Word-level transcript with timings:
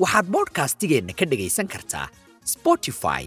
waxaad 0.00 0.26
bodhkastigeenna 0.34 1.12
ka 1.18 1.24
dhegaysan 1.30 1.68
kartaa 1.74 2.06
spotify 2.54 3.22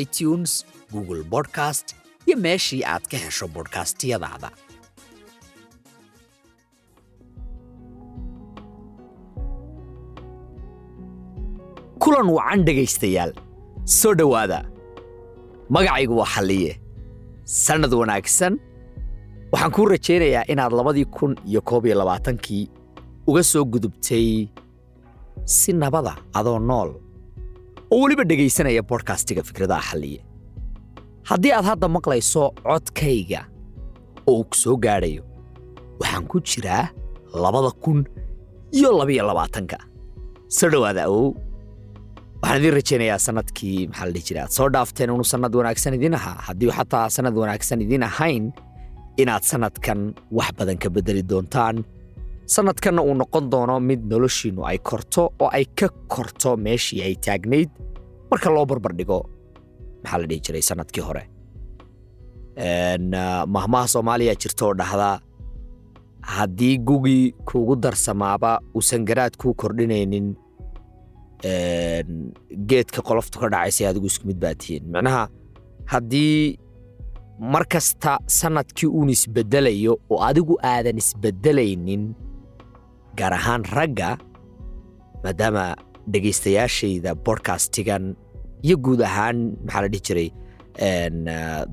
itunes 0.00 0.52
google 0.92 1.22
bodcast 1.32 1.86
iyo 2.26 2.36
meeshii 2.46 2.82
aad 2.92 3.04
ka 3.12 3.16
hesho 3.24 3.46
bodhkastiyadaada 3.56 4.50
kulan 12.00 12.28
wacan 12.36 12.64
dhegaystayaal. 12.66 13.32
Soo 13.84 14.14
dhowaada. 14.14 14.64
Magacaygu 15.70 16.16
waa 16.20 16.26
xalliye. 16.34 16.72
Sannad 17.44 17.92
wanaagsan. 17.94 18.58
Waxaan 19.52 19.72
kuu 19.74 19.86
rajaynayaa 19.92 20.44
inaad 20.52 20.72
labadii 20.72 21.04
kun 21.04 21.36
iyo 21.46 21.60
koob 21.60 21.86
iyo 21.86 21.94
labaatankii 21.98 22.70
uga 23.26 23.42
soo 23.42 23.64
gudubtay 23.64 24.48
si 25.44 25.72
nabada 25.72 26.14
adoo 26.38 26.58
nool 26.58 26.90
oo 27.92 28.00
weliba 28.02 28.24
dhegaysanaya 28.30 28.82
bodhkastiga 28.90 29.42
fikradaha 29.48 29.82
xalliye 29.90 30.20
haddii 31.30 31.52
aad 31.56 31.64
hadda 31.72 31.86
maqlayso 31.96 32.42
codkayga 32.68 33.40
oo 34.26 34.34
uu 34.38 34.44
ku 34.50 34.56
soo 34.62 34.76
gaadhayo 34.84 35.22
waxaan 36.00 36.24
ku 36.30 36.40
jiraa 36.40 36.84
labada 37.44 37.70
kun 37.82 37.98
iyo 38.78 38.90
labiyo 38.98 39.22
labaatanka 39.30 39.78
soo 40.48 40.68
dhowaada 40.72 41.02
awow 41.08 41.34
waxaan 42.42 42.58
idiin 42.60 42.74
rajaynayaa 42.78 43.18
sannadkii 43.26 43.86
maxaa 43.88 44.06
la 44.06 44.12
dhihi 44.14 44.24
jira 44.28 44.40
aad 44.44 44.52
soo 44.58 44.68
dhaafteen 44.74 45.10
unu 45.10 45.24
sannad 45.32 45.54
wanaagsan 45.60 45.94
idiin 45.98 46.14
ahaa 46.20 46.38
haddii 46.48 46.70
xataa 46.78 47.06
sannad 47.16 47.34
wanaagsan 47.42 47.80
idiin 47.84 48.02
ahayn 48.10 48.44
inaad 49.22 49.42
sannadkan 49.50 50.00
wax 50.38 50.50
badan 50.58 50.78
ka 50.82 50.88
beddeli 50.94 51.22
doontaan 51.30 51.76
sannadkanna 52.54 53.02
uu 53.02 53.14
noqon 53.20 53.44
doono 53.52 53.76
mid 53.88 54.00
noloshiinnu 54.10 54.62
ay 54.70 54.78
korto 54.88 55.22
oo 55.42 55.48
ay 55.58 55.64
ka 55.78 55.88
korto 56.14 56.56
meeshii 56.56 57.02
ay 57.06 57.14
taagnayd 57.26 57.70
marka 58.30 58.50
loo 58.54 58.66
barbardhigo 58.70 59.18
maxaa 60.02 60.18
la 60.20 60.26
dhihi 60.30 60.40
jiray 60.46 60.62
sannadkii 60.70 61.04
hore? 61.08 61.22
Mahmaha 63.54 63.86
soomaaliya 63.94 64.34
jirta 64.34 64.66
oo 64.66 64.74
dhahda 64.74 65.20
haddii 66.34 66.78
gugii 66.78 67.32
kuugu 67.48 67.76
darsamaaba 67.76 68.60
uusan 68.76 69.04
garaad 69.08 69.36
kuu 69.40 69.54
kordhinaynin 69.54 70.34
geedka 72.70 73.00
qoloftu 73.08 73.38
ka 73.40 73.48
dhacaysay 73.48 73.86
adigu 73.90 74.06
isku 74.06 74.26
mid 74.26 74.38
baa 74.42 74.54
tihiin. 74.54 74.84
Micnaha 74.92 75.28
haddii 75.92 76.58
mar 77.52 77.64
kasta 77.72 78.18
sannadkii 78.26 78.88
uun 78.88 79.08
isbeddelayo 79.14 79.94
oo 80.10 80.18
adigu 80.30 80.58
aadan 80.62 80.98
isbeddelaynin 81.02 82.02
gaar 83.20 83.32
ahaan 83.38 83.62
ragga 83.76 84.10
maadaama 85.24 85.64
dhegaystayaashayda 86.12 87.10
bodhkastigan 87.26 88.04
iyo 88.66 88.76
guud 88.84 89.00
ahaan 89.08 89.38
maxaa 89.64 89.82
la 89.84 89.88
dhihi 89.92 90.02
jiray 90.08 90.28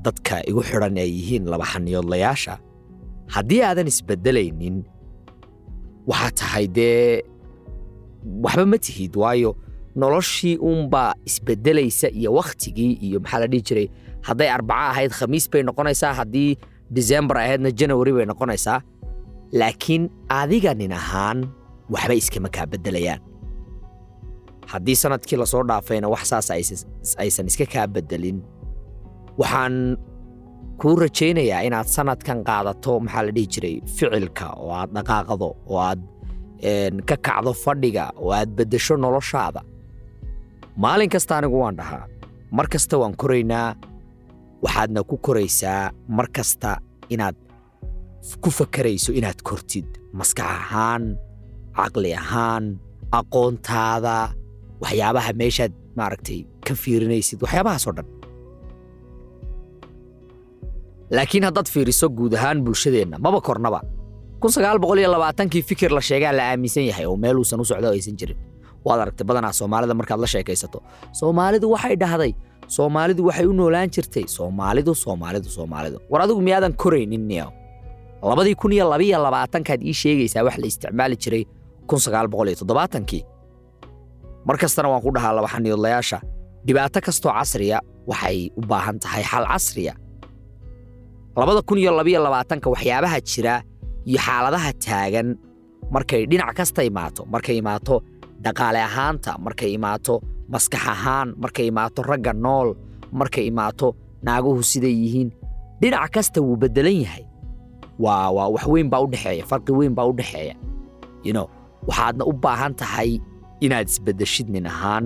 dadka 0.04 0.36
igu 0.50 0.60
xidhan 0.68 0.96
ay 1.04 1.10
yihiin 1.18 1.44
laba 1.52 1.64
xaniyoodlayaasha 1.72 2.54
haddii 3.34 3.62
aadan 3.68 3.86
isbeddelaynin 3.92 4.76
waxaa 6.10 6.32
tahay 6.40 6.66
dee 6.76 7.22
waxba 8.44 8.64
ma 8.72 8.78
tihid 8.86 9.12
waayo 9.22 9.50
noloshii 10.00 10.56
uunbaa 10.68 11.12
isbeddelaysa 11.28 12.08
iyo 12.18 12.30
wakhtigii 12.38 12.92
iyo 13.06 13.18
maxaa 13.24 13.40
la 13.42 13.46
dhihi 13.52 13.62
jiray 13.68 13.86
hadday 14.28 14.48
arbaco 14.56 14.84
ahayd 14.92 15.12
khamiis 15.18 15.46
bay 15.52 15.62
noqonaysaa 15.68 16.12
haddii 16.20 16.50
disembar 16.96 17.36
ahaydna 17.44 17.70
janawari 17.78 18.12
bay 18.16 18.26
noqonaysaa 18.32 18.78
laakiin 19.52 20.10
adiga 20.28 20.74
nin 20.74 20.92
ahaan 20.92 21.38
waxba 21.92 22.14
iskama 22.20 22.48
kaa 22.56 22.66
beddelayaan 22.72 23.20
haddii 24.72 24.96
sannadkii 25.02 25.38
la 25.40 25.46
soo 25.46 25.62
dhaafayna 25.68 26.08
wax 26.14 26.24
saas 26.30 26.50
aysan 27.22 27.46
iska 27.50 27.66
kaa 27.74 27.86
beddelin 27.94 28.38
waxaan 29.40 29.96
kuu 30.80 30.96
rajaynayaa 31.02 31.60
inaad 31.68 31.86
sannadkan 31.96 32.38
qaadato 32.48 33.00
maxaa 33.00 33.22
la 33.26 33.32
dhihi 33.36 33.46
jiray 33.54 33.76
ficilka 33.96 34.46
oo 34.62 34.70
aad 34.80 34.90
dhaqaaqdo 34.96 35.48
oo 35.72 35.78
aad 35.88 36.00
ka 37.08 37.16
kacdo 37.26 37.52
fadhiga 37.64 38.04
oo 38.22 38.30
aad 38.38 38.50
beddesho 38.56 38.94
noloshaada. 38.96 39.60
Maalin 40.82 41.10
kasta 41.14 41.32
anigu 41.38 41.58
waan 41.62 41.76
dhahaa 41.80 42.04
mar 42.56 42.66
kasta 42.72 42.94
waan 43.02 43.14
koraynaa 43.20 43.68
waxaadna 44.64 45.00
ku 45.10 45.16
koraysaa 45.26 45.90
mar 46.16 46.26
kasta 46.36 46.70
inaad 47.14 47.36
ku 48.42 48.50
fakarayso 48.50 49.10
inaad 49.18 49.40
kortid 49.48 49.86
maskax 50.18 50.46
ahaan 50.46 51.02
caqli 51.78 52.10
ahaan 52.22 52.64
aqoontaada 53.18 54.16
waxyaabaha 54.82 55.30
meeshaad 55.40 55.72
maaragtay 55.98 56.40
ka 56.66 56.74
fiirinaysid 56.82 57.38
waxyaabahaasoo 57.44 57.92
dhan. 57.96 58.06
Laakiin 61.16 61.44
haddaad 61.48 61.68
fiiriso 61.74 62.08
guud 62.18 62.32
ahaan 62.38 62.58
bulshadeenna 62.64 63.16
maba 63.18 63.40
kornaba. 63.40 63.80
labaatankii 65.14 65.62
fikir 65.62 65.90
la 65.90 66.00
sheegaa 66.00 66.32
la 66.32 66.42
aaminsan 66.50 66.84
yahay 66.90 67.06
oo 67.06 67.16
meeluusan 67.16 67.60
u 67.60 67.64
socdo 67.64 67.88
aysan 67.90 68.16
jirin. 68.20 68.36
Waad 68.84 69.00
aragtay 69.00 69.26
badanaa 69.26 69.52
soomaalida 69.52 69.94
markaad 69.94 70.20
la 70.20 70.26
sheekaysato. 70.26 70.78
Soomaalidu 71.12 71.66
waxay 71.74 71.96
dhahday 72.02 72.32
soomaalidu 72.76 73.22
waxay 73.28 73.46
u 73.46 73.52
noolaan 73.52 73.88
jirtay 73.94 74.24
soomaalidu 74.36 74.94
soomaalidu 74.94 75.48
soomaalidu. 75.56 75.98
War 76.10 76.22
adigu 76.22 76.40
miyaadan 76.40 76.74
koraynin 76.82 77.24
niyow 77.30 77.50
labadii 78.22 78.54
kun 78.54 78.72
iyo 78.72 78.90
labiyo 78.90 79.18
labaatankaad 79.22 79.82
ii 79.82 79.92
sheegaysaa 80.00 80.42
wax 80.46 80.56
la 80.58 80.66
isticmaali 80.66 81.16
jiray 81.16 81.44
kun 81.88 81.98
sagaal 82.00 82.28
boqol 82.28 82.48
iyo 82.48 82.56
toddobaatankii 82.60 83.22
mar 84.46 84.56
kastana 84.58 84.88
waan 84.88 85.02
ku 85.02 85.10
dhahaa 85.14 85.32
laba 85.36 85.48
xaniyoodlayaasha. 85.48 86.18
Dhibaato 86.66 87.00
kastoo 87.06 87.32
casriya 87.32 87.78
waxay 88.10 88.50
u 88.56 88.60
baahan 88.70 88.96
tahay 89.02 89.22
xal 89.30 89.44
casriya. 89.52 89.92
Labada 91.36 91.62
kun 91.62 91.78
iyo 91.78 91.92
labiyo 91.96 92.20
labaatanka 92.22 92.70
waxyaabaha 92.70 93.18
jira 93.28 93.54
iyo 94.08 94.18
xaaladaha 94.26 94.72
taagan 94.84 95.28
markay 95.94 96.22
dhinac 96.30 96.54
kasta 96.58 96.82
imaato 96.90 97.22
markay 97.32 97.56
imaato 97.62 97.94
dhaqaale 98.44 98.80
ahaanta 98.88 99.32
markay 99.44 99.70
imaato 99.78 100.14
maskax 100.52 100.82
ahaan 100.94 101.28
markay 101.42 101.66
imaato 101.72 102.00
ragga 102.10 102.32
nool 102.44 102.68
markay 103.18 103.44
imaato 103.52 103.86
naaguhu 104.26 104.62
siday 104.70 104.94
yihiin 105.02 105.30
dhinac 105.80 106.10
kasta 106.14 106.38
wuu 106.46 106.56
beddelan 106.62 106.98
yahay 107.04 107.24
waa 107.98 108.48
weyn 108.72 108.88
baa 108.92 109.00
u 109.04 109.06
dhexeeya 109.12 109.44
farqi 109.50 109.72
weyn 109.78 109.94
baa 109.98 110.06
u 110.10 110.12
dhexeeya 110.18 110.54
yno 111.28 111.42
waxaadna 111.88 112.24
u 112.24 112.32
baahan 112.44 112.74
tahay 112.80 113.10
inaad 113.64 113.88
isbeddeshid 113.92 114.48
nin 114.54 114.66
ahaan 114.72 115.04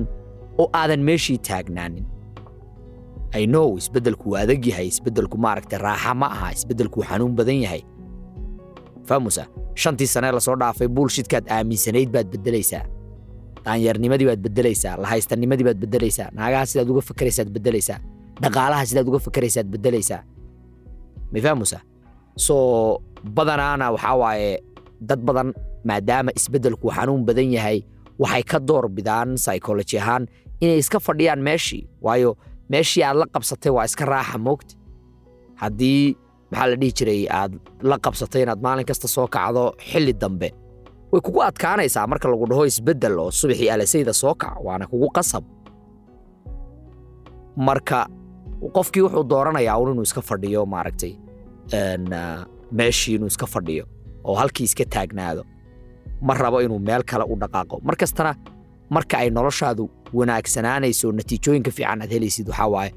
oo 0.61 0.67
aadan 0.81 1.01
meeshii 1.09 1.39
taagnaanin 1.49 2.05
i 3.41 3.47
know 3.53 3.69
isbeddelku 3.81 4.27
waa 4.33 4.41
adag 4.45 4.67
yahay 4.71 4.87
isbeddelku 4.93 5.37
maaragtay 5.45 5.79
raaxa 5.87 6.13
ma 6.21 6.27
aha 6.35 6.49
isbeddelku 6.57 6.99
xanuun 7.09 7.33
badan 7.39 7.59
yahay. 7.65 7.83
Fahmusa 9.09 9.45
shantii 9.83 10.07
sanee 10.15 10.33
la 10.37 10.41
soo 10.47 10.57
dhaafay 10.61 10.89
buulshidkaad 10.97 11.45
aaminsanayd 11.57 12.11
baad 12.15 12.29
beddelaysaa. 12.35 12.85
Daanyarnimadii 13.65 14.27
baad 14.31 14.41
beddelaysaa 14.47 14.95
lahaystanimadii 15.03 15.65
baad 15.69 15.81
beddelaysaa 15.85 16.29
naagaha 16.39 16.67
sidaad 16.71 16.89
uga 16.93 17.01
fakaraysaad 17.09 17.49
beddelaysaa 17.57 17.99
dhaqaalaha 18.43 18.85
sidaad 18.91 19.09
uga 19.11 19.19
fakaraysaad 19.27 19.67
beddelaysaa. 19.75 20.21
Ma 21.33 21.39
fahmusa 21.47 21.79
soo 22.37 22.99
badanaana 23.37 23.91
waxaa 23.95 24.17
waaye 24.23 24.63
dad 25.01 25.21
badan 25.27 25.49
maadaama 25.89 26.31
isbeddelku 26.39 26.91
xanuun 26.97 27.23
badan 27.27 27.53
yahay 27.57 27.79
waxay 28.19 28.43
ka 28.51 28.59
door 28.69 28.89
bidaan 28.89 29.35
psychology 29.43 29.99
ahaan 29.99 30.27
inay 30.61 30.79
iska 30.83 30.99
fadhiyaan 31.01 31.41
meeshii 31.49 31.83
waayo 32.07 32.37
meeshii 32.73 33.03
aad 33.05 33.17
la 33.17 33.27
qabsatay 33.35 33.73
waa 33.77 33.85
iska 33.85 34.05
raaxa 34.05 34.39
moogta. 34.39 34.75
Haddii 35.61 36.17
maxaa 36.51 36.67
la 36.71 36.77
dhihi 36.81 36.93
jiray 36.99 37.23
aad 37.41 37.53
la 37.91 37.97
qabsatay 38.05 38.43
inaad 38.43 38.61
maalin 38.65 38.87
kasta 38.91 39.09
soo 39.09 39.27
kacdo 39.35 39.65
xilli 39.91 40.13
dambe 40.23 40.49
way 41.13 41.21
kugu 41.21 41.41
adkaanaysaa 41.49 42.07
marka 42.11 42.29
lagu 42.31 42.47
dhaho 42.51 42.65
isbeddel 42.71 43.19
oo 43.19 43.31
subaxii 43.31 43.71
alasayda 43.75 44.13
soo 44.13 44.35
kac 44.35 44.55
waana 44.67 44.87
kugu 44.91 45.09
qasab. 45.17 45.45
Marka 47.57 48.07
qofkii 48.75 49.03
wuxuu 49.05 49.25
dooranayaa 49.31 49.77
un 49.83 49.91
inuu 49.93 50.03
iska 50.09 50.23
fadhiyo 50.23 50.67
maaragtay 50.67 51.13
meeshii 52.73 53.15
inuu 53.15 53.27
iska 53.27 53.47
fadhiyo 53.47 53.87
oo 54.25 54.35
halkii 54.35 54.65
iska 54.65 54.85
taagnaado 54.85 55.45
ma 56.23 56.35
rabo 56.35 56.63
inuu 56.63 56.79
meel 56.79 57.03
kale 57.03 57.25
u 57.25 57.37
dhaqaaqo. 57.37 57.81
Mar 57.83 57.97
marka 58.91 59.19
ay 59.19 59.31
noloshaadu 59.31 59.91
wanaagsanaanayso 60.13 61.13
natiijooyinka 61.13 61.71
fiican 61.71 62.03
aad 62.03 62.11
helaysid 62.13 62.49
waxaa 62.49 62.69
waaye 62.69 62.93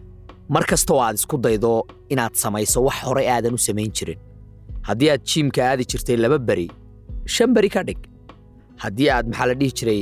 mar 0.49 0.65
kastoo 0.65 0.99
aad 1.01 1.15
isku 1.15 1.37
daydo 1.37 1.87
inaad 2.09 2.33
samayso 2.33 2.83
wax 2.83 2.95
horey 3.07 3.27
aadan 3.29 3.53
u 3.53 3.57
samayn 3.57 3.91
jirin. 3.91 4.19
Haddii 4.81 5.09
aad 5.09 5.21
jiimka 5.23 5.61
aadi 5.69 5.85
jirtay 5.85 6.17
laba 6.17 6.37
beri 6.39 6.67
shan 7.25 7.53
beri 7.53 7.69
ka 7.69 7.83
dhig. 7.83 7.97
Haddii 8.83 9.09
aad 9.09 9.27
maxaa 9.27 9.45
la 9.47 9.53
dhihi 9.53 9.71
jiray 9.79 10.01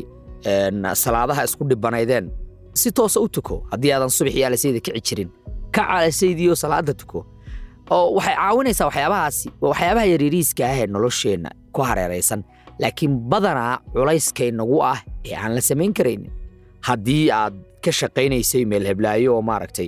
salaadaha 1.04 1.44
isku 1.44 1.64
dhibanaydeen 1.70 2.32
si 2.74 2.92
toosa 2.92 3.20
u 3.20 3.30
tuko. 3.30 3.68
Haddii 3.72 3.92
aadan 3.94 4.10
subaxii 4.10 4.44
alasayda 4.46 4.80
kici 4.80 5.02
jirin 5.08 5.30
kac 5.72 5.88
alasaydiyo 5.90 6.56
salaada 6.56 6.94
tuko 6.94 7.26
oo 7.92 8.14
waxay 8.18 8.36
caawinaysaa 8.36 8.86
waxyaabahaasi 8.90 9.48
waa 9.62 9.70
waxyaabaha 9.70 10.06
yaryariiska 10.14 10.64
ah 10.70 10.76
ee 10.82 10.88
nolosheenna 10.88 11.50
ku 11.72 11.82
hareeraysan. 11.82 12.44
Laakiin 12.80 13.14
badanaa 13.32 13.80
culayskay 13.94 14.52
nagu 14.52 14.82
ah 14.84 15.00
ee 15.26 15.36
aan 15.36 15.56
la 15.56 15.62
samayn 15.62 15.94
karaynin 15.94 16.32
haddii 16.88 17.32
aad 17.32 17.54
ka 17.84 17.92
shaqaynaysay 17.92 18.66
meel 18.66 18.86
heblaayo 18.90 19.36
oo 19.36 19.42
maaragtay 19.42 19.88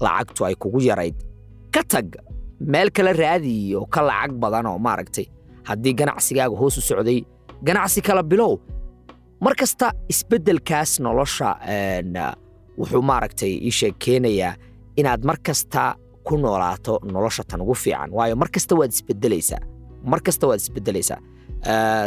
lacagtu 0.00 0.44
ay 0.46 0.54
kugu 0.54 0.80
yarayd 0.88 1.16
ka 1.74 1.82
tag 1.92 2.06
meel 2.60 2.90
kale 2.90 3.12
raadi 3.12 3.74
oo 3.76 3.86
ka 3.86 4.00
lacag 4.08 4.32
badan 4.42 4.66
oo 4.66 4.78
maaragtay 4.78 5.26
haddii 5.68 5.94
ganacsigaaga 6.00 6.56
hoos 6.60 6.78
u 6.78 6.80
socday 6.80 7.24
ganacsi 7.62 8.00
kala 8.02 8.22
bilow. 8.22 8.58
Mar 9.40 9.54
kasta 9.54 9.92
isbeddelkaas 10.08 11.00
nolosha 11.00 11.50
wuxuu 12.78 13.02
maaragtay 13.02 13.52
iisheeg 13.66 13.94
keenayaa 14.04 14.54
inaad 14.96 15.24
mar 15.28 15.36
kasta 15.46 15.82
ku 16.26 16.34
noolaato 16.36 16.94
nolosha 17.12 17.42
tan 17.50 17.60
ugu 17.64 17.74
fiican. 17.74 18.10
Waayo 18.16 18.34
mar 18.40 18.48
kasta 18.54 18.74
waad 18.78 18.90
isbedelaysaa. 18.96 19.60
Mar 20.10 20.20
kasta 20.26 20.44
waad 20.48 20.60
isbedelaysaa. 20.60 21.18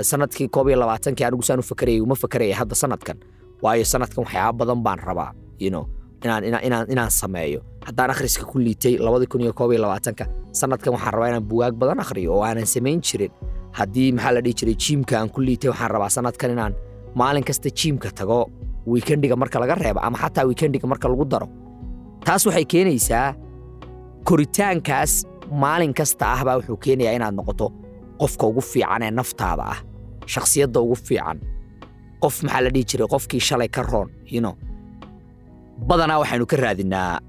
Sanadkii 0.10 0.48
koob 0.50 0.68
iyo 0.70 0.78
labaatankii 0.80 1.26
anigu 1.26 1.44
saan 1.44 1.60
u 1.60 1.64
fakarayay 1.64 2.02
uma 2.02 2.16
fakaraya 2.16 2.56
hadda 2.56 2.76
sanadkan. 2.76 3.18
Waayo 3.64 3.86
sanadkan 3.86 4.24
waxyaaba 4.24 4.58
badan 4.66 4.84
baan 4.84 5.00
rabaa 5.00 5.32
you 5.60 5.86
inaan 6.24 7.12
sameeyo. 7.12 7.62
Haddaan 7.86 8.10
akhriska 8.12 8.44
ku 8.46 8.60
liitay 8.60 8.98
labadii 8.98 9.28
kun 9.28 9.42
iyo 9.42 9.54
koob 9.54 9.72
iyo 9.72 9.82
labaatanka 9.82 10.26
sanadkan 10.52 10.94
waxaan 10.94 11.14
rabaa 11.14 11.28
inaan 11.32 11.44
bugaag 11.50 11.74
badan 11.82 12.00
akhriyo 12.00 12.34
oo 12.36 12.44
aanan 12.44 12.66
samayn 12.66 13.02
jirin. 13.02 13.32
Haddii 13.72 14.12
maxaa 14.12 14.32
la 14.34 14.42
dhihi 14.42 14.54
jiray 14.60 14.76
jiimka 14.76 15.20
aan 15.20 15.30
ku 15.30 15.42
liitay 15.42 15.70
waxaan 15.72 15.92
rabaa 15.92 16.10
sanadkan 16.10 16.52
inaan 16.52 16.74
maalin 17.16 17.44
kasta 17.44 17.70
jiimka 17.70 18.12
tago 18.12 18.50
wiikendiga 18.88 19.36
marka 19.36 19.60
laga 19.60 19.76
reebo 19.76 20.00
ama 20.00 20.18
xataa 20.18 20.46
wiikendiga 20.48 20.88
marka 20.88 21.08
lagu 21.10 21.26
daro. 21.26 21.48
Taas 22.26 22.46
waxay 22.46 22.66
keenaysaa 22.66 23.34
koritaankaas 24.28 25.14
maalin 25.62 25.94
kasta 25.94 26.26
ah 26.34 26.44
baa 26.46 26.56
wuxuu 26.60 26.78
keenayaa 26.86 27.14
inaad 27.20 27.36
noqoto 27.40 27.68
qofka 28.22 28.44
ugu 28.52 28.62
fiican 28.72 29.02
ee 29.04 29.12
naftaada 29.20 29.64
ah 29.74 29.80
shakhsiyadda 30.34 30.80
ugu 30.86 30.96
fiican. 30.96 31.38
Qof 32.24 32.36
maxaa 32.44 32.62
la 32.66 32.70
dhihi 32.70 32.86
jiray? 32.90 33.08
Qofkii 33.14 33.40
shalay 33.48 33.70
ka 33.76 33.82
roon 33.92 34.10
know. 34.44 34.54
Badanaa 35.88 36.20
waxaynu 36.22 36.46
ka 36.52 36.58
raadinaa 36.64 37.20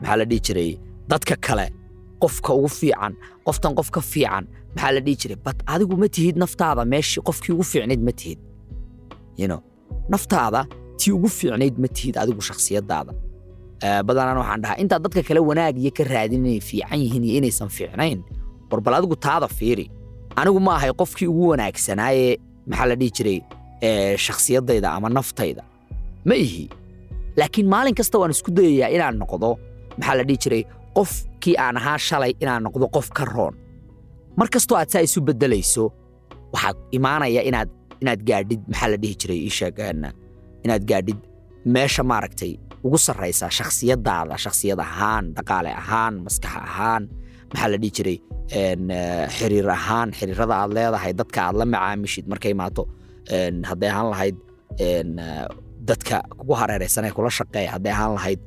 maxaa 0.00 0.16
la 0.20 0.24
dhihi 0.30 0.40
jiray? 0.46 0.70
Dadka 1.10 1.34
kale 1.46 1.66
qofka 2.22 2.50
ugu 2.58 2.68
fiican 2.68 3.12
qoftan 3.46 3.72
qof 3.78 3.88
fiican 4.12 4.44
maxaa 4.74 4.92
la 4.96 5.00
dhihi 5.00 5.16
jiray? 5.22 5.36
Bat 5.44 5.58
adigu 5.66 5.96
ma 6.02 6.08
tihid 6.08 6.36
naftaada 6.42 6.84
meeshii 6.84 7.22
qofkii 7.28 7.52
ugu 7.56 7.64
fiicnayd 7.72 8.02
ma 8.08 8.12
tihid 8.20 8.38
know. 9.48 9.60
Naftaada 10.12 10.60
tii 11.00 11.12
ugu 11.12 11.28
fiicnayd 11.28 11.74
ma 11.82 11.88
tihid 11.96 12.14
adigu 12.22 12.40
shakhsiyaddaada 12.48 13.12
badanaan 13.80 14.38
waxaan 14.42 14.60
dhahaa 14.62 14.80
intaad 14.82 15.02
dadka 15.04 15.22
kale 15.28 15.40
wanaag 15.40 15.74
iyo 15.78 15.90
ka 15.98 16.04
raadin 16.04 16.46
inay 16.46 16.60
fiican 16.60 16.98
yihiin 17.02 17.24
iyo 17.24 17.34
inaysan 17.40 17.68
fiicnayn 17.68 18.20
war 18.70 18.94
adigu 18.98 19.16
taada 19.16 19.48
fiiri. 19.48 19.86
Anigu 20.36 20.60
ma 20.60 20.74
ahay 20.76 20.92
qofkii 20.92 21.26
ugu 21.32 21.48
wanaagsanaaye 21.52 22.38
maxaa 22.66 22.86
la 22.90 22.94
dhihi 23.00 23.10
jiray 23.16 23.38
shakhsiyaddayda 24.16 24.88
ama 24.96 25.08
naftayda. 25.08 25.62
Ma 26.24 26.34
ihi 26.34 26.68
laakiin 27.36 27.68
maalin 27.68 27.94
kasta 27.94 28.18
waan 28.18 28.30
isku 28.30 28.50
dayayaa 28.50 28.90
inaan 28.96 29.16
noqdo 29.22 29.50
maxaa 29.98 30.14
la 30.18 30.24
dhihi 30.28 30.38
jiray 30.44 30.62
qofkii 30.96 31.56
aan 31.64 31.76
ahaa 31.80 31.98
shalay 31.98 32.32
inaan 32.42 32.62
noqdo 32.66 32.86
qof 32.96 33.08
ka 33.16 33.24
roon. 33.24 33.54
Mar 34.38 34.48
kastoo 34.54 34.76
aad 34.78 34.90
saa 34.92 35.02
isu 35.06 35.20
beddelayso 35.26 35.84
waxaa 36.54 36.74
imaanaya 36.96 37.42
inaad 37.48 37.70
inaad 38.02 38.20
gaadhid 38.28 38.60
maxaa 38.70 38.88
la 38.92 38.96
dhihi 39.02 39.14
jiray 39.20 39.38
iisheeg 39.46 39.78
inaad 40.64 40.82
gaadhid 40.90 41.18
meesha 41.74 42.02
maaragtay 42.10 42.52
ugu 42.86 42.98
sarraysa 43.06 43.46
shakhsiyaddaada 43.58 44.34
shakhsiyad 44.44 44.80
ahaan 44.86 45.24
dhaqaale 45.36 45.70
ahaan 45.82 46.14
maskax 46.26 46.54
ahaan. 46.70 47.02
Maxaa 47.52 47.68
la 47.72 47.76
dhihi 47.82 47.92
jiray? 47.96 48.18
Xiriir 49.36 49.66
ahaan 49.78 50.08
xiriirada 50.18 50.54
aad 50.62 50.70
leedahay 50.76 51.12
dadka 51.20 51.38
aad 51.46 51.56
la 51.60 51.64
macaamishid 51.74 52.24
markay 52.32 52.52
imaato. 52.56 52.82
Hadday 53.70 53.90
ahaan 53.92 54.08
lahayd 54.14 54.36
dadka 55.88 56.16
kugu 56.38 56.54
hareeraysan 56.60 57.04
ee 57.08 57.12
kula 57.16 57.30
shaqeeya 57.38 57.70
hadday 57.74 57.92
ahaan 57.96 58.12
lahayd 58.18 58.40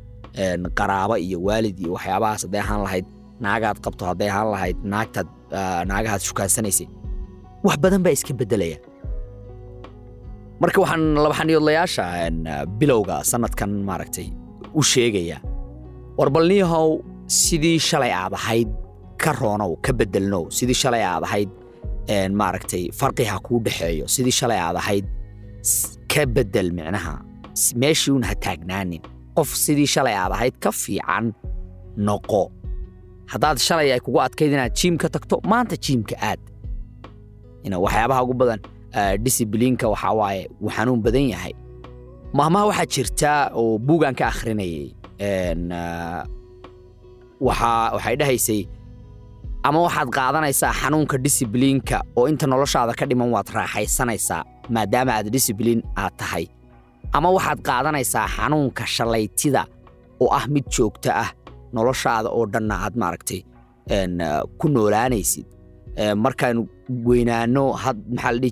qaraabo 0.80 1.16
iyo 1.25 1.38
waalid 1.48 1.77
iyo 1.84 1.92
waxyaabahaas 1.98 2.42
hadday 2.45 2.62
ahaan 2.66 2.81
lahayd 2.88 3.06
naagaad 3.45 3.77
qabto 3.86 4.04
hadday 4.10 4.30
ahaan 4.34 4.48
lahayd 4.56 4.77
naagtaad 4.94 5.27
naagahaad 5.92 6.22
shukaansanaysay. 6.30 6.88
Wax 7.66 7.75
badan 7.84 8.01
baa 8.06 8.13
iska 8.18 8.34
beddelaya 8.42 8.77
marka 10.62 10.80
waxaan 10.84 11.04
labaxaniyoodlayaasha 11.24 12.04
bilowga 12.80 13.18
sanadkan 13.31 13.72
maaragtay 13.90 14.28
u 14.74 14.81
sheegaya. 14.92 15.38
Warbalniyahow 16.18 16.90
sidii 17.28 17.80
shalay 17.90 18.12
aad 18.22 18.34
ahayd 18.40 18.69
ka 19.22 19.31
roonow 19.42 19.72
ka 19.86 19.92
beddelnow 20.00 20.44
sidii 20.58 20.78
shalay 20.84 21.04
aad 21.04 21.24
ahayd 21.24 21.50
maaragtay 22.42 22.84
farqi 23.00 23.25
ha 23.31 23.40
kuu 23.46 23.60
dhexeeyo 23.66 24.06
sidii 24.16 24.31
shalay 24.40 24.60
aad 24.60 24.75
ahayd 24.84 25.06
ka 26.12 26.25
beddel 26.36 26.72
micnaha 26.78 27.13
meeshii 27.81 28.12
un 28.18 28.24
ha 28.30 28.36
taagnaanin 28.46 29.02
qof 29.38 29.50
sidii 29.66 29.88
shalay 29.96 30.16
aad 30.24 30.31
ahayd 30.38 30.56
ka 30.63 30.72
fiican 30.72 31.34
noqo. 32.08 32.44
Haddaad 33.31 33.58
shalay 33.68 33.92
ay 33.96 34.00
kugu 34.00 34.19
adkayd 34.28 34.52
inaad 34.54 34.75
tagto 35.16 35.42
maanta 35.52 35.75
jiimka 35.86 36.16
aad. 36.22 36.40
Waxyaabaha 37.86 38.24
ugu 38.24 38.34
badan 38.34 38.60
disiblinka 39.24 39.86
waxaa 39.94 40.14
waaye 40.20 40.44
wuu 40.62 40.70
xanuun 40.76 41.02
badan 41.06 41.28
yahay. 41.34 41.54
Mahmaha 42.34 42.66
waxaa 42.72 42.86
jirta 42.94 43.32
oo 43.60 43.78
buugaan 43.78 44.16
ka 44.20 44.26
akhrinayay 44.32 44.92
waxay 47.42 48.16
dhahaysay 48.20 48.62
ama 49.64 49.80
waxaad 49.86 50.10
qaadanaysaa 50.18 50.74
xanuunka 50.82 51.18
disiblinka 51.26 51.98
oo 52.18 52.28
inta 52.32 52.46
noloshaada 52.48 52.94
ka 53.00 53.06
dhiman 53.10 53.30
waad 53.36 53.50
raaxaysanaysaa 53.58 54.44
maadaama 54.74 55.12
aad 55.18 55.28
disiblin 55.36 55.80
aad 55.98 56.13
tahay. 56.18 56.46
Ama 57.13 57.30
waxaad 57.36 57.60
qaadanaysaa 57.68 58.27
xanuunka 58.36 58.84
shallaytida 58.96 59.63
oo 60.22 60.30
ah 60.38 60.46
mid 60.54 60.65
joogto 60.75 61.10
ah 61.24 61.30
noloshaada 61.74 62.30
oo 62.30 62.46
dhanna 62.54 62.75
aad 62.86 62.96
maaragtay 63.01 63.42
ku 64.60 64.65
noolaanaysid 64.70 65.46
markaanu 66.24 66.62
weynaano 67.07 67.63
maxaa 68.15 68.31
la 68.31 68.39
dhihi 68.43 68.51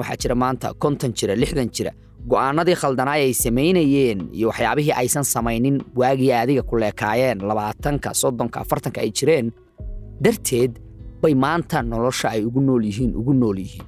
waxaa 0.00 0.16
jira 0.22 0.34
maanta 0.42 0.66
konton 0.82 1.10
jira 1.18 1.34
lixdan 1.42 1.68
jira. 1.76 1.92
Go'aanadii 2.30 2.74
khaldanaay 2.82 3.20
ay 3.28 3.32
samaynayeen 3.44 4.20
iyo 4.32 4.48
waxyaabihii 4.48 4.92
aysan 5.00 5.24
samaynin 5.24 5.76
waagii 6.00 6.32
adiga 6.32 6.62
ku 6.62 6.76
leekaayeen 6.82 7.38
labaatanka 7.48 8.14
soddonka 8.14 8.60
afartanka 8.60 9.00
ay 9.04 9.10
jireen. 9.18 9.52
Darteed 10.24 10.72
bay 11.22 11.34
maanta 11.34 11.82
nolosha 11.82 12.28
ay 12.34 12.44
ugu 12.48 12.60
nool 12.60 12.84
yihiin 12.88 13.12
ugu 13.20 13.32
nool 13.34 13.58
yihiin. 13.58 13.84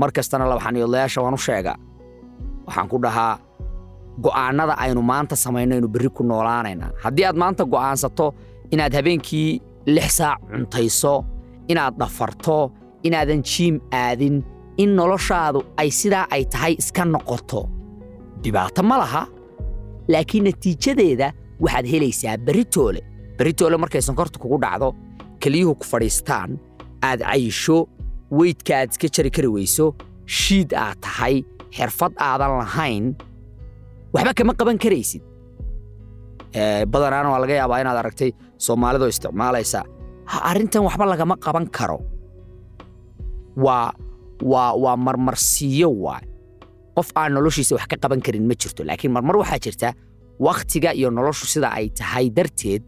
Mar 0.00 0.10
kastana 0.12 0.44
waan 1.24 1.34
u 1.34 1.38
sheegaa. 1.38 1.76
Waxaan 2.66 2.88
ku 2.88 2.98
dhahaa 3.04 3.38
go'aanada 4.20 4.74
aynu 4.84 5.02
maanta 5.02 5.36
samayno 5.36 5.74
aynu 5.74 5.88
berri 5.88 6.08
ku 6.08 6.22
noolaanaynaa 6.24 6.90
haddii 7.02 7.24
aad 7.28 7.36
maanta 7.36 7.64
go'aansato 7.64 8.34
inaad 8.70 8.92
habeenkii 8.94 9.60
lix 9.86 10.16
saac 10.18 10.40
cuntayso 10.50 11.24
inaad 11.68 11.94
dhafarto 12.00 12.72
inaadan 13.02 13.42
jiim 13.42 13.80
aadin 13.92 14.42
in 14.76 14.90
noloshaadu 14.98 15.60
ay 15.76 15.90
sidaa 15.90 16.26
ay 16.30 16.44
tahay 16.44 16.74
iska 16.78 17.04
noqoto. 17.04 17.68
Dhibaato 18.42 18.82
ma 18.82 18.96
laha 18.98 19.22
laakiin 20.08 20.44
natiijadeeda 20.44 21.32
waxaad 21.60 21.86
helaysaa 21.92 22.36
beritoole 22.46 23.00
beritoole 23.38 23.76
markay 23.76 24.02
sonkorta 24.02 24.38
kugu 24.38 24.58
dhacdo 24.64 24.88
keliyuhu 25.40 25.74
ku 25.74 25.84
fadhiistaan 25.92 26.58
aad 27.02 27.20
cayisho 27.20 27.76
weydka 28.30 28.72
aad 28.80 28.90
iska 28.92 29.08
jari 29.16 29.30
kari 29.30 29.48
weyso 29.56 29.94
shiid 30.26 30.72
aad 30.74 30.98
tahay 31.00 31.44
xirfad 31.76 32.12
aadan 32.18 32.52
lahayn 32.62 33.14
waxba 34.14 34.32
kama 34.34 34.52
qaban 34.58 34.78
karaysid. 34.78 35.22
Badanaana 36.92 37.28
waa 37.32 37.38
laga 37.42 37.54
yaabaa 37.60 37.80
inaad 37.82 37.98
aragtay 38.02 38.30
soomaalidoo 38.66 39.08
isticmaalaysa. 39.14 39.80
Arrintan 40.50 40.82
waxba 40.86 41.04
lagama 41.12 41.34
qaban 41.44 41.66
karo. 41.76 41.98
Waa 43.64 43.92
waa 44.52 44.72
waa 44.84 44.96
marmarsiiyo 45.06 45.88
waay 46.04 46.24
qof 46.96 47.08
aan 47.20 47.32
noloshiisa 47.36 47.74
wax 47.78 47.86
ka 47.90 47.96
qaban 48.02 48.20
karin 48.26 48.44
ma 48.50 48.54
jirto 48.60 48.82
laakiin 48.88 49.12
marmar 49.14 49.36
waxaa 49.42 49.58
jirta 49.64 49.88
wakhtiga 50.46 50.90
iyo 50.98 51.08
noloshu 51.10 51.46
sida 51.46 51.68
ay 51.78 51.86
tahay 51.98 52.26
darteed 52.36 52.82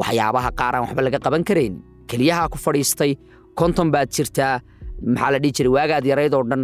waxyaabaha 0.00 0.50
qaar 0.58 0.74
aan 0.76 0.82
waxba 0.86 1.02
laga 1.06 1.18
qaban 1.26 1.42
karaynin 1.48 1.82
keliyahaa 2.10 2.48
ku 2.52 2.58
fadhiistay 2.64 3.12
konton 3.58 3.88
baad 3.94 4.08
jirtaa 4.16 4.54
maxaa 5.14 5.30
la 5.34 5.38
dhihi 5.42 5.52
jiray 5.56 5.72
waagaad 5.76 6.04
yarayd 6.10 6.34
oo 6.38 6.44
dhan 6.50 6.62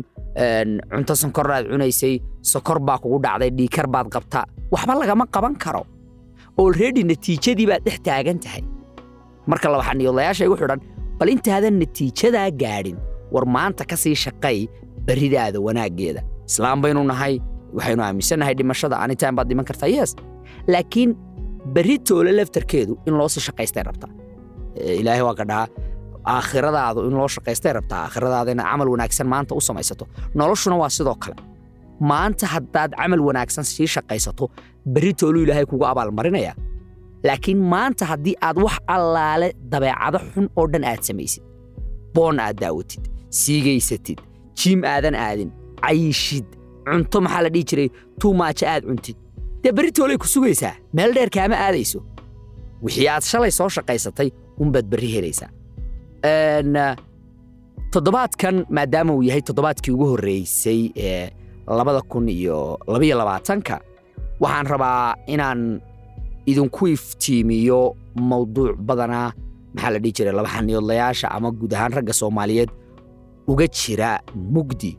cunto 0.93 1.15
sonkoraad 1.23 1.65
cunaysay 1.73 2.15
sokor 2.53 2.79
baa 2.87 2.99
kugu 3.03 3.19
dhacday 3.25 3.51
dhiikar 3.59 3.87
baad 3.95 4.07
qabtaa 4.15 4.45
waxba 4.75 4.93
lagama 5.01 5.25
qaban 5.35 5.55
karo 5.65 5.83
olredy 6.63 7.03
natiijadii 7.11 7.67
baad 7.71 7.83
dhex 7.87 7.99
taagan 8.09 8.39
tahay. 8.45 8.63
Marka 9.51 9.67
labaxaniyoodlayaasha 9.73 10.45
igu 10.49 10.57
xidhan 10.61 10.81
bal 11.19 11.29
intaadan 11.35 11.75
natiijadaa 11.83 12.49
gaadhin 12.63 12.99
war 13.35 13.45
maanta 13.57 13.83
ka 13.91 13.97
sii 14.03 14.17
shaqay 14.25 14.59
berridaada 15.07 15.59
wanaaggeeda. 15.67 16.21
Islaam 16.51 16.79
baynu 16.83 17.03
nahay 17.13 17.35
waxaynu 17.77 18.03
aaminsannahay 18.07 18.55
dhimashada 18.59 18.97
anitaan 19.05 19.35
baad 19.37 19.49
dhiman 19.51 19.65
kartaa 19.71 19.91
yes. 19.97 20.11
Laakiin 20.73 21.11
berri 21.75 21.97
laftarkeedu 22.39 22.93
in 23.07 23.15
loo 23.19 23.29
sii 23.35 23.43
shaqaystay 23.49 23.83
rabtaa 23.89 24.11
ilaahay 25.01 25.23
waa 25.29 25.35
ka 25.41 25.45
dhahaa 25.51 25.69
aakhiradaadu 26.35 27.01
in 27.09 27.15
loo 27.21 27.29
shaqaystay 27.37 27.73
rabtaa 27.79 28.01
aakhiradaada 28.07 28.51
inaad 28.55 28.71
camal 28.73 28.89
wanaagsan 28.95 29.27
maanta 29.33 29.53
u 29.55 29.61
samaysato. 29.69 30.05
Noloshuna 30.35 30.77
waa 30.83 30.89
sidoo 30.97 31.15
kale. 31.23 31.37
Maanta 32.11 32.47
haddaad 32.55 32.91
camal 33.01 33.21
wanaagsan 33.29 33.65
sii 33.73 33.87
shaqaysato 33.95 34.45
berri 34.87 35.13
tooluu 35.15 35.43
ilaahay 35.43 35.67
kugu 35.67 35.85
abaalmarinaya 35.87 36.55
laakiin 37.25 37.59
maanta 37.73 38.05
haddii 38.07 38.35
aad 38.43 38.59
wax 38.65 38.77
allaale 38.87 39.49
dabeecado 39.73 40.19
xun 40.35 40.49
oo 40.57 40.67
dhan 40.73 40.85
aad 40.85 41.03
samaysid 41.09 41.43
boon 42.15 42.41
aad 42.41 42.57
daawatid 42.61 43.05
siigaysatid 43.29 44.19
jiim 44.59 44.85
aadan 44.85 45.15
aadin 45.15 45.51
cayishid 45.83 46.47
cunto 46.91 47.21
maxaa 47.21 47.43
la 47.43 47.49
dhihi 47.55 47.65
jiray 47.71 47.89
tuumaaja 48.21 48.67
aad 48.75 48.85
cuntid. 48.89 49.17
Dee 49.63 49.73
berri 49.73 49.93
toolay 49.93 50.17
ku 50.19 50.27
sugaysaa? 50.27 50.75
Meel 50.97 51.13
dheer 51.15 51.31
kaama 51.31 51.57
aadayso. 51.57 52.01
Wixii 52.83 53.09
aad 53.09 53.23
shalay 53.23 53.51
soo 53.51 53.69
shaqaysatay 53.69 54.31
unbaad 54.59 54.87
berri 54.93 55.09
helaysaa. 55.15 55.51
Toddobaadkan 57.93 58.65
maadaama 58.71 59.13
uu 59.15 59.23
yahay 59.23 59.43
toddobaadkii 59.43 59.93
ugu 59.95 60.07
horreysay 60.13 60.91
ee 60.97 61.31
labada 61.67 62.01
kun 62.03 62.29
iyo 62.29 62.79
labaiyo 62.87 63.17
labaatanka 63.19 63.81
waxaan 64.41 64.67
rabaa 64.73 65.15
inaan 65.35 65.61
idinku 66.51 66.83
iftiimiyo 66.97 67.81
mawduuc 68.29 68.77
badanaa 68.89 69.29
maxaa 69.75 69.91
la 69.95 69.99
dhihi 70.03 70.13
jiray? 70.17 70.33
Labaxaniyoodlayaasha 70.39 71.27
ama 71.37 71.49
guud 71.59 71.73
ahaan 71.77 71.93
ragga 71.97 72.13
soomaaliyeed 72.21 72.71
uga 73.51 73.67
jira 73.77 74.11
mugdi 74.55 74.93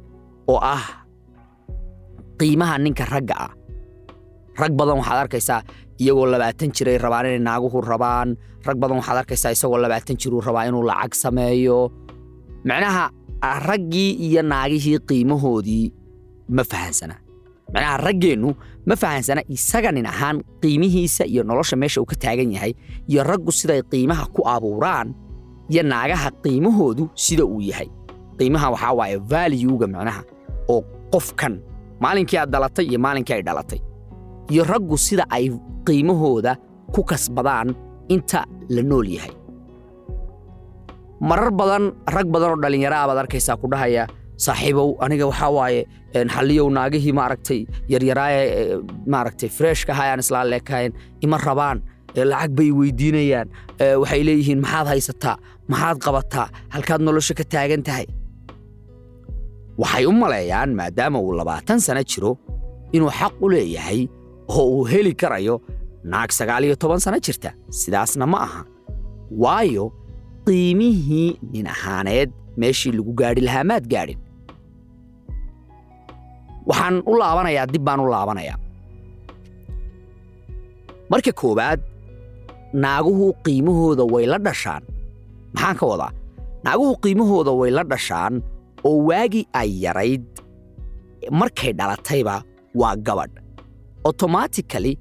oo 0.52 0.60
ah 0.76 0.84
qiimaha 2.40 2.76
ninka 2.84 3.06
ragga 3.14 3.36
ah. 3.48 3.52
Rag 4.62 4.74
badan 4.80 4.98
waxaad 5.02 5.20
arkaysaa 5.26 5.62
iyagoo 6.02 6.26
labaatan 6.34 6.70
jiray 6.76 6.98
rabaan 6.98 7.26
inay 7.26 7.40
naaguhu 7.48 7.82
rabaan. 7.82 8.36
Rag 8.68 8.78
badan 8.82 8.98
waxaad 9.00 9.18
arkaysaa 9.24 9.52
isagoo 9.56 9.78
labaatan 9.84 10.16
jiruu 10.22 10.42
rabaa 10.48 10.66
inuu 10.70 10.84
lacag 10.90 11.14
sameeyo. 11.24 11.80
Macnaha 12.68 13.10
raggii 13.68 14.12
iyo 14.28 14.42
naagihii 14.44 15.00
qiimahoodii 15.10 15.86
ma 16.50 16.64
fahansana 16.64 17.16
macnaha 17.74 17.98
raggeennu 18.06 18.50
ma 18.88 18.96
fahansana 19.02 19.42
isaga 19.56 19.90
nin 19.96 20.06
ahaan 20.14 20.38
qiimihiisa 20.62 21.24
iyo 21.32 21.42
nolosha 21.50 21.76
meesha 21.82 22.02
uu 22.02 22.06
ka 22.12 22.16
taagan 22.24 22.52
yahay 22.56 22.74
iyo 23.10 23.22
raggu 23.24 23.52
siday 23.60 23.82
qiimaha 23.92 24.24
ku 24.36 24.42
abuuraan 24.54 25.08
iyo 25.72 25.84
naagaha 25.92 26.30
qiimahoodu 26.44 27.04
sida 27.16 27.46
uu 27.46 27.62
yahay. 27.62 27.90
Qiimaha 28.38 28.68
waxaa 28.74 28.94
waaye 29.00 29.18
valuega 29.32 29.88
macnaha 29.94 30.22
oo 30.74 30.82
qofkan 31.14 31.54
maalinkii 32.04 32.38
aad 32.42 32.50
dhalatay 32.54 32.86
iyo 32.92 33.00
maalinkii 33.06 33.34
ay 33.38 33.44
dhalatay. 33.48 33.80
Iyo 34.52 34.64
raggu 34.72 34.98
sida 34.98 35.24
ay 35.30 35.46
qiimahooda 35.88 36.58
ku 36.94 37.02
kasbadaan 37.08 37.70
inta 38.12 38.44
la 38.74 38.82
nool 38.84 39.08
yahay. 39.16 39.32
Marar 41.22 41.52
badan 41.54 41.94
rag 42.10 42.28
badan 42.34 42.50
oo 42.58 42.60
dhallinyaro 42.64 42.96
ah 42.98 43.06
baad 43.10 43.20
arkaysaa 43.24 43.56
ku 43.62 43.68
dhahaya 43.70 44.08
saaxiibow 44.46 44.90
aniga 45.06 45.26
waxaa 45.32 45.52
waaye 45.58 45.82
xalliyow 46.36 46.68
naagihii 46.78 47.14
maaragtay 47.20 47.60
yaryaraaye 47.94 48.42
maaragtay 49.14 49.50
freshka 49.58 49.92
ahaa 49.94 50.18
aan 50.18 50.92
ima 51.26 51.38
rabaan 51.48 51.78
lacag 52.32 52.52
bay 52.58 52.70
weydiinayaan 52.80 53.48
waxay 54.02 54.22
leeyihiin 54.28 54.60
maxaad 54.66 54.88
haysataa? 54.94 55.36
Maxaad 55.72 55.98
qabataa? 56.06 56.48
Halkaad 56.74 57.02
nolosha 57.06 57.34
ka 57.40 57.44
taagan 57.54 57.84
tahay. 57.88 58.06
Waxay 59.82 60.06
u 60.06 60.12
maleeyaan 60.22 60.70
maadaama 60.80 61.20
uu 61.26 61.34
labaatan 61.40 61.80
sano 61.86 62.04
jiro 62.12 62.32
inuu 62.96 63.12
xaq 63.20 63.34
u 63.42 63.50
leeyahay 63.54 64.02
oo 64.56 64.66
uu 64.76 64.84
heli 64.92 65.14
karayo 65.22 65.56
naag 66.12 66.30
sagaal 66.40 66.64
iyo 66.68 66.76
toban 66.82 67.00
sano 67.06 67.18
jirta. 67.26 67.50
Sidaasna 67.80 68.26
ma 68.32 68.38
aha. 68.48 68.62
Waayo 69.44 69.86
qiimihii 70.48 71.30
nin 71.54 71.68
ahaaneed 71.74 72.30
meeshii 72.62 72.92
lagu 72.98 73.14
gaadhi 73.20 73.42
lahaa 73.48 73.64
maad 73.72 73.86
gaadhin 73.94 74.18
waxaan 76.70 76.96
u 77.10 77.14
laabanayaa 77.22 77.66
dib 77.74 77.84
baan 77.88 78.00
u 78.00 78.08
laabanayaa. 78.14 78.58
Marka 81.12 81.32
koowaad 81.42 81.80
naaguhu 82.84 83.28
qiimahooda 83.46 84.04
way 84.14 84.26
la 84.32 84.38
dhashaan. 84.46 84.84
Maxaan 85.56 85.76
ka 85.80 85.86
wadaa? 85.92 86.12
Naaguhu 86.66 86.94
qiimahooda 87.04 87.52
way 87.60 87.72
la 87.78 87.84
dhashaan 87.92 88.34
oo 88.88 88.98
waagii 89.10 89.46
ay 89.60 89.70
yarayd. 89.84 90.26
Markay 91.40 91.72
dhalatayba 91.80 92.36
waa 92.80 92.96
gabadh. 93.08 93.36
Automatically 94.08 94.94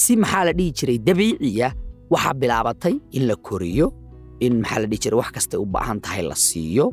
si 0.00 0.12
maxaa 0.22 0.44
la 0.48 0.52
dhihi 0.58 0.70
jiray 0.78 0.98
dabiiciya 1.06 1.68
waxaa 2.12 2.34
bilaabatay 2.40 2.94
in 3.16 3.22
la 3.28 3.36
koriyo 3.46 3.86
in 4.44 4.54
maxaa 4.62 4.80
la 4.82 4.86
dhihi 4.90 5.00
jiray 5.04 5.18
wax 5.20 5.30
kastay 5.36 5.58
u 5.64 5.66
baahan 5.74 5.98
tahay 6.04 6.22
la 6.30 6.36
siiyo. 6.46 6.86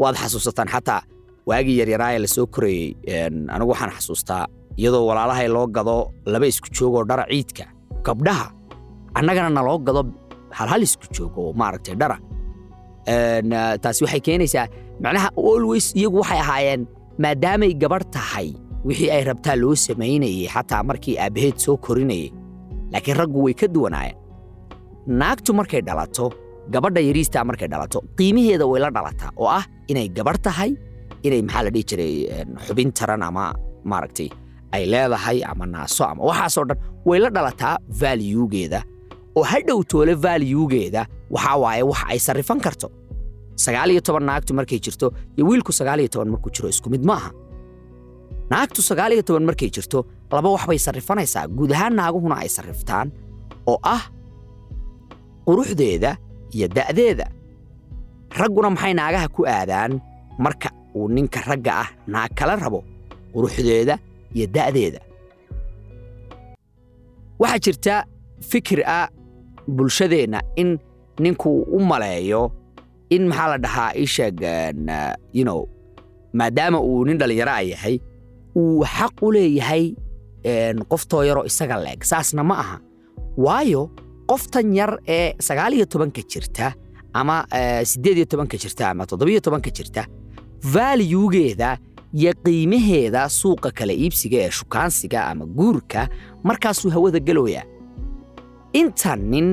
Waad 0.00 0.16
xasuusataan 0.20 0.68
xataa 0.74 1.00
waagii 1.48 1.76
yaryaraaya 1.80 2.18
la 2.24 2.28
soo 2.36 2.46
korayey 2.54 2.86
anigu 3.54 3.70
waxaan 3.72 3.92
xasuustaa 3.98 4.42
iyadoo 4.80 5.06
walaalahay 5.08 5.48
loo 5.56 5.66
gado 5.76 5.96
laba 6.32 6.46
isku 6.52 6.68
joogoo 6.76 7.04
dhara 7.10 7.24
ciidka 7.30 7.64
gabdhaha 8.06 8.46
annagana 9.18 9.50
naloo 9.58 9.78
gado 9.86 10.02
halhal 10.58 10.82
isku 10.88 11.04
joog 11.16 11.38
oo 11.42 11.52
maaragtay 11.60 11.94
dhara 12.02 12.16
taasi 13.82 14.00
waxay 14.04 14.20
keenaysaa 14.26 14.66
macnaha 15.04 15.28
always 15.36 15.86
iyagu 15.96 16.18
waxay 16.22 16.40
ahaayeen 16.44 16.82
maadaamay 17.24 17.72
gabadh 17.82 18.06
tahay 18.16 18.48
wixii 18.88 19.10
ay 19.16 19.22
rabtaa 19.30 19.56
loo 19.62 19.74
samaynayey 19.86 20.48
xataa 20.54 20.82
markii 20.90 21.16
aabbaheed 21.24 21.56
soo 21.64 21.76
korinayay 21.86 22.30
laakiin 22.92 23.16
raggu 23.20 23.38
way 23.44 23.54
ka 23.54 23.66
duwanaayeen. 23.74 24.16
Naagtu 25.20 25.50
markay 25.58 25.80
dhalato 25.88 26.26
gabadha 26.74 27.00
yariistaa 27.08 27.44
markay 27.48 27.68
dhalato 27.72 27.98
qiimaheeda 28.18 28.66
way 28.72 28.80
la 28.84 28.90
dhalataa 28.96 29.30
oo 29.36 29.48
ah 29.58 29.64
inay 29.90 30.08
gabarh 30.08 30.40
tahay 30.46 30.70
inay 31.26 31.42
maxaa 31.46 31.62
la 31.66 31.70
dhihi 31.74 31.84
jiray 31.90 32.14
xubin 32.66 32.90
taran 32.98 33.22
ama 33.28 33.44
maaragtay 33.90 34.28
ay 34.74 34.82
leedahay 34.92 35.38
ama 35.50 35.64
naaso 35.74 36.02
ama 36.10 36.22
waxaasoo 36.30 36.64
dhan 36.68 36.78
way 37.08 37.18
la 37.24 37.28
dhalataa 37.36 37.74
valuegeeda. 38.00 38.80
Oo 39.36 39.44
hadhow 39.52 39.78
toole 39.90 40.14
valuegeeda 40.24 41.02
waxaa 41.34 41.56
waaye 41.62 41.82
wax 41.90 42.00
ay 42.12 42.18
sarrifan 42.26 42.60
karto. 42.66 42.88
Sagaal 43.64 43.90
iyo 43.94 44.00
toban 44.06 44.24
naagtu 44.28 44.52
markay 44.58 44.78
jirto 44.84 45.06
iyo 45.36 45.44
wiilku 45.48 45.72
sagaal 45.72 46.00
iyo 46.02 46.08
toban 46.14 46.28
markuu 46.34 46.50
jiro 46.54 46.68
isku 46.68 46.88
mid 46.90 47.04
ma 47.08 47.14
aha 47.20 47.30
naagtu 48.50 48.80
sagaal 48.82 49.12
iyo 49.14 49.22
toban 49.28 49.44
markay 49.48 49.70
jirto 49.74 49.98
laba 50.32 50.48
wax 50.54 50.64
bay 50.68 50.78
guud 51.56 51.70
ahaan 51.76 51.94
naaguhuna 51.98 52.36
ay 52.42 52.48
sarriftaan 52.56 53.08
oo 53.70 53.78
ah 53.82 54.02
quruxdeeda 55.46 56.16
iyo 56.56 56.66
da'deeda. 56.76 57.26
Ragguna 58.38 58.70
maxay 58.74 58.94
naagaha 58.98 59.28
ku 59.30 59.46
aadaan 59.46 60.00
marka 60.38 60.68
uu 60.94 61.08
ninka 61.08 61.40
ragga 61.48 61.72
ah 61.82 61.88
naag 62.06 62.30
kala 62.38 62.56
rabo 62.56 62.80
quruxdeeda 63.32 63.98
iyo 64.34 64.46
da'deeda. 64.54 65.00
Waxaa 67.40 67.58
jirta 67.64 67.94
fikir 68.50 68.80
ah 68.86 69.08
bulshadeenna 69.76 70.40
in 70.56 70.78
ninku 71.20 71.50
u 71.76 71.78
maleeyo 71.90 72.42
in 73.10 73.26
maxaa 73.28 73.48
la 73.52 73.58
dhahaa 73.64 73.90
isheeg 74.04 74.40
you 75.32 75.44
know 75.44 75.60
maadaama 76.32 76.78
uu 76.80 77.04
nin 77.04 77.18
dhallinyaro 77.18 77.52
a 77.52 77.62
yahay 77.72 77.96
uu 78.56 78.84
xaq 78.96 79.22
u 79.22 79.32
leeyahay 79.32 79.84
qoftoo 80.92 81.22
yaroo 81.28 81.44
isaga 81.50 81.76
leeg. 81.84 82.00
Saasna 82.10 82.42
ma 82.44 82.54
aha. 82.62 82.76
Waayo 83.36 83.90
qoftan 84.30 84.74
yar 84.78 84.98
ee 85.08 85.34
sagaal 85.46 85.72
iyo 85.74 85.86
tobanka 85.86 86.22
jirta 86.32 86.72
ama 87.14 87.36
siddeed 87.90 88.16
iyo 88.16 88.26
tobanka 88.26 88.56
jirta 88.62 88.90
ama 88.90 89.06
toddobiyo 89.06 89.40
tobanka 89.40 89.70
jirta 89.70 90.02
valuegeeda 90.72 91.78
iyo 92.14 92.32
qiimaheeda 92.44 93.28
suuqa 93.28 93.70
kala 93.78 93.92
iibsiga 93.92 94.38
ee 94.44 94.50
shukaansiga 94.50 95.18
ama 95.30 95.44
guurka 95.46 96.08
markaasuu 96.48 96.90
hawada 96.94 97.18
gelooyaa 97.28 97.64
inta 98.80 99.16
nin 99.16 99.48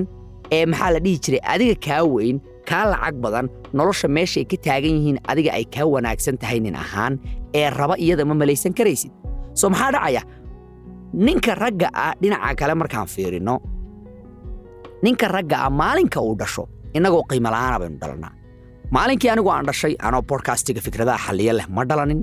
ee 0.55 0.65
maxaa 0.71 0.91
la 0.95 0.99
dhihi 1.05 1.17
jiray 1.23 1.41
adiga 1.53 1.75
kaa 1.87 2.03
weyn 2.13 2.37
kaa 2.69 2.85
lacag 2.91 3.15
badan 3.23 3.45
nolosha 3.77 4.07
meeshaay 4.17 4.45
ka 4.51 4.57
taagan 4.65 4.93
yihiin 4.97 5.17
adiga 5.31 5.51
ay 5.57 5.65
kaa 5.75 5.85
wanaagsan 5.93 6.35
tahay 6.41 6.59
nin 6.65 6.75
ahaan 6.83 7.13
ee 7.59 7.69
raba 7.79 7.95
iyada 8.03 8.23
ma 8.29 8.33
malaysan 8.41 8.73
karaysid. 8.77 9.11
Soo 9.59 9.69
maxaa 9.73 9.91
dhacaya? 9.95 10.21
Ninka 11.25 11.51
ragga 11.63 11.87
ah 12.03 12.13
dhinaca 12.21 12.53
kale 12.59 12.73
markaan 12.81 13.07
fiirinno 13.13 13.55
ninka 15.03 15.27
ragga 15.35 15.57
ah 15.65 15.69
maalinka 15.79 16.19
uu 16.27 16.35
dhasho 16.41 16.63
innagoo 16.97 17.23
qiimo 17.29 17.49
la'aana 17.53 17.77
baynu 17.81 17.97
dhalannaa 18.01 18.31
maalinkii 18.95 19.29
anigu 19.33 19.49
aan 19.53 19.65
dhashay 19.69 19.93
anoo 20.07 20.21
bodkastiga 20.29 20.81
fikradaha 20.85 21.19
xalliya 21.27 21.53
leh 21.59 21.67
ma 21.75 21.83
dhalanin. 21.89 22.21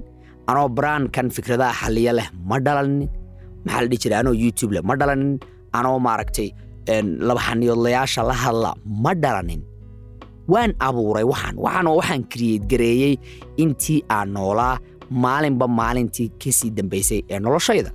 Anoo 0.50 0.68
braankan 0.76 1.26
fikradaha 1.37 1.72
xalliya 1.82 2.12
leh 2.18 2.28
ma 2.48 2.56
dhalanin. 2.66 3.08
Maxaa 3.64 3.80
la 3.82 3.88
dhihi 3.90 4.00
jiray? 4.02 4.18
Anoo 4.22 4.34
youtube 4.42 4.72
leh 4.76 4.82
ma 4.88 4.94
dhalanin. 5.00 5.32
Anoo 5.78 5.98
maaragtay 6.06 6.48
labaxaniyoodlayaasha 7.28 8.22
la 8.30 8.34
hadla 8.42 8.70
ma 9.04 9.12
dhalanin. 9.22 9.60
Waan 10.52 10.72
abuuray 10.87 11.25
waxaan 11.32 11.56
waxaan 11.64 11.87
waxaan 11.98 12.22
kriyeyt 12.32 12.64
gareeyey 12.70 13.14
intii 13.62 13.98
aan 14.16 14.28
noolaa 14.37 14.75
maalinba 15.25 15.66
maalintii 15.80 16.28
ka 16.42 16.50
sii 16.58 16.70
dambaysay 16.76 17.20
ee 17.32 17.38
noloshayda. 17.44 17.90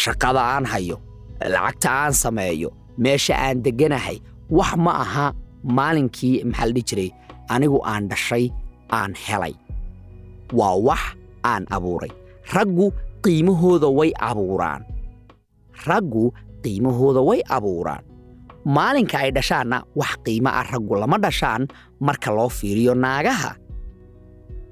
Shaqada 0.00 0.40
aan 0.54 0.64
hayo 0.72 0.96
lacagta 1.54 1.88
aan 2.02 2.12
sameeyo 2.22 2.68
meesha 3.02 3.34
aan 3.46 3.56
degganahay 3.64 4.18
wax 4.58 4.70
ma 4.84 4.92
aha 5.04 5.26
maalinkii 5.78 6.34
maxaa 6.50 6.66
la 6.68 6.72
dhihi 6.76 6.84
jiray 6.90 7.08
anigu 7.54 7.78
aan 7.84 8.08
dhashay 8.10 8.44
aan 8.98 9.12
helay. 9.24 9.54
Waa 10.58 10.76
wax 10.86 11.02
aan 11.50 11.66
abuuray. 11.76 12.10
Raggu 12.54 12.86
qiimahooda 13.24 13.88
way 13.98 14.10
abuuraan. 14.28 14.82
Raggu 15.86 16.30
qiimahooda 16.62 17.20
way 17.28 17.40
abuuraan. 17.56 18.02
Maalinka 18.66 19.16
ay 19.22 19.30
dhashaanna 19.36 19.78
wax 19.98 20.12
qiimo 20.26 20.50
ah 20.50 20.66
raggu 20.72 20.94
lama 21.02 21.18
dhashaan 21.24 21.62
marka 22.06 22.30
loo 22.36 22.48
fiiriyo 22.58 22.94
naagaha. 22.94 23.52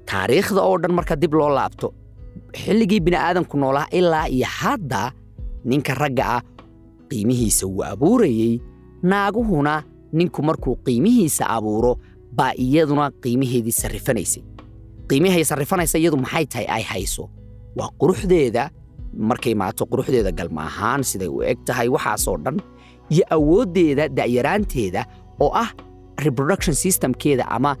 Taariikhda 0.05 0.61
oo 0.61 0.77
dhan 0.81 0.93
marka 0.97 1.15
dib 1.21 1.33
loo 1.33 1.49
laabto 1.57 1.87
xilligii 2.61 2.99
bini'aadanku 3.05 3.55
noolaa 3.61 3.87
ilaa 3.91 4.27
iyo 4.35 4.47
hadda 4.59 5.11
ninka 5.69 5.93
ragga 6.01 6.25
ah 6.37 6.41
qiimihiisa 7.09 7.65
wuu 7.67 7.83
abuurayey. 7.91 8.53
Naaguhuna 9.03 9.73
ninku 10.17 10.39
markuu 10.47 10.75
qiimihiisa 10.85 11.43
abuuro 11.55 11.93
baa 12.37 12.51
iyaduna 12.65 13.05
qiimaheedii 13.23 13.71
sarrifanaysay 13.81 14.43
qiimihay 15.09 15.43
sarrifanaysa 15.51 15.97
iyadu 16.01 16.17
maxay 16.17 16.45
tahay? 16.51 16.65
Ay 16.75 16.83
hayso. 16.91 17.23
Waa 17.77 17.89
quruxdeeda 18.01 18.63
markay 19.29 19.53
maato 19.61 19.83
quruxdeeda 19.91 20.31
galma 20.39 20.61
ahaan 20.69 21.01
siday 21.09 21.27
u 21.27 21.41
eg 21.51 21.59
tahay 21.67 21.87
waxaasoo 21.95 22.37
dhan 22.45 22.57
iyo 23.13 23.23
awooddeeda 23.35 24.05
da'yaraanteeda 24.17 25.01
oo 25.43 25.51
ah 25.63 25.69
reproduction 26.25 26.75
systemkeeda 26.83 27.45
ama 27.57 27.71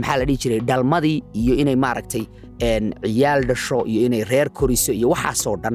maxaa 0.00 0.16
la 0.20 0.24
dhihi 0.28 0.38
jiray 0.42 0.60
dhalmadii 0.68 1.18
iyo 1.40 1.54
inay 1.62 1.76
maaragtay 1.84 2.24
ciyaal 2.60 3.40
dhasho 3.50 3.78
iyo 3.92 4.00
inay 4.06 4.22
reer 4.32 4.48
koriso 4.58 4.92
iyo 4.98 5.08
waxaasoo 5.14 5.56
dhan 5.62 5.74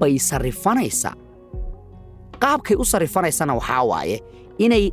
bay 0.00 0.14
sarrifanaysaa 0.28 1.14
qaabkay 2.42 2.76
u 2.76 2.84
sarrifanaysana 2.92 3.52
waxaa 3.58 3.82
waaye 3.90 4.16
inay 4.64 4.84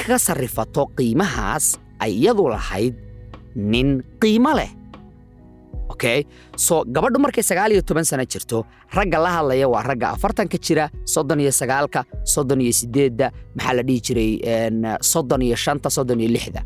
ka 0.00 0.18
sarrifato 0.26 0.82
qiimahaas 0.96 1.66
ay 2.04 2.12
iyadu 2.20 2.44
lahayd 2.54 2.94
nin 3.72 3.88
qiimo 4.22 4.52
leh. 4.58 4.70
Okay 5.92 6.18
so 6.66 6.74
gabadhu 6.94 7.18
markay 7.24 7.42
sagaal 7.50 7.70
iyo 7.74 7.82
toban 7.88 8.04
sano 8.10 8.24
jirto 8.32 8.58
ragga 8.96 9.18
la 9.24 9.30
hadlaya 9.36 9.66
waa 9.72 9.82
ragga 9.90 10.06
afartanka 10.16 10.56
jira 10.66 10.84
soddon 11.14 11.40
iyo 11.44 11.52
sagaalka 11.60 12.00
soddon 12.34 12.60
iyo 12.64 12.72
sideedda 12.80 13.26
maxaa 13.56 13.74
la 13.78 13.82
dhihi 13.88 14.00
jiray 14.06 14.30
soddon 15.12 15.42
iyo 15.46 15.56
shanta 15.64 15.88
soddon 15.96 16.20
iyo 16.22 16.30
lixda. 16.36 16.62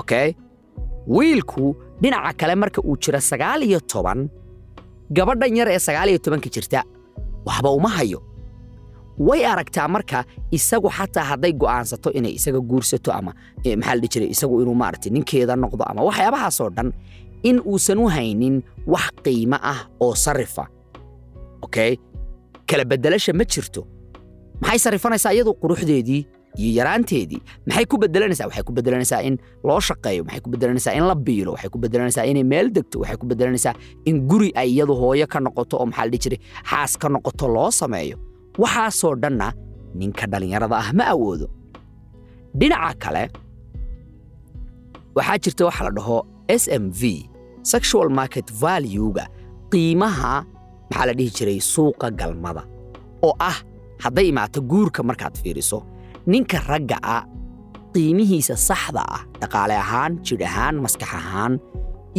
Okay 0.00 0.28
wiilku 1.14 1.64
dhinaca 2.02 2.32
kale 2.40 2.54
marka 2.62 2.80
uu 2.88 2.96
jira 3.02 3.20
sagaal 3.30 3.60
iyo 3.68 3.80
toban 3.92 4.20
gabadhan 5.16 5.56
yar 5.58 5.68
ee 5.74 5.80
sagaal 5.88 6.08
iyo 6.12 6.18
tobanka 6.24 6.48
jirta 6.54 6.80
waxba 7.48 7.70
uma 7.78 7.90
hayo 7.98 8.18
way 9.18 9.40
aragtaa 9.46 9.88
marka 9.88 10.24
isagu 10.50 10.88
xataa 10.90 11.24
hadday 11.30 11.52
go'aansato 11.52 12.08
inay 12.18 12.32
isaga 12.38 12.60
guursato 12.70 13.10
ama 13.12 13.32
maxaa 13.64 13.96
jiray 14.12 14.28
isagu 14.34 14.54
inuu 14.62 14.74
maaragtay 14.74 15.10
ninkeeda 15.12 15.54
noqdo 15.62 15.84
ama 15.90 16.02
waxyaabahaasoo 16.08 16.70
dhan 16.76 16.88
in 17.48 17.56
uusan 17.70 17.98
u 17.98 18.06
haynin 18.14 18.62
wax 18.86 19.06
qiimo 19.24 19.56
ah 19.72 19.80
oo 20.00 20.14
sarrifa 20.14 20.64
okay? 21.62 21.96
Kala 22.66 22.84
beddelasha 22.84 23.32
ma 23.32 23.44
jirto. 23.44 23.80
Maxay 24.62 24.78
sarrifanaysaa 24.78 25.32
iyadu 25.36 25.52
quruxdeedii 25.62 26.26
iyo 26.58 26.70
yaraanteedii? 26.78 27.40
Maxay 27.66 27.84
ku 27.86 27.96
beddelanaysaa 28.02 28.46
waxay 28.48 28.62
ku 28.68 28.72
beddelanaysaa 28.72 29.20
in 29.28 29.36
loo 29.64 29.80
shaqeeyo 29.80 30.24
maxay 30.24 30.40
ku 30.40 30.50
beddelanaysaa 30.50 30.94
in 30.98 31.04
la 31.10 31.14
biilo 31.14 31.52
waxay 31.52 31.70
ku 31.70 31.78
beddelanaysaa 31.78 32.24
inay 32.30 32.44
meel 32.52 32.70
degto 32.76 32.96
waxay 33.04 33.16
ku 33.20 33.26
beddelanaysaa 33.26 33.74
in 34.08 34.16
guri 34.30 34.50
ay 34.56 34.68
iyadu 34.74 34.94
hooyo 35.02 35.26
ka 35.26 35.40
noqoto 35.40 35.76
oo 35.80 35.86
maxaa 35.86 36.04
la 36.06 36.10
dhihi 36.10 36.22
jiray 36.24 36.40
xaas 36.70 36.92
ka 37.02 37.08
noqoto 37.08 37.48
loo 37.54 37.70
sameeyo 37.70 38.16
waxaasoo 38.62 39.14
dhanna 39.22 39.48
ninka 39.98 40.24
dhallinyarada 40.30 40.76
ah 40.82 40.88
ma 40.98 41.04
awoodo. 41.14 41.46
Dhinaca 42.58 42.94
kale 43.02 43.22
waxaa 45.16 45.38
jirta 45.42 45.62
waxa 45.68 45.82
la 45.86 45.92
dhaho 45.98 46.16
s 46.48 46.64
m 46.82 46.84
v 47.00 47.02
sexual 47.72 48.08
market 48.18 48.46
valuega 48.62 49.24
qiimaha 49.72 50.32
maxaa 50.90 51.06
la 51.08 51.12
dhihi 51.18 51.30
jiray 51.36 51.58
suuqa 51.72 52.06
galmada 52.20 52.62
oo 53.26 53.34
ah 53.50 53.58
hadday 54.04 54.26
imaato 54.32 54.58
guurka 54.70 55.00
markaad 55.08 55.34
fiiriso. 55.42 55.78
Ninka 56.32 56.58
ragga 56.70 56.98
ah 57.16 57.22
qiimihiisa 57.94 58.54
saxda 58.68 59.02
ah 59.16 59.22
dhaqaale 59.40 59.74
ahaan 59.84 60.12
jidh 60.26 60.44
ahaan 60.48 60.74
maskax 60.84 61.10
ahaan 61.20 61.52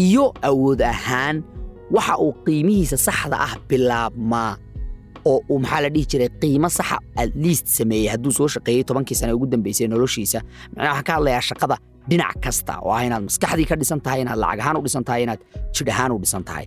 iyo 0.05 0.25
awood 0.49 0.81
ahaan 0.93 1.35
waxa 1.95 2.13
uu 2.23 2.33
qiimihiisa 2.45 2.97
saxda 3.07 3.37
ah 3.47 3.53
bilaabmaa 3.69 4.51
oo 5.31 5.39
uu 5.51 5.59
maxaa 5.63 5.81
la 5.85 5.89
dhihi 5.93 6.05
jiray 6.11 6.29
qiimo 6.41 6.69
saxa 6.77 6.97
at 7.21 7.31
least 7.43 7.65
sameeyey 7.77 8.07
hadduu 8.13 8.31
soo 8.37 8.47
shaqeeyey 8.55 8.83
tobankii 8.89 9.15
sane 9.19 9.31
ugu 9.37 9.45
dambaysay 9.53 9.87
noloshiisa. 9.93 10.39
Macnaha 10.75 10.91
waxaan 10.93 11.03
ka 11.07 11.13
hadlayaa 11.17 11.41
shaqada 11.49 11.75
dhinac 12.09 12.35
kasta 12.45 12.73
oo 12.85 12.91
ah 12.97 13.01
inaad 13.07 13.23
maskaxdii 13.29 13.65
ka 13.69 13.75
dhisan 13.81 13.99
tahay 14.05 14.19
inaad 14.23 14.39
lacag 14.43 14.59
ahaan 14.63 14.77
u 14.77 14.83
dhisan 14.85 15.03
tahay 15.07 15.21
inaad 15.25 15.39
jidh 15.75 15.91
ahaan 15.93 16.11
u 16.15 16.19
dhisan 16.23 16.43
tahay. 16.49 16.65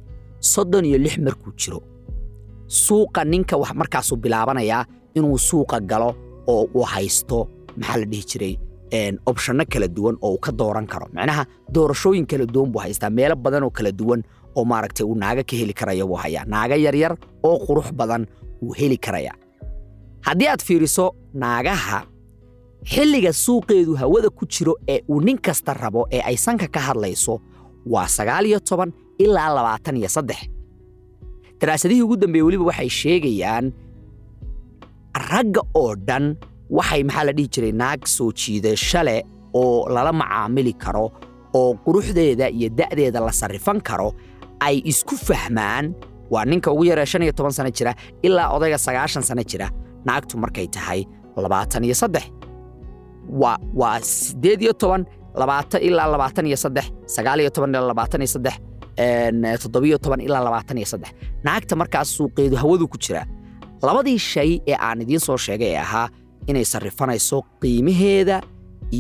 Soddon 0.52 0.84
iyo 0.88 0.98
lix 1.04 1.14
markuu 1.26 1.52
jiro 1.60 1.80
suuqa 2.84 3.24
ninka 3.32 3.56
wax 3.62 3.70
markaasuu 3.80 4.16
bilaabanayaa 4.24 4.82
inuu 5.16 5.38
suuqa 5.48 5.80
galo 5.90 6.10
oo 6.52 6.62
uu 6.74 6.84
haysto 6.92 7.38
maxaa 7.76 7.96
la 8.00 8.06
dhihi 8.12 8.24
jiray 8.30 8.54
opshanno 9.30 9.64
kala 9.72 9.88
duwan 9.96 10.16
oo 10.26 10.30
uu 10.34 10.38
ka 10.44 10.52
dooran 10.58 10.86
karo. 10.92 11.06
Macnaha 11.16 11.42
doorashooyin 11.74 12.26
kala 12.30 12.46
duwan 12.54 12.70
buu 12.72 12.80
haystaa 12.84 13.10
meelo 13.10 13.36
badan 13.36 13.62
oo 13.66 13.70
kala 13.70 13.90
duwan 14.00 14.20
oo 14.56 14.64
maaragtay 14.70 15.04
uu 15.06 15.14
naaga 15.22 15.42
ka 15.48 15.54
heli 15.60 15.72
karaya 15.80 16.04
buu 16.06 16.16
hayaa. 16.22 16.44
Naaga 16.52 16.76
yaryar 16.76 17.12
oo 17.48 17.56
qurux 17.66 17.88
badan 18.00 18.22
wuu 18.62 18.74
heli 18.78 18.96
karayaa. 18.96 19.36
Haddii 20.20 20.48
aad 20.48 20.62
fiiriso 20.62 21.14
naagaha 21.34 22.00
xilliga 22.84 23.32
suuqeedu 23.32 23.94
hawada 23.96 24.30
ku 24.30 24.46
jiro 24.46 24.74
ee 24.88 25.00
uu 25.08 25.20
nin 25.20 25.38
kasta 25.38 25.74
rabo 25.74 26.06
ee 26.12 26.20
ay 26.20 26.36
sanka 26.36 26.66
ka 26.68 26.80
hadlayso 26.80 27.40
waa 27.86 28.08
sagaal 28.08 28.46
iyo 28.46 28.60
toban 28.60 28.92
ilaa 29.18 29.54
labaatan 29.54 29.96
iyo 29.96 30.08
saddex. 30.08 30.40
Daraasadihii 31.60 32.02
ugu 32.02 32.16
dambeeye 32.16 32.42
weliba 32.42 32.64
waxay 32.64 32.88
sheegayaan 32.88 33.72
ragga 35.30 35.62
oo 35.74 35.94
dhan 36.08 36.36
waxay 36.70 37.02
maxaa 37.04 37.24
la 37.24 37.32
dhihi 37.32 37.48
jiray 37.54 37.72
naag 37.72 38.06
soo 38.06 38.30
jiidasho 38.32 39.02
leh 39.02 39.22
oo 39.54 39.88
lala 39.94 40.12
macaamili 40.12 40.72
karo 40.72 41.10
oo 41.54 41.74
quruxdeeda 41.84 42.46
iyo 42.50 42.68
da'deeda 42.78 43.20
la 43.20 43.32
sarrifan 43.32 43.80
karo 43.80 44.14
ay 44.60 44.76
isku 44.84 45.14
fahmaan 45.16 45.94
waa 46.30 46.44
ninka 46.44 46.70
ugu 46.72 46.84
yaree 46.90 47.06
shan 47.06 47.22
iyo 47.22 47.32
toban 47.32 47.52
sano 47.52 47.70
jira 47.70 47.94
ilaa 48.22 48.48
odayga 48.56 48.78
sagaashan 48.78 49.22
sano 49.22 49.42
jira. 49.50 49.68
Naagtu 50.06 50.34
markay 50.38 50.66
tahay 50.68 51.00
labaatan 51.36 51.84
iyo 51.84 51.94
saddex. 51.94 52.24
Waa 53.80 54.00
siddeed 54.00 54.62
iyo 54.62 54.72
toban 54.72 55.06
labaatan 55.34 55.80
ilaa 55.82 56.06
labaatan 56.12 56.46
iyo 56.46 56.56
saddex 56.56 56.86
sagaal 57.06 57.40
iyo 57.40 57.50
toban 57.50 57.70
ilaa 57.74 57.88
labaatan 57.92 58.20
iyo 58.22 58.28
saddex 58.34 58.56
toddobiyo 59.62 59.98
toban 59.98 60.20
ilaa 60.20 60.42
labaatan 60.44 60.76
iyo 60.78 60.86
saddex. 60.92 61.10
Naagta 61.44 61.76
markaas 61.76 62.08
suuqeedu 62.16 62.56
hawadu 62.56 62.88
ku 62.88 62.98
jira. 62.98 63.22
Labadii 63.82 64.18
shay 64.18 64.60
ee 64.66 64.76
aan 64.86 65.00
idiin 65.02 65.20
soo 65.20 65.36
sheegay 65.36 65.72
ee 65.74 65.78
ahaa 65.86 66.08
inay 66.50 66.64
sarrifanayso 66.64 67.42
qiimaheeda 67.62 68.40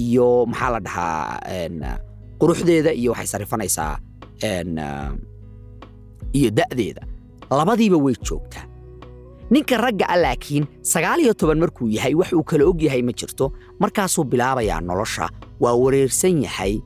iyo 0.00 0.46
maxaa 0.46 0.70
la 0.74 0.80
dhahaa 0.80 1.98
quruxdeeda 2.40 2.92
iyo 3.00 3.10
waxay 3.12 3.26
sarrifanaysaa 3.32 3.92
iyo 6.38 6.50
da'deeda 6.58 7.02
labadiiba 7.50 7.96
way 7.96 8.14
joogtaa. 8.26 8.64
Ninka 9.50 9.76
ragga 9.80 10.04
ah 10.08 10.16
laakiin 10.16 10.66
sagaal 10.82 11.20
iyo 11.20 11.32
toban 11.34 11.58
markuu 11.58 11.88
yahay 11.88 12.14
wax 12.14 12.32
uu 12.32 12.42
kala 12.44 12.64
og 12.68 12.82
yahay 12.82 13.02
ma 13.02 13.12
jirto 13.12 13.52
markaasuu 13.80 14.24
bilaabayaa 14.24 14.80
nolosha 14.80 15.28
waa 15.60 15.72
wareersan 15.82 16.42
yahay. 16.44 16.80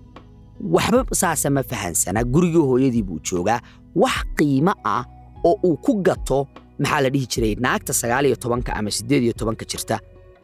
Waxba 0.75 1.05
saasa 1.15 1.51
ma 1.51 1.63
fahansana 1.63 2.23
gurigii 2.25 2.63
hooyadii 2.71 3.03
buu 3.03 3.19
joogaa 3.31 3.61
wax 3.95 4.23
qiimo 4.39 4.75
ah 4.85 5.05
oo 5.45 5.59
uu 5.65 5.77
ku 5.77 5.93
gato 6.07 6.47
maxaa 6.79 7.01
la 7.03 7.11
dhihi 7.11 7.27
jiray 7.27 7.55
naagta 7.65 7.93
sagaal 7.93 8.27
iyo 8.27 8.37
tobanka 8.37 8.71
ama 8.79 8.91
siddeed 8.91 9.23
iyo 9.23 9.33
tobanka 9.33 9.65
jirta 9.65 9.99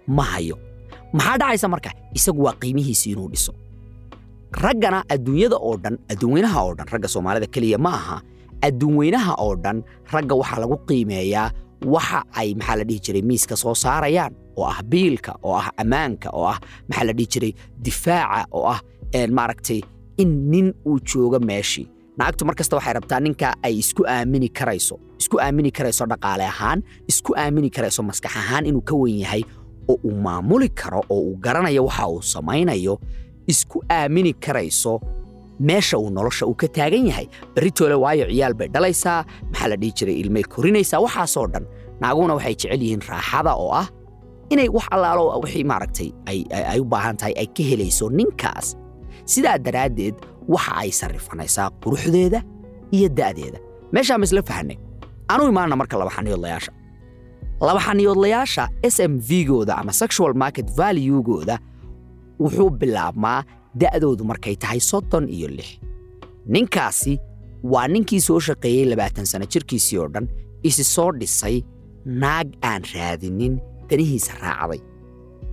ma 0.07 0.23
hayo. 0.23 0.59
Maxaa 1.13 1.39
dhacaysa 1.39 1.69
marka? 1.69 1.91
Isagu 2.15 2.43
waa 2.43 2.53
qiimihiisi 2.61 3.11
inuu 3.15 3.29
dhiso. 3.31 3.53
Raggana 4.53 5.05
adduunyada 5.09 5.57
oo 5.57 5.77
dhan 5.77 5.99
adduunweynaha 6.11 6.59
oo 6.65 6.75
dhan 6.75 6.89
ragga 6.93 7.09
soomaalida 7.09 7.47
keliya 7.47 7.79
ma 7.79 7.91
aha 7.95 8.17
adduunweynaha 8.67 9.33
oo 9.45 9.55
dhan 9.65 9.83
ragga 10.13 10.35
waxaa 10.41 10.61
lagu 10.63 10.77
qiimeeyaa 10.89 11.51
waxa 11.95 12.19
ay 12.41 12.55
maxaa 12.59 12.77
la 12.81 12.85
dhihi 12.89 13.01
jiray 13.05 13.23
miiska 13.23 13.57
soo 13.57 13.75
saarayaan 13.75 14.33
oo 14.59 14.67
ah 14.73 14.83
biilka 14.91 15.33
oo 15.43 15.55
ah 15.61 15.69
ammaanka 15.83 16.29
oo 16.39 16.47
ah 16.55 16.59
maxaa 16.89 17.05
la 17.09 17.13
dhihi 17.19 17.29
jiray 17.33 17.53
difaaca 17.85 18.47
oo 18.59 18.67
ah 18.75 18.81
maaragtay 19.37 19.81
in 20.23 20.31
nin 20.51 20.75
uu 20.87 20.99
joogo 21.09 21.39
meeshii 21.51 21.87
naagtu 22.19 22.45
mar 22.45 22.55
waxay 22.59 22.93
rabtaa 22.99 23.21
ninka 23.21 23.49
ay 23.63 23.75
isku 23.83 24.03
aamini 24.15 24.49
karayso 24.49 24.99
isku 25.21 25.37
aamini 25.41 25.71
karayso 25.71 26.05
dhaqaale 26.11 26.45
ahaan 26.53 26.83
isku 27.11 27.31
aamini 27.43 27.71
karayso 27.71 28.03
maskax 28.03 28.37
ahaan 28.37 28.67
inuu 28.67 28.83
ka 28.89 28.95
wen 29.03 29.17
yahay 29.25 29.43
oo 29.89 29.97
uu 30.05 30.15
maamuli 30.25 30.69
karo 30.69 31.01
oo 31.09 31.21
uu 31.21 31.37
garanayo 31.45 31.85
waxa 31.85 32.09
uu 32.09 32.23
samaynayo 32.23 32.95
isku 33.47 33.85
aamini 33.91 34.33
karayso 34.45 35.01
meesha 35.61 35.99
uu 35.99 36.11
nolosha 36.11 36.47
uu 36.47 36.55
ka 36.55 36.69
taagan 36.69 37.07
yahay 37.11 37.27
beritoole 37.55 37.95
waayo 38.05 38.25
ciyaal 38.33 38.55
bay 38.59 38.69
dhalaysaa 38.75 39.25
maxaa 39.51 39.69
la 39.73 39.77
dhihi 39.81 39.93
jiray 39.99 40.17
ilmay 40.23 40.43
korinaysaa 40.55 41.01
waxaasoo 41.05 41.47
dhan 41.53 41.65
naaguna 42.01 42.33
waxay 42.39 42.55
jecel 42.61 42.83
yihiin 42.83 43.03
raaxada 43.11 43.53
oo 43.63 43.73
ah 43.83 43.87
inay 44.53 44.69
wax 44.77 44.87
allaalo 44.95 45.23
wixii 45.45 45.65
maaragtay 45.71 46.09
ay 46.73 46.81
u 46.81 46.85
baahan 46.93 47.17
tahay 47.21 47.35
ay 47.43 47.47
ka 47.57 47.63
helayso 47.71 48.07
ninkaas. 48.19 48.67
Sidaa 49.33 49.59
daraaddeed 49.67 50.15
waxa 50.55 50.73
ay 50.83 50.91
sarrifanaysaa 51.01 51.67
quruxdeeda 51.83 52.41
iyo 52.97 53.09
da'deeda. 53.19 53.59
Meeshaa 53.93 54.19
ma 54.21 54.25
isla 54.25 54.43
fahanay 54.51 54.77
imaanna 55.51 55.77
marka 55.81 55.95
laba 56.01 56.11
xaniyoodlayaasha. 56.17 56.73
Laba 57.61 57.81
xaniyoodlayaasha 57.87 58.65
s 58.83 58.97
m 59.01 59.13
v-gooda 59.29 59.75
ama 59.81 59.93
sexual 59.93 60.33
market 60.43 60.67
valuegooda 60.79 61.57
wuxuu 62.41 62.71
bilaabmaa 62.81 63.41
da'doodu 63.75 64.25
markay 64.25 64.57
tahay 64.57 64.81
soddon 64.81 65.29
iyo 65.29 65.49
lix. 65.49 65.69
Ninkaasi 66.47 67.19
waa 67.63 67.89
ninkii 67.89 68.21
soo 68.21 68.41
shaqeeyey 68.41 68.85
labaatan 68.91 69.27
sano 69.27 69.47
jirkiisii 69.53 69.99
oo 69.99 70.09
dhan 70.09 70.29
isi 70.63 70.85
soo 70.85 71.13
dhisay 71.13 71.63
naag 72.05 72.49
aan 72.63 72.83
raadinin 72.95 73.59
danihiisa 73.91 74.33
raacday 74.43 74.81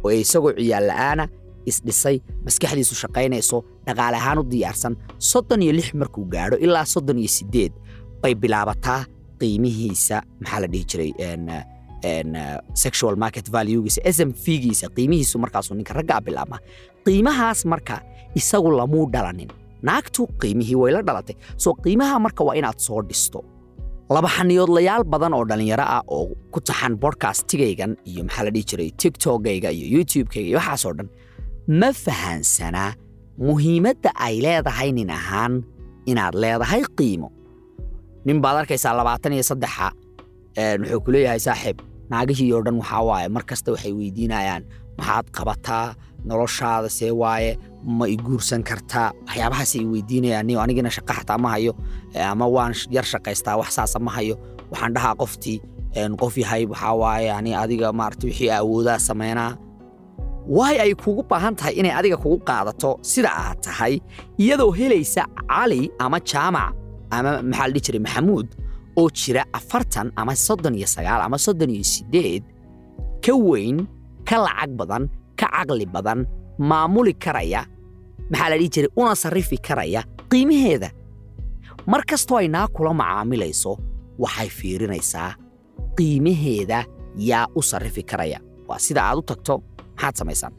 oo 0.04 0.12
isagoo 0.12 0.54
ciyaal 0.58 0.88
la'aana 0.90 1.26
isdhisay 1.66 2.18
maskaxdiisu 2.46 2.96
shaqaynayso 3.02 3.58
dhaqaale 3.86 4.18
ahaan 4.22 4.40
u 4.40 4.44
diyaarsan. 4.52 4.94
Soddon 5.18 5.62
iyo 5.62 5.74
lix 5.74 5.94
markuu 5.94 6.26
gaadho 6.34 6.58
ilaa 6.58 6.86
soddon 6.86 7.18
iyo 7.20 7.28
siddeed 7.38 7.74
bay 8.22 8.36
bilaabataa 8.36 9.06
qiimihiisa 9.40 10.18
maxaa 10.42 10.60
la 10.64 10.68
dhihi 10.68 10.86
jiray 10.92 11.12
sexual 12.84 13.16
market 13.24 13.46
valuegiisa 13.56 14.02
s 14.06 14.18
m 14.28 14.32
v-giisa 14.46 14.88
qiimihiisu 14.96 15.36
markaasuu 15.44 15.76
ninka 15.78 15.94
raggaa 16.00 16.22
bilaabmaa 16.26 16.60
qiimahaas 17.06 17.60
marka 17.72 17.96
isagu 18.40 18.70
lamuu 18.80 19.06
dhalanin. 19.14 19.50
Naagtu 19.88 20.22
qiimihii 20.42 20.76
way 20.82 20.92
la 20.96 21.02
dhalatay. 21.08 21.36
Soo 21.64 21.74
qiimaha 21.84 22.16
marka 22.26 22.42
waa 22.48 22.56
inaad 22.60 22.78
soo 22.88 23.02
dhisto. 23.10 23.40
Laba 24.10 24.30
xaniyoodlayaal 24.38 25.04
badan 25.14 25.34
oo 25.38 25.44
dhallinyaro 25.50 25.86
ah 25.96 26.02
oo 26.16 26.26
ku 26.54 26.60
taxan 26.68 26.94
bodkastigaygan 27.02 27.92
iyo 28.10 28.22
maxaa 28.28 28.44
la 28.46 28.52
dhihi 28.56 28.66
jiray 28.70 28.90
tiktokgayga 29.02 29.70
iyo 29.78 29.86
youtubekayga 29.98 30.48
iyo 30.50 30.58
waxaasoo 30.62 30.94
dhan 30.98 31.08
ma 31.80 31.90
fahansanaa 32.04 32.92
muhiimadda 33.48 34.10
ay 34.26 34.36
leedahay 34.46 34.90
nin 34.98 35.10
ahaan 35.18 35.54
inaad 36.12 36.34
leedahay 36.44 36.82
qiimo. 36.98 37.30
Nin 38.26 38.38
baad 38.44 38.58
arkaysaa 38.62 38.94
labaatan 39.00 39.34
iyo 39.38 39.44
saddexa 39.52 39.88
wuxuu 40.82 41.00
ku 41.06 41.10
leeyahay 41.14 41.40
saaxiib 41.48 41.78
naagihii 42.10 42.52
oo 42.56 42.62
dhan 42.66 42.78
waxaa 42.82 43.04
waaye 43.10 43.28
mar 43.36 43.44
kasta 43.50 43.72
waxay 43.74 43.94
weydiinayaan 44.00 44.64
maxaad 44.98 45.26
qabataa? 45.38 45.96
Noloshaada 46.30 46.90
see 46.90 47.12
waaye? 47.22 47.52
Ma 47.98 48.06
i 48.08 48.16
guursan 48.26 48.64
kartaa? 48.70 49.10
Waxyaabahaasay 49.28 49.82
i 49.82 49.86
weydiinayaan 49.94 50.50
anigina 50.64 50.90
shaqa 50.96 51.14
xataa 51.20 51.38
ma 51.44 51.50
hayo 51.54 51.72
ama 52.32 52.46
waan 52.56 52.74
yar 52.96 53.06
shaqaystaa 53.12 53.58
wax 53.62 53.70
saasa 53.78 54.00
ma 54.06 54.12
hayo 54.18 54.36
waxaan 54.72 54.94
dhahaa 54.96 55.16
qoftii 55.22 55.58
qof 56.22 56.34
yahay 56.44 56.64
waxaa 56.72 56.94
waaye 57.02 57.28
ani 57.38 57.52
adiga 57.64 57.88
maarata 58.00 58.28
wixii 58.28 58.50
awoodaa 58.60 59.00
sameynaa. 59.08 59.52
Waay 60.58 60.78
ay 60.84 60.94
kugu 60.94 61.24
baahan 61.30 61.56
tahay 61.58 61.74
inay 61.80 61.92
adiga 62.00 62.18
kugu 62.24 62.38
qaadato 62.50 62.90
sida 63.02 63.30
aad 63.44 63.58
tahay 63.66 63.94
iyadoo 64.38 64.72
helaysa 64.80 65.24
cali 65.50 65.82
ama 66.00 66.20
jaamac 66.30 66.74
ama 67.16 67.32
maxaa 67.50 67.68
la 67.68 67.74
dhihi 67.74 67.84
jiray 67.86 68.02
maxamuud 68.06 68.48
oo 69.00 69.10
jira 69.20 69.44
afartan 69.54 70.12
ama 70.16 70.34
soddon 70.36 70.76
iyo 70.80 70.88
sagaal 70.96 71.22
ama 71.28 71.38
soddon 71.46 71.70
iyo 71.76 71.84
siddeed 71.94 72.44
ka 73.26 73.34
weyn 73.48 73.78
ka 74.30 74.36
lacag 74.46 74.72
badan 74.80 75.04
ka 75.40 75.48
caqli 75.56 75.86
badan 75.96 76.20
maamuli 76.70 77.14
karaya 77.24 77.62
maxaa 78.32 78.50
la 78.52 78.56
dhihi 78.60 78.70
jiray 78.74 78.92
una 78.96 79.14
sarrifi 79.16 79.58
karaya 79.68 80.02
qiimaheeda. 80.32 80.90
Mar 81.92 82.02
kastoo 82.10 82.38
ay 82.42 82.48
kula 82.76 82.92
macaamilayso 83.02 83.72
waxay 84.24 84.50
fiirinaysaa 84.50 85.30
qiimaheeda 85.98 86.80
yaa 87.30 87.48
u 87.56 87.62
sarrifi 87.62 88.04
karaya. 88.04 88.40
Waa 88.68 88.80
sida 88.80 89.02
aad 89.04 89.18
u 89.18 89.22
tagto 89.22 89.54
maxaad 89.96 90.16
samaysaan 90.20 90.54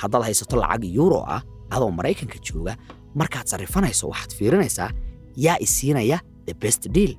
haddaad 0.00 0.22
haysato 0.26 0.56
lacag 0.56 0.84
yuuro 0.96 1.20
ah 1.26 1.42
adoo 1.70 1.90
maraykanka 1.90 2.38
jooga 2.46 2.74
markaad 3.14 3.46
sarrifanayso 3.46 4.08
waxaad 4.12 4.32
fiirinaysaa 4.38 4.90
yaa 5.36 5.56
isiinaya 5.60 6.18
the 6.46 6.54
best 6.62 6.82
deal. 6.96 7.14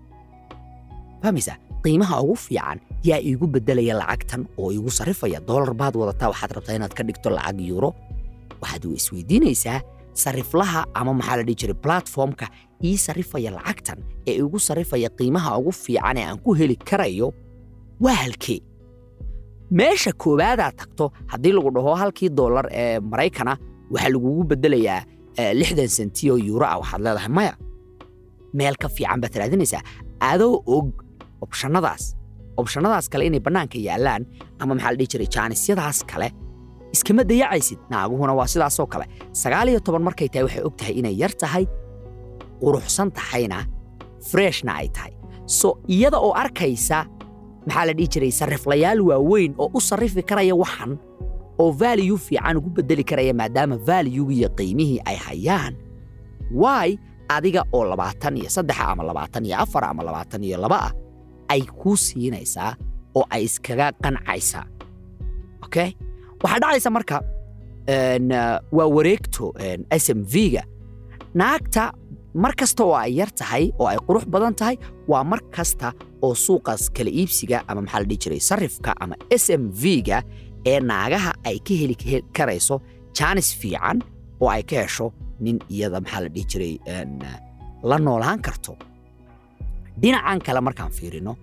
Fahmaysaa 1.21 1.57
qiimaha 1.83 2.21
ugu 2.23 2.35
fiican 2.35 2.79
yaa 3.03 3.19
iigu 3.27 3.47
beddelaya 3.47 3.93
lacagtan 4.01 4.41
oo 4.57 4.71
iigu 4.71 4.91
sarrifaya 4.91 5.39
doolar 5.47 5.73
baad 5.73 5.95
wadataa 6.01 6.29
waxaad 6.31 6.51
rabtaa 6.55 6.75
inaad 6.77 6.93
ka 6.97 7.03
dhigto 7.07 7.29
lacag 7.29 7.59
yuuro 7.69 7.89
waxaad 8.61 8.83
isweydiinaysaa 8.99 9.79
sarriflaha 10.13 10.85
ama 10.93 11.13
maxaa 11.13 11.35
la 11.39 11.43
dhihi 11.43 11.55
jiray 11.61 11.77
platformka 11.85 12.45
ii 12.83 12.97
sarrifaya 13.05 13.49
lacagtan 13.57 13.97
ee 14.27 14.35
igu 14.43 14.59
sarrifaya 14.67 15.09
qiimaha 15.17 15.49
ugu 15.59 15.71
fiican 15.83 16.17
ee 16.17 16.25
aan 16.29 16.39
ku 16.45 16.51
heli 16.59 16.75
karayo 16.89 17.27
waa 18.03 18.13
halkee 18.23 18.59
meesha 19.71 20.11
koowaadaad 20.21 20.75
tagto 20.79 21.05
haddii 21.31 21.51
lagu 21.57 21.69
dhaho 21.75 21.95
halkii 22.01 22.29
doolar 22.29 22.65
ee 22.71 22.99
maraykana 22.99 23.53
waxaa 23.91 24.09
lagugu 24.13 24.43
beddelayaa 24.43 25.01
lixdan 25.59 25.87
senti 25.97 26.31
oo 26.31 26.37
yuuro 26.47 26.65
ah 26.65 26.77
waxaad 26.81 27.01
leedahay 27.05 27.29
maya 27.37 27.53
meel 28.53 28.75
ka 28.81 28.87
fiican 28.95 29.19
baad 29.21 29.35
raadinaysaa 29.41 29.81
adoo 30.31 30.63
og 30.75 30.87
obshannadaas 31.41 32.03
obshannadaas 32.61 33.05
kale 33.11 33.23
inay 33.29 33.39
bannaanka 33.47 33.77
yaallaan 33.87 34.23
ama 34.59 34.73
maxaa 34.75 34.91
la 34.91 34.97
dhihi 34.99 35.07
jiray 35.13 35.27
jaanisyadaas 35.35 35.99
kale 36.11 36.29
iskama 36.95 37.23
dayacaysid. 37.29 37.79
Naaguhuna 37.91 38.33
waa 38.39 38.47
sidaasoo 38.53 38.87
kale. 38.93 39.05
Sagaal 39.41 39.67
iyo 39.69 39.79
toban 39.79 40.03
markay 40.07 40.29
tahay 40.29 40.43
waxay 40.47 40.63
og 40.67 40.75
tahay 40.79 40.93
inay 40.99 41.15
yar 41.21 41.33
tahay 41.41 41.65
quruxsan 42.61 43.09
tahayna 43.17 43.59
freshna 44.29 44.71
ay 44.81 44.87
tahay. 44.89 45.13
So 45.45 45.67
iyada 45.87 46.17
oo 46.19 46.31
arkaysa 46.43 47.05
maxaa 47.67 47.85
la 47.87 47.93
dhihi 47.97 48.07
jiray 48.13 48.31
sarriflayaal 48.39 48.99
waaweyn 49.09 49.53
oo 49.61 49.69
u 49.73 49.79
sarrifi 49.89 50.23
karaya 50.29 50.55
waxan 50.55 50.97
oo 51.61 51.69
vaaliyu 51.79 52.17
fiican 52.17 52.57
ugu 52.57 52.69
beddeli 52.79 53.03
karaya 53.03 53.33
maadaama 53.39 53.75
vaaliyugi 53.87 54.35
iyo 54.39 54.49
qiimihii 54.57 54.99
ay 55.05 55.15
hayaan. 55.25 55.73
Waay 56.61 56.97
adiga 57.35 57.61
oo 57.75 57.83
labaatan 57.91 58.37
iyo 58.37 58.49
saddexa 58.49 58.85
ama 58.93 59.03
labaatan 59.03 59.45
iyo 59.45 59.55
afar 59.63 59.83
ama 59.85 60.03
labaatan 60.03 60.43
iyo 60.43 60.57
laba 60.63 60.77
ah 60.87 60.91
ay 61.53 61.61
kuu 61.79 61.95
siinaysaa 62.05 62.71
oo 63.17 63.25
ay 63.29 63.43
iskaga 63.47 63.91
qancaysaa. 64.03 64.65
Okay? 65.65 65.89
Waxaa 66.43 66.59
dhacaysa 66.63 66.89
marka 66.89 67.17
waa 68.71 68.87
wareegto 68.95 69.53
s 69.89 70.05
m 70.09 70.21
v-ga. 70.33 70.63
Naagta 71.35 71.91
mar 72.33 72.53
kasta 72.59 72.83
oo 72.83 72.95
ay 72.95 73.17
yar 73.19 73.31
tahay 73.39 73.71
oo 73.79 73.87
ay 73.87 73.97
qurux 74.07 74.25
badan 74.33 74.53
tahay 74.55 74.75
waa 75.07 75.23
mar 75.23 75.39
kasta 75.55 75.93
oo 76.21 76.33
suuqaas 76.35 76.89
kala 76.95 77.09
iibsiga 77.09 77.63
ama 77.67 77.81
maxaa 77.81 77.99
la 78.01 78.05
dhihi 78.09 78.19
jiray 78.23 78.41
sarrifka 78.49 78.91
ama 79.03 79.15
s 79.29 79.45
m 79.49 79.63
v-ga 79.81 80.19
ee 80.65 80.79
naagaha 80.79 81.31
ay 81.47 81.57
ka 81.67 81.73
heli 81.81 81.95
karayso 82.37 82.75
jaanis 83.17 83.49
fiican 83.59 83.97
oo 84.41 84.49
ay 84.55 84.63
ka 84.69 84.75
hesho 84.83 85.07
nin 85.43 85.57
iyada 85.73 85.99
maxaa 86.03 86.21
la 86.25 86.29
dhihi 86.35 86.45
jiray 86.51 86.73
la 87.89 87.97
noolaan 88.05 88.39
karto. 88.45 88.73
Dhinacan 90.01 90.39
kale 90.45 90.61
markaan 90.61 90.91
fiirino 90.97 91.33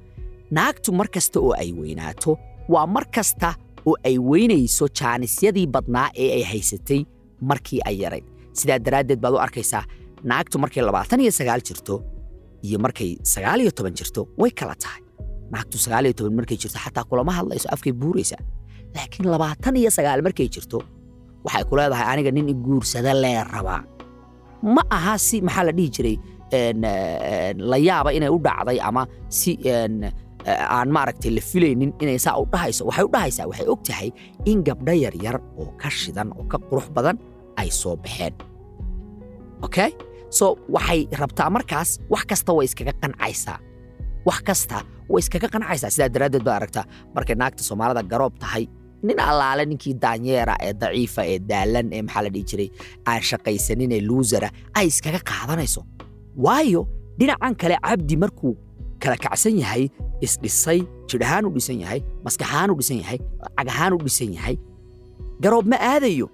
naagtu 0.57 0.92
mar 0.98 1.09
kasta 1.14 1.38
oo 1.40 1.52
ay 1.62 1.70
weynaato 1.72 2.33
waa 2.68 2.87
mar 2.87 3.04
kasta 3.16 3.54
oo 3.88 3.94
ay 4.09 4.16
weynayso 4.30 4.87
jaanisyadii 4.98 5.66
badnaa 5.74 6.09
ee 6.22 6.28
ay 6.37 6.42
haysatay 6.50 7.00
markii 7.50 7.80
ay 7.88 7.96
yarayd. 8.02 8.24
Sidaa 8.59 8.78
daraaddeed 8.85 9.20
baad 9.22 9.35
u 9.35 9.38
arkaysaa 9.46 9.85
naagtu 10.30 10.59
markay 10.59 10.83
labaatan 10.88 11.20
iyo 11.20 11.33
sagaal 11.38 11.61
jirto 11.68 11.94
iyo 12.66 12.78
markay 12.78 13.11
sagaal 13.22 13.61
iyo 13.61 13.70
toban 13.76 13.94
jirto 13.98 14.28
way 14.40 14.50
kala 14.50 14.74
tahay. 14.83 15.02
Naagtu 15.52 15.76
sagaal 15.85 16.04
iyo 16.07 16.14
toban 16.18 16.35
markay 16.38 16.57
jirto 16.62 16.78
xataa 16.85 17.04
kulama 17.09 17.33
hadlayso 17.38 17.68
afkay 17.74 17.92
buuraysaa. 17.92 18.42
Laakiin 18.94 19.26
labaatan 19.35 19.76
iyo 19.76 19.90
sagaal 19.90 20.22
markay 20.22 20.48
jirto 20.54 20.78
waxay 21.44 21.64
ku 21.68 21.74
leedahay 21.78 22.07
aniga 22.12 22.30
nin 22.37 22.48
i 22.52 22.54
guursada 22.66 23.12
lee 23.22 23.38
rabaa 23.54 23.80
ma 24.74 24.83
aha 24.96 25.14
si 25.26 25.37
maxaa 25.46 25.64
la 25.68 25.72
dhihi 25.78 25.90
jiray 25.96 26.16
la 27.70 27.76
yaaba 27.88 28.11
inay 28.16 28.30
u 28.37 28.38
dhacday 28.46 28.78
ama 28.88 29.02
si 29.38 29.50
aan 30.76 30.88
maaragtay 30.96 31.30
la 31.37 31.42
filaynin 31.50 31.90
inay 32.02 32.18
saa 32.24 32.37
u 32.42 32.44
dhahayso. 32.52 32.83
Waxay 32.88 33.04
u 33.09 33.11
dhahaysaa 33.14 33.46
waxay 33.50 33.66
og 33.72 33.80
tahay 33.88 34.09
in 34.50 34.59
gabdho 34.66 34.92
yaryar 35.04 35.37
oo 35.61 35.68
ka 35.80 35.88
shidan 35.98 36.28
oo 36.38 36.44
ka 36.52 36.59
qurux 36.68 36.87
badan 36.96 37.16
ay 37.61 37.68
soo 37.80 37.96
baxeen. 38.04 38.35
Okay 39.66 39.90
so 40.38 40.46
waxay 40.76 41.00
rabtaa 41.20 41.48
markaas 41.57 41.90
wax 42.12 42.22
kasta 42.30 42.50
way 42.57 42.64
iskaga 42.68 42.92
qancaysaa 43.02 43.59
wax 44.28 44.38
kasta 44.48 44.78
way 45.12 45.20
iskaga 45.24 45.48
qancaysaa 45.54 45.90
sidaa 45.94 46.11
daraaddeed 46.14 46.44
baad 46.46 46.57
aragtaa 46.61 46.85
markay 47.16 47.37
naagta 47.40 47.62
soomaalida 47.68 48.02
garoob 48.12 48.35
tahay 48.42 48.64
nin 49.06 49.18
allaale 49.28 49.62
ninkii 49.70 49.94
daanyeera 50.04 50.54
ee 50.66 50.72
daciifa 50.82 51.22
ee 51.32 51.38
daalan 51.50 51.86
ee 51.96 52.02
maxaa 52.06 52.22
la 52.26 52.30
dhihi 52.34 52.44
jiray 52.50 52.68
aan 53.10 53.20
shaqaysanin 53.30 53.90
ee 53.96 54.00
luusara 54.08 54.48
ay 54.78 54.86
iskaga 54.90 55.20
qaadanayso. 55.30 55.80
Waayo 56.44 56.80
dhinacan 57.18 57.54
kale 57.60 57.76
cabdi 57.86 58.16
markuu 58.22 58.52
kala 59.02 59.16
kacsan 59.24 59.54
yahay 59.62 59.84
isdhisay 60.24 60.80
jidh 61.08 61.24
ahaan 61.26 61.44
u 61.48 61.50
dhisan 61.56 61.78
yahay 61.84 62.00
maskax 62.24 62.46
ahaan 62.48 62.70
u 62.72 62.76
dhisan 62.80 62.98
yahay 63.04 63.18
cag 63.56 63.68
ahaan 63.74 63.92
dhisan 64.06 64.30
yahay 64.38 64.56
garoob 65.42 65.66
ma 65.72 65.76
aadayo. 65.92 66.26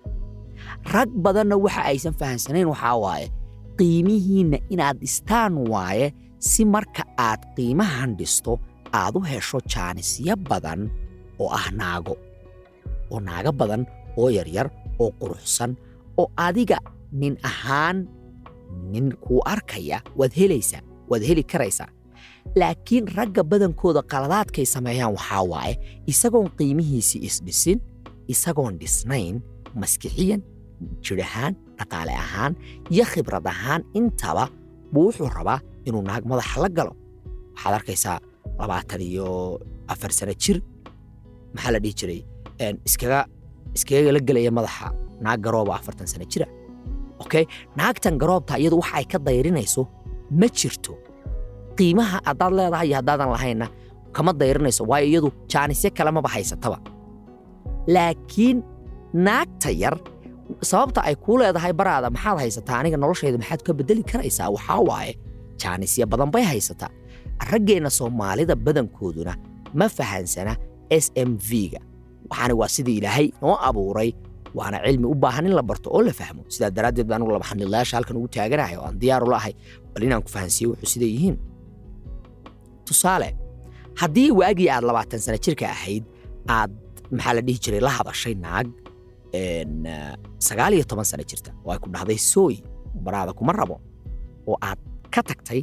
Rag 0.94 1.10
badanna 1.24 1.56
waxa 1.64 1.82
aysan 1.90 2.14
fahamsanayn 2.20 2.68
waxaa 2.72 2.96
waaye 3.04 3.26
qiimihiinna 3.78 4.58
inaad 4.74 4.96
dhistaan 5.02 5.52
waaye 5.72 6.06
si 6.50 6.62
marka 6.74 7.02
aad 7.28 7.40
qiimahan 7.56 8.10
dhisto 8.18 8.52
aad 9.00 9.14
u 9.18 9.20
hesho 9.30 9.58
jaanisyo 9.72 10.34
badan 10.50 10.80
oo 11.42 11.48
ah 11.60 11.66
naago 11.80 12.14
oo 13.12 13.20
naago 13.20 13.52
badan 13.60 13.82
oo 14.20 14.28
yaryar 14.36 14.66
oo 15.02 15.10
quruxsan 15.20 15.70
oo 16.20 16.26
adiga 16.46 16.78
nin 17.20 17.34
ahaan 17.50 17.96
nin 18.92 19.06
kuu 19.24 19.40
arkaya 19.54 19.98
waad 20.18 20.32
helaysaa 20.40 20.82
waad 21.10 21.22
heli 21.28 21.42
karaysaa 21.52 21.88
laakiin 22.60 23.06
ragga 23.16 23.42
badankooda 23.50 24.02
qaladaadkay 24.12 24.66
sameeyaan 24.74 25.12
waxaa 25.18 25.42
waaye 25.52 25.74
isagoon 26.12 26.48
qiimihiisii 26.58 27.20
isdhisin 27.28 27.78
isagoon 28.32 28.74
dhisnayn 28.80 29.36
maskixiyan 29.80 30.40
jidh 31.04 31.22
ahaan 31.28 31.52
dhaqaale 31.78 32.14
ahaan 32.24 32.52
iyo 32.94 33.04
khibrad 33.12 33.46
ahaan 33.54 33.82
intaba 33.98 34.44
buu 34.92 35.04
wuxuu 35.08 35.28
rabaa 35.38 35.58
inuu 35.86 36.02
naag 36.08 36.22
madaxa 36.30 36.58
la 36.64 36.68
galo. 36.76 36.92
Waxaad 37.54 37.74
arkaysaa 37.78 38.18
labaatan 38.60 39.00
iyo 39.10 39.26
afar 39.92 40.10
sano 40.18 40.34
jir 40.42 40.56
maxaa 41.54 41.72
la 41.74 41.78
dhihi 41.84 41.94
jiray 42.00 42.20
iskaga 42.88 43.20
iskaga 43.76 44.10
la 44.16 44.20
gelaya 44.28 44.50
madaxa 44.58 44.86
naag 45.24 45.38
garooba 45.44 45.72
afartan 45.78 46.06
sano 46.12 46.24
jira. 46.32 46.46
Okay 47.24 47.44
naagtan 47.78 48.14
garoobta 48.22 48.54
iyadu 48.62 48.76
waxa 48.82 48.94
ay 49.00 49.06
ka 49.12 49.18
dayrinayso 49.26 49.82
ma 50.40 50.46
jirto. 50.58 50.92
Qiimaha 51.78 52.18
haddaad 52.28 52.52
leedahay 52.58 52.86
iyo 52.88 52.96
haddaadan 53.00 53.28
lahaynna 53.34 53.66
kama 54.16 54.32
dayrinayso 54.40 54.82
waayo 54.90 55.06
iyadu 55.12 55.28
jaanisyo 55.52 55.88
kalemaba 55.98 56.28
haysataba 56.34 56.78
laakiin 57.94 58.58
naagta 59.26 59.70
yar 59.82 59.96
sababta 60.70 61.00
ay 61.08 61.14
kuu 61.24 61.36
leedahay 61.40 61.72
baraada 61.80 62.08
maxaad 62.16 62.38
haysataa 62.42 62.76
aniga 62.80 62.96
noloshayda 63.02 63.38
maxaad 63.42 63.62
ka 63.66 63.72
bedeli 63.78 64.02
karaysaa? 64.10 64.48
Waxaa 64.56 64.80
waaye 64.90 65.12
jaanisya 65.62 66.04
badan 66.12 66.30
bay 66.34 66.44
haysataa. 66.50 66.90
Raggeenna 67.50 67.90
soomaalida 67.98 68.54
badankooduna 68.66 69.32
ma 69.78 69.86
fahansana 69.96 70.52
s 70.90 71.06
m 71.28 71.30
v-ga 71.48 71.80
waxaani 72.30 72.54
waa 72.60 72.68
sidii 72.76 72.96
ilaahay 73.00 73.26
noo 73.42 73.56
abuuray. 73.68 74.10
Waana 74.58 74.78
cilmi 74.84 75.06
u 75.06 75.14
baahan 75.14 75.46
in 75.46 75.54
la 75.58 75.62
barto 75.62 75.88
oo 75.94 76.02
la 76.02 76.12
fahmo. 76.20 76.42
Sidaa 76.54 76.70
daraaddeed 76.76 77.06
baa 77.08 77.16
anugu 77.16 77.32
halkan 77.94 78.16
ugu 78.18 78.28
taaganahay 78.34 78.76
oo 78.76 78.84
aan 78.88 78.98
diyaaru 79.02 79.26
la 79.32 79.36
ahay 79.40 79.54
bal 79.94 80.02
inaan 80.06 80.22
ku 80.22 80.28
fahansiiyo 80.34 80.68
wuxuu 80.72 80.90
siday 80.92 81.10
yihiin. 81.14 81.36
Tusaale 82.86 83.28
haddii 84.00 84.30
waagii 84.40 84.68
aad 84.74 84.84
labaatan 84.88 85.20
sano 85.24 85.38
jirka 85.44 85.66
ahayd 85.76 86.04
aad 86.56 86.70
maxaa 87.14 87.34
la 87.36 87.40
dhihi 87.46 87.58
jiray 87.64 87.80
la 87.86 87.90
hadashay 87.98 88.34
naag 88.44 88.66
sagaal 90.48 90.72
iyo 90.74 90.84
toban 90.90 91.04
sano 91.10 91.22
jirta. 91.30 91.50
Oo 91.64 91.70
ay 91.72 91.78
ku 91.82 91.88
dhahday 91.94 92.18
sooy 92.32 92.54
baraada 93.04 93.32
kuma 93.38 93.52
rabo 93.52 93.76
oo 94.50 94.56
aad 94.68 94.78
ka 95.14 95.22
tagtay 95.22 95.60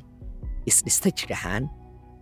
isdhistay 0.69 1.11
jidh 1.17 1.33
ahaan 1.37 1.63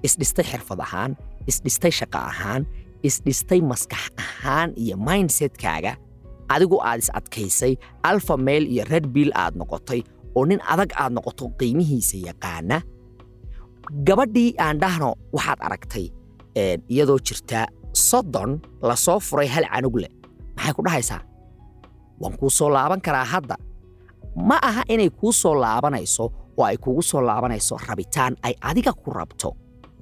isdhistay 0.08 0.46
xirfad 0.52 0.80
ahaan 0.86 1.12
isdhistay 1.52 1.92
shaqo 2.00 2.18
ahaan 2.32 2.62
isdhistay 3.08 3.62
maskax 3.72 4.04
ahaan 4.24 4.70
iyo 4.84 4.96
mindsetkaaga 5.08 5.94
adigu 6.54 6.78
aad 6.90 7.00
is 7.04 7.10
adkaysay 7.20 7.74
alfa 8.10 8.36
meel 8.38 8.64
iyo 8.74 8.84
red 8.92 9.06
bill 9.16 9.32
aad 9.44 9.54
noqotay 9.62 10.02
oo 10.38 10.44
nin 10.50 10.60
adag 10.74 10.92
aad 11.02 11.12
noqoto 11.18 11.46
qiimihiisa 11.60 12.18
yaqaana. 12.30 12.78
Gabadhii 14.08 14.56
aan 14.66 14.80
dhahno 14.82 15.10
waxaad 15.36 15.60
aragtay 15.68 16.06
iyadoo 16.94 17.20
jirta 17.28 17.66
soddon 17.94 18.52
la 18.82 18.96
soo 18.96 19.20
furay 19.28 19.48
hal 19.48 19.66
canug 19.74 19.96
leh. 20.02 20.12
Maxay 20.58 20.74
ku 20.74 20.82
dhahaysaa? 20.86 21.22
Waan 22.22 22.36
kuu 22.40 22.50
soo 22.50 22.70
laaban 22.76 23.02
karaa 23.06 23.26
hadda. 23.34 23.56
Ma 24.48 24.58
aha 24.70 24.84
inay 24.94 25.10
kuu 25.10 25.32
soo 25.42 25.54
laabanayso 25.64 26.26
oo 26.58 26.64
ay 26.66 26.78
kugu 26.78 27.02
soo 27.02 27.22
laabanayso 27.22 27.78
rabitaan 27.88 28.34
ay 28.44 28.54
adiga 28.62 28.92
ku 28.94 29.12
rabto. 29.12 29.50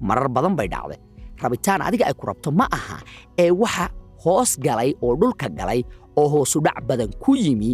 Marar 0.02 0.30
badan 0.36 0.56
bay 0.56 0.68
dhacday 0.68 1.00
rabitaan 1.42 1.82
adiga 1.88 2.06
ay 2.10 2.14
ku 2.20 2.26
rabto 2.30 2.50
ma 2.60 2.66
aha 2.78 2.98
ee 3.44 3.52
waxa 3.52 3.86
hoos 4.24 4.52
galay 4.66 4.92
oo 5.04 5.14
dhulka 5.22 5.48
galay 5.60 5.82
oo 6.20 6.28
hoosudhac 6.34 6.78
badan 6.90 7.12
ku 7.24 7.32
yimi 7.36 7.72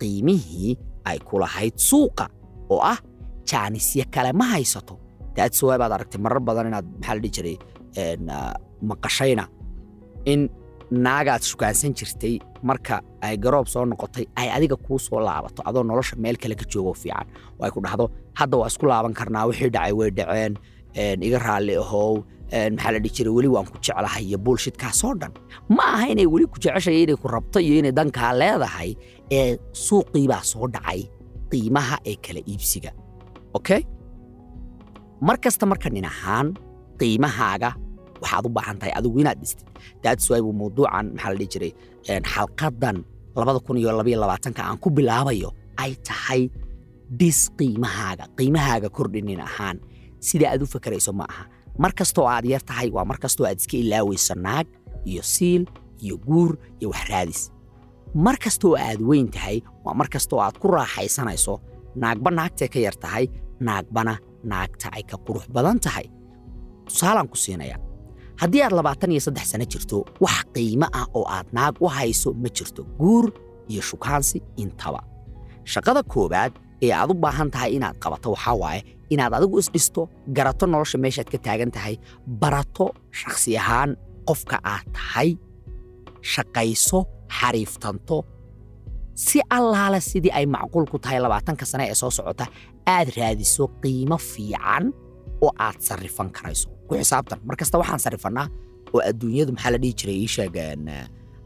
qiimihii 0.00 0.72
ay 1.10 1.18
ku 1.28 1.38
lahayd 1.42 1.74
suuqa 1.88 2.26
oo 2.72 2.80
ah 2.92 2.98
jaanisyo 3.48 4.04
kale 4.14 4.32
ma 4.32 4.44
haysato. 4.54 4.94
Daadsawaay 5.36 5.78
baad 5.82 5.92
aragtay 5.96 6.20
marar 6.24 6.40
badan 6.48 6.66
inaad 6.70 6.86
maxaa 6.98 7.14
la 7.16 7.28
jiray 7.36 7.56
maqashayna. 8.88 9.44
In 10.32 10.40
naagaad 11.04 11.42
shukaansan 11.48 11.92
jirtay 11.98 12.34
marka 12.68 12.96
ay 13.26 13.36
garoob 13.44 13.66
soo 13.72 13.84
noqotay 13.90 14.26
ay 14.40 14.48
adiga 14.56 14.76
kuu 14.76 14.98
soo 14.98 15.20
laabato 15.26 15.62
adoo 15.68 15.82
nolosha 15.88 16.16
meel 16.22 16.36
kale 16.42 16.54
ka 16.60 16.64
joogo 16.72 16.92
fiican. 17.02 17.26
Oo 17.58 17.64
ay 17.66 17.70
ku 17.74 17.80
dhahdo 17.84 18.04
hadda 18.38 18.56
waa 18.60 18.68
isku 18.70 18.86
laaban 18.86 19.14
karnaa 19.18 19.46
wixii 19.48 19.70
dhacay 19.74 19.92
way 19.98 20.10
dhaceen 20.18 20.54
iga 21.26 21.38
raalli 21.46 21.74
ahow 21.82 22.22
maxaa 22.52 22.92
la 22.94 22.98
dhihi 23.04 23.14
jiray 23.16 23.32
weli 23.36 23.48
waan 23.54 23.66
ku 23.72 23.78
jeclahay 23.86 24.24
iyo 24.28 24.38
buulshidkaasoo 24.44 25.12
dhan. 25.20 25.32
Ma 25.76 25.84
aha 25.96 26.06
inay 26.12 26.26
weli 26.32 26.46
ku 26.52 26.56
jeceshay 26.64 26.96
inay 27.04 27.16
ku 27.22 27.26
rabto 27.34 27.58
iyo 27.66 27.74
inay 27.80 27.92
dankaa 27.98 28.32
leedahay 28.40 28.90
ee 29.38 29.56
suuqiibaa 29.86 30.42
soo 30.50 30.66
dhacay 30.74 31.00
qiimaha 31.50 31.96
ee 32.10 32.16
kala 32.24 32.40
iibsiga. 32.50 32.90
Okay 33.58 33.82
mar 35.26 35.36
kasta 35.44 35.64
marka 35.70 35.88
nin 35.94 36.04
ahaan 36.12 36.48
qiimahaaga 37.00 37.70
waxaad 38.22 38.44
u 38.46 38.50
baahan 38.56 38.76
tahay 38.80 38.92
adigu 38.98 39.16
inaad 39.22 39.38
dhistid 39.42 39.66
daadiswaay 40.04 40.40
buu 40.44 40.54
mawduucan 40.60 41.06
maxaa 41.14 41.30
la 41.32 41.36
dhihi 41.40 41.50
jiray 41.54 41.72
xalqadan 42.32 42.96
labada 43.38 43.60
kun 43.66 43.76
iyo 43.80 43.90
labaiyo 43.98 44.18
labaatanka 44.24 44.60
aan 44.68 44.78
ku 44.82 44.88
bilaabayo 44.96 45.50
ay 45.82 45.92
tahay 46.08 46.42
dhis 47.20 47.38
qiimahaaga 47.58 48.24
qiimahaaga 48.38 48.88
kordhi 48.96 49.20
ahaan. 49.48 49.76
Sida 50.26 50.46
aad 50.52 50.62
u 50.62 50.66
fakarayso 50.74 51.12
ma 51.18 51.24
aha 51.32 51.44
mar 51.78 51.92
kastoo 51.94 52.26
aad 52.28 52.44
yar 52.44 52.62
tahay 52.62 52.90
waa 52.90 53.04
mar 53.04 53.18
kastoo 53.18 53.46
aad 53.46 53.58
iska 53.60 53.76
ilaawayso 53.76 54.34
naag 54.34 54.66
iyo 55.04 55.22
siil 55.22 55.66
iyo 55.98 56.16
guur 56.18 56.56
iyo 56.80 56.90
wax 56.90 57.08
raadis. 57.10 57.40
Mar 58.14 58.36
kastoo 58.38 58.76
aad 58.76 59.00
weyn 59.00 59.28
tahay 59.30 59.62
waa 59.84 59.94
mar 59.94 60.08
kastoo 60.08 60.40
aad 60.40 60.58
ku 60.58 60.68
raaxaysanayso. 60.68 61.60
Naagba 61.96 62.30
naagtay 62.30 62.68
ka 62.68 62.78
yar 62.78 62.94
tahay 62.96 63.28
naagbana 63.60 64.18
naagta 64.44 64.88
ay 64.92 65.02
ka 65.02 65.16
qurux 65.26 65.44
badan 65.54 65.78
tahay. 65.80 66.06
Tusaalaan 66.88 67.28
ku 67.28 67.36
siinaya. 67.36 67.76
Haddii 68.40 68.62
aad 68.62 68.72
labaatan 68.72 69.12
iyo 69.12 69.20
saddex 69.20 69.50
sano 69.52 69.64
jirto 69.64 70.04
wax 70.20 70.44
qiimo 70.54 70.86
ah 70.92 71.06
oo 71.14 71.24
aad 71.28 71.46
naag 71.52 71.74
u 71.80 71.86
hayso 71.88 72.32
ma 72.34 72.48
jirto. 72.48 72.84
Guur 72.98 73.32
iyo 73.68 73.82
shukaansi 73.82 74.42
intaba. 74.56 75.00
Shaqada 75.64 76.02
koowaad 76.02 76.52
ee 76.84 76.90
aad 77.00 77.10
u 77.10 77.14
baahan 77.24 77.48
tahay 77.54 77.70
inaad 77.78 77.96
qabato 78.04 78.28
waxaa 78.34 78.56
waaye 78.62 78.80
inaad 79.14 79.32
adigu 79.38 79.56
isdhisto 79.62 80.02
garato 80.36 80.64
nolosha 80.72 80.98
meeshaad 81.04 81.28
ka 81.34 81.38
taagan 81.46 81.70
tahay 81.76 81.94
barato 82.42 82.86
shakhsi 83.20 83.50
ahaan 83.62 83.90
qofka 84.28 84.56
aad 84.74 84.86
tahay 84.98 85.28
shaqayso 86.32 86.98
xariiftanto 87.38 88.18
si 89.24 89.38
allaale 89.56 90.00
sidii 90.00 90.32
ay 90.38 90.46
macquul 90.54 90.86
ku 90.92 90.96
tahay 91.04 91.18
labaatanka 91.24 91.64
sane 91.70 91.84
ee 91.90 91.94
soo 92.02 92.10
socota 92.18 92.46
aad 92.96 93.08
raadiso 93.18 93.64
qiimo 93.82 94.16
fiican 94.30 94.84
oo 95.44 95.50
aad 95.66 95.78
sarrifan 95.88 96.28
karayso. 96.36 96.68
Ku 96.88 96.92
xisaabtan 97.00 97.38
mar 97.46 97.56
kasta 97.60 97.76
waxaan 97.82 98.00
sarrifannaa 98.04 98.46
oo 98.94 99.00
adduunyadu 99.10 99.52
maxaa 99.56 99.72
la 99.74 99.78
dhihi 99.82 99.94
jiray 100.00 100.16
ii 100.24 100.30
sheegeen 100.36 100.82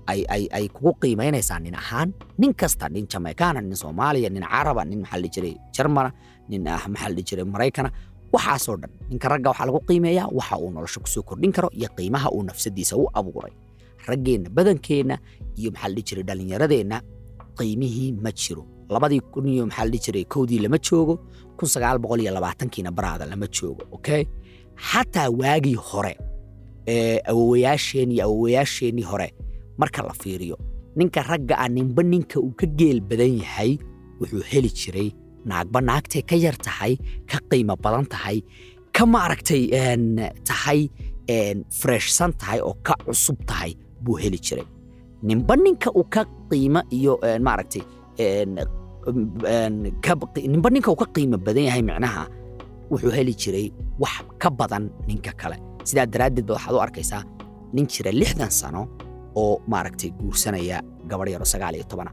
ay 0.07 0.69
kugu 0.75 0.93
qiimaynaysaa 1.03 1.59
nin 1.65 1.75
ahaan. 1.75 2.09
Nin 2.39 2.53
kasta 2.61 2.89
nin 2.89 3.07
jamaykana 3.13 3.61
nin 3.61 3.77
soomaaliya 3.83 4.31
nin 4.31 4.43
caraba 4.53 4.83
nin 4.85 5.01
maxaa 5.03 5.17
la 5.19 5.23
dhihi 5.23 5.33
jiray 5.35 5.55
jarmana 5.77 6.11
nin 6.51 6.69
ah 6.69 6.85
maxaa 6.93 7.09
la 7.09 7.15
dhihi 7.17 7.27
jiray 7.31 7.45
maraykana 7.55 7.91
waxaasoo 8.35 8.77
dhan 8.83 8.91
ninka 9.11 9.27
ragga 9.33 9.49
waxaa 9.51 9.67
lagu 9.69 9.81
qiimeeyaa 9.89 10.29
waxa 10.39 10.55
uu 10.63 10.71
nolosha 10.75 11.01
ku 11.05 11.09
soo 11.15 11.23
kordhin 11.29 11.53
karo 11.57 11.69
iyo 11.79 11.89
qiimaha 11.97 12.29
uu 12.37 12.43
nafsadiisa 12.49 12.95
u 12.97 13.05
abuuray. 13.19 13.53
Raggeenna 14.09 14.49
badankeenna 14.57 15.17
iyo 15.61 15.71
maxaa 15.75 15.89
la 15.89 15.95
dhihi 15.95 16.05
jiray 16.09 16.25
dhallinyaradeenna 16.29 16.97
qiimihii 17.59 18.13
ma 18.25 18.31
jiro. 18.33 18.63
Labadii 18.95 19.21
kun 19.33 19.47
iyo 19.49 19.65
maxaa 19.67 19.85
la 19.85 19.91
dhihi 19.91 20.03
jiray 20.07 20.25
kowdii 20.33 20.59
lama 20.65 20.79
joogo 20.87 21.15
kun 21.59 21.69
sagaal 21.75 21.99
boqol 21.99 22.21
iyo 22.21 22.33
labaatankiina 22.37 22.91
baraada 22.97 23.25
lama 23.27 23.47
joogo 23.57 23.83
okay? 23.97 24.23
Xataa 24.91 25.29
waagii 25.41 25.75
hore 25.89 26.15
ee 26.87 27.19
awowayaasheen 27.31 28.11
iyo 28.13 28.25
awowayaasheenii 28.29 29.03
hore 29.11 29.29
marka 29.81 30.01
la 30.09 30.15
fiiriyo 30.23 30.57
ninka 30.99 31.21
ragga 31.31 31.55
ah 31.65 31.69
ninba 31.77 32.03
ninka 32.13 32.37
uu 32.41 32.53
ka 32.61 32.67
geel 32.79 33.01
badan 33.09 33.33
yahay 33.43 33.73
wuxuu 34.21 34.43
heli 34.51 34.71
jiray 34.79 35.09
naagba 35.49 35.79
naagtay 35.89 36.23
ka 36.31 36.37
yar 36.45 36.57
tahay 36.67 36.93
ka 37.31 37.39
qiimo 37.51 37.75
badan 37.85 38.07
tahay 38.15 38.39
ka 38.97 39.03
maaragtay 39.13 39.63
tahay 40.49 40.81
freshsan 41.81 42.33
tahay 42.41 42.59
oo 42.69 42.75
ka 42.87 42.95
cusub 43.05 43.37
tahay 43.51 43.73
buu 44.05 44.17
heli 44.23 44.39
jiray. 44.47 44.67
Ninba 45.29 45.55
ninka 45.65 45.89
uu 45.99 46.05
ka 46.15 46.23
qiimo 46.51 46.81
iyo 46.97 47.13
maaragtay 47.47 47.83
ninba 50.53 50.69
ninka 50.71 50.91
uu 50.93 50.97
ka 51.03 51.07
qiimo 51.15 51.37
badan 51.39 51.65
yahay 51.69 51.83
micnaha 51.83 52.25
wuxuu 52.91 53.11
heli 53.17 53.35
jiray 53.35 53.67
wax 54.03 54.25
ka 54.39 54.49
badan 54.51 54.91
ninka 55.09 55.33
kale. 55.41 55.57
Sidaa 55.85 56.07
daraaddeed 56.07 56.47
ba 56.47 56.55
waxaad 56.57 56.75
u 56.75 56.81
arkaysaa 56.81 57.23
nin 57.75 57.87
jira 57.87 58.11
lixdan 58.13 58.51
sano 58.51 58.83
oo 59.43 59.55
maaragtay 59.73 60.11
guursanaya 60.19 60.79
gabadh 61.11 61.29
iyo 61.31 61.85
tobana 61.93 62.11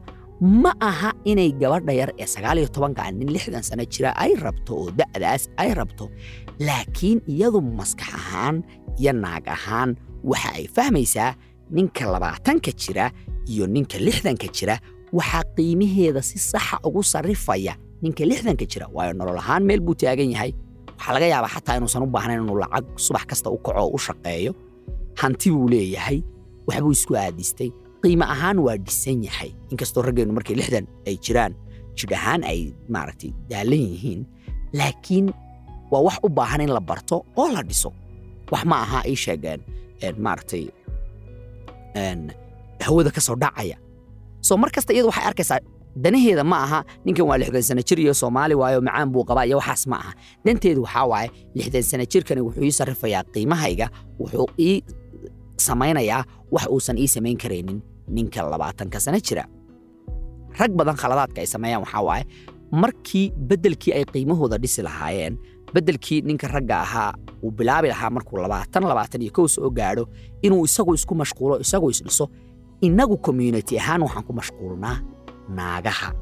ma 0.62 0.72
aha 0.88 1.10
inay 1.30 1.50
gabadha 1.60 1.92
yar 2.00 2.10
ee 2.22 2.26
sagaal 2.34 2.58
iyo 2.60 2.68
tobankaa 2.76 3.10
nin 3.18 3.28
lixdan 3.34 3.62
sano 3.68 3.84
jira 3.92 4.10
ay 4.24 4.32
rabto 4.44 4.72
oo 4.80 4.88
da'daas 4.98 5.42
ay 5.62 5.70
rabto. 5.78 6.04
Laakiin 6.66 7.18
iyadu 7.32 7.60
maskax 7.78 8.10
ahaan 8.18 8.56
iyo 9.00 9.12
naag 9.12 9.44
ahaan 9.56 9.90
waxa 10.30 10.50
ay 10.58 10.64
fahmaysaa 10.76 11.30
ninka 11.76 12.04
labaatanka 12.14 12.70
jira 12.82 13.06
iyo 13.52 13.64
ninka 13.66 13.96
lixdanka 14.06 14.46
jira 14.56 14.76
waxaa 15.12 15.42
qiimaheeda 15.56 16.20
si 16.28 16.36
saxa 16.50 16.76
ugu 16.86 17.02
sarrifaya 17.02 17.74
ninka 18.02 18.22
lixdanka 18.30 18.64
jira. 18.72 18.86
Waayo 18.94 19.12
nolol 19.18 19.38
ahaan 19.42 19.62
meel 19.68 19.80
buu 19.80 19.94
taagan 19.94 20.30
yahay. 20.34 20.52
Waxaa 20.98 21.12
laga 21.14 21.26
yaabaa 21.32 21.52
xataa 21.56 21.76
inuusan 21.78 22.02
u 22.02 22.06
baahnayn 22.14 22.42
inuu 22.44 22.58
lacag 22.62 22.84
subax 23.04 23.24
kasta 23.30 23.48
u 23.50 23.58
kaco 23.64 23.80
oo 23.80 23.90
u 23.96 23.98
shaqeeyo. 24.06 24.52
Hanti 25.20 25.48
buu 25.54 25.68
leeyahay 25.72 26.18
waxbuu 26.68 26.92
isku 26.96 27.12
aadistay. 27.16 27.70
Qiimo 28.02 28.24
ahaan 28.34 28.58
waa 28.64 28.76
dhisan 28.86 29.24
yahay. 29.24 29.50
Inkastoo 29.72 30.02
raggeennu 30.06 30.32
markay 30.36 30.56
lixdan 30.60 30.84
ay 31.08 31.16
jiraan 31.24 31.52
jidh 31.98 32.12
ahaan 32.18 32.42
ay 32.50 32.60
maaragtay 32.92 33.30
daalan 33.50 33.80
yihiin 33.92 34.20
laakiin 34.78 35.26
waa 35.92 36.02
wax 36.06 36.16
u 36.22 36.28
baahan 36.28 36.60
in 36.64 36.72
la 36.76 36.80
barto 36.80 37.16
oo 37.36 37.48
la 37.54 37.62
dhiso. 37.62 37.90
Wax 38.52 38.62
ma 38.70 38.76
aha 38.84 38.98
ii 39.08 39.16
sheegeen 39.16 39.60
maaragtay 40.24 40.64
hawada 42.84 43.10
ka 43.10 43.20
soo 43.20 43.36
dhacaya. 43.36 43.76
Soo 44.40 44.56
mar 44.60 44.70
kasta 44.70 44.92
waxay 44.92 45.24
arkaysaa 45.24 45.60
danaheeda 45.96 46.44
ma 46.44 46.56
aha 46.66 46.78
ninkan 47.06 47.24
waa 47.28 47.38
lixdan 47.40 47.62
sano 47.62 47.82
jir 47.88 47.98
iyo 48.00 48.12
soomaali 48.14 48.54
waayo 48.54 48.80
macaan 48.82 49.08
buu 49.12 49.24
qabaa 49.24 49.46
iyo 49.46 49.56
waxaas 49.62 49.86
ma 49.86 49.96
aha. 50.02 50.12
Danteedu 50.44 50.82
waxaa 50.84 51.06
waaye 51.12 51.28
lixdan 51.54 51.82
sano 51.82 52.04
jirkani 52.04 52.40
wuxuu 52.44 52.64
ii 52.68 52.72
sarrifayaa 52.78 53.22
qiimahayga 53.32 53.86
wuxuu 54.20 54.48
ii 54.58 54.82
samaynayaa 55.56 56.24
wax 56.50 56.66
uusan 56.70 56.98
ii 56.98 57.08
samayn 57.08 57.36
karaynin 57.38 57.82
ninka 58.08 58.42
labaatanka 58.42 59.00
sano 59.00 59.18
jira. 59.20 59.44
Rag 60.58 60.72
badan 60.78 60.96
khaladaadka 60.96 61.40
ay 61.40 61.46
sameeyaan 61.46 61.82
waxaa 61.84 62.02
waaye 62.08 62.24
markii 62.72 63.30
beddelkii 63.48 63.92
ay 63.94 64.04
qiimahooda 64.04 64.58
dhisi 64.58 64.82
lahaayeen 64.82 65.38
beddelkii 65.74 66.20
ninka 66.22 66.48
ragga 66.48 66.80
ahaa 66.80 67.12
uu 67.42 67.50
bilaabi 67.50 67.88
lahaa 67.88 68.10
markuu 68.10 68.38
labaatan 68.38 68.82
labaatan 68.84 69.22
iyo 69.22 69.32
kow 69.32 69.46
soo 69.48 69.70
gaadho 69.70 70.04
inuu 70.42 70.64
isagu 70.64 70.94
isku 70.94 71.14
mashquulo 71.14 71.58
isagu 71.60 71.90
isdhiso 71.90 72.28
innagu 72.80 73.16
community 73.18 73.78
ahaan 73.78 74.02
waxaan 74.02 74.24
ku 74.26 74.32
mashquulnaa 74.32 74.96
naagaha. 75.56 76.12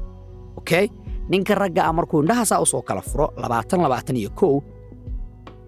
Okay 0.57 0.87
ninka 1.29 1.55
ragga 1.55 1.85
ah 1.85 1.93
markuu 1.93 2.21
indhahaasaa 2.21 2.61
u 2.61 2.65
soo 2.65 2.81
kala 2.81 3.01
furo 3.01 3.33
labaatan 3.37 3.81
labaatan 3.85 4.15
iyo 4.15 4.29
kow 4.39 4.61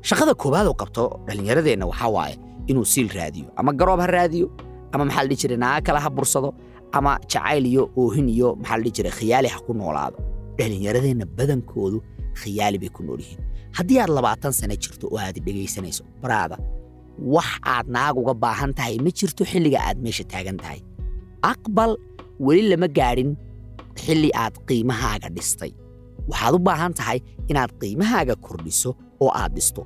shaqada 0.01 0.33
koowaad 0.41 0.67
oo 0.67 0.73
qabto 0.81 1.03
dhallinyaradeenna 1.27 1.85
waxaa 1.91 2.09
waaye 2.15 2.35
inuu 2.69 2.85
siil 2.93 3.09
raadiyo. 3.17 3.47
Ama 3.59 3.71
garoob 3.79 3.99
ha 4.03 4.07
raadiyo 4.17 4.47
ama 4.93 5.03
maxaa 5.05 5.25
dhihi 5.29 5.39
jiray 5.41 5.57
naaga 5.63 5.81
kale 5.87 5.99
ha 6.05 6.09
bursado 6.17 6.49
ama 6.97 7.11
jacayl 7.31 7.65
iyo 7.71 7.83
oohin 8.01 8.27
iyo 8.35 8.49
maxaa 8.61 8.79
dhihi 8.83 8.91
jiray 8.97 9.13
khiyaali 9.17 9.47
ha 9.53 9.59
ku 9.65 9.71
noolaado. 9.79 10.17
Dhallinyaradeenna 10.57 11.25
badankoodu 11.37 11.97
khiyaali 12.41 12.77
bay 12.81 12.89
ku 12.95 13.01
nool 13.07 13.19
yihiin 13.23 13.41
haddii 13.77 13.99
aad 14.01 14.11
labaatan 14.17 14.51
sano 14.59 14.75
jirto 14.83 15.05
oo 15.13 15.19
aad 15.25 15.37
dhegaysanayso 15.45 16.03
baraada 16.23 16.57
wax 17.35 17.49
aad 17.73 17.87
naag 17.95 18.15
uga 18.21 18.33
baahan 18.43 18.71
tahay 18.77 18.95
ma 19.05 19.11
jirto 19.19 19.43
xilliga 19.51 19.79
aad 19.87 19.97
meesha 20.05 20.23
taagan 20.31 20.57
tahay. 20.63 20.79
Aqbal 21.51 21.91
weli 22.45 22.63
lama 22.71 22.87
gaadhin 22.97 23.31
xilli 24.03 24.29
aad 24.43 24.55
qiimahaaga 24.67 25.27
dhistay. 25.35 25.71
Waxaad 26.29 26.53
u 26.57 26.59
baahan 26.67 26.93
tahay 26.99 27.19
inaad 27.51 27.71
qiimahaaga 27.81 28.35
kordhiso 28.45 28.89
oo 29.23 29.31
aad 29.41 29.51
dhisto 29.57 29.81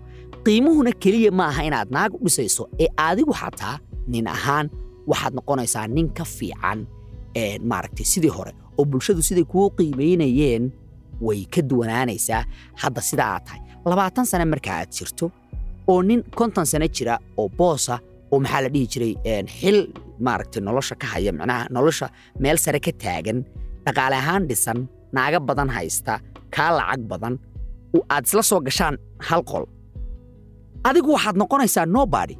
qiimuhuna 0.45 0.91
keliya 1.03 1.31
ma 1.37 1.45
aha 1.51 1.61
inaad 1.69 1.89
naag 1.95 2.11
u 2.15 2.19
dhisayso 2.25 2.63
ee 2.83 2.87
adigu 3.07 3.33
xataa 3.41 3.75
nin 4.13 4.25
ahaan 4.35 4.65
waxaad 5.09 5.33
noqonaysaa 5.37 5.85
nin 5.95 6.07
ka 6.17 6.23
fiican. 6.37 6.79
Maaragtay 7.69 8.05
sidii 8.13 8.33
hore 8.37 8.51
oo 8.77 8.83
bulshadu 8.91 9.21
siday 9.27 9.45
kuu 9.51 9.67
qiimaynayeen 9.77 10.63
way 11.27 11.39
ka 11.53 11.61
duwanaanaysaa. 11.69 12.41
Hadda 12.81 13.01
sida 13.09 13.23
aad 13.33 13.43
tahay 13.47 13.61
labaatan 13.91 14.25
sane 14.31 14.45
marka 14.51 14.69
aad 14.79 14.89
jirto 14.97 15.25
oo 15.91 16.01
nin 16.07 16.19
konton 16.39 16.65
sano 16.71 16.87
jira 16.95 17.15
oo 17.41 17.47
boosa 17.57 17.95
oo 18.31 18.37
maxaa 18.43 18.61
la 18.63 18.69
dhihi 18.73 18.85
jiray 18.93 19.13
xil 19.59 19.77
maaragtay 20.25 20.61
nolosha 20.67 20.95
ka 21.01 21.07
haya 21.13 21.31
macnaha 21.39 21.63
nolosha 21.75 22.07
meel 22.43 22.57
sare 22.63 22.79
ka 22.85 22.91
taagan 23.03 23.39
dhaqaale 23.85 24.15
ahaan 24.21 24.43
dhisan 24.49 24.79
naaga 25.15 25.39
badan 25.47 25.69
haysta 25.75 26.13
kaa 26.55 26.71
lacag 26.77 27.01
badan 27.11 27.33
aad 28.13 28.23
isla 28.27 28.43
soo 28.49 28.59
gashaan 28.67 28.95
hal 29.27 29.41
qol 29.51 29.63
adigu 30.83 31.11
waxaad 31.15 31.35
noqonaysaa 31.41 31.85
nobody. 31.85 32.35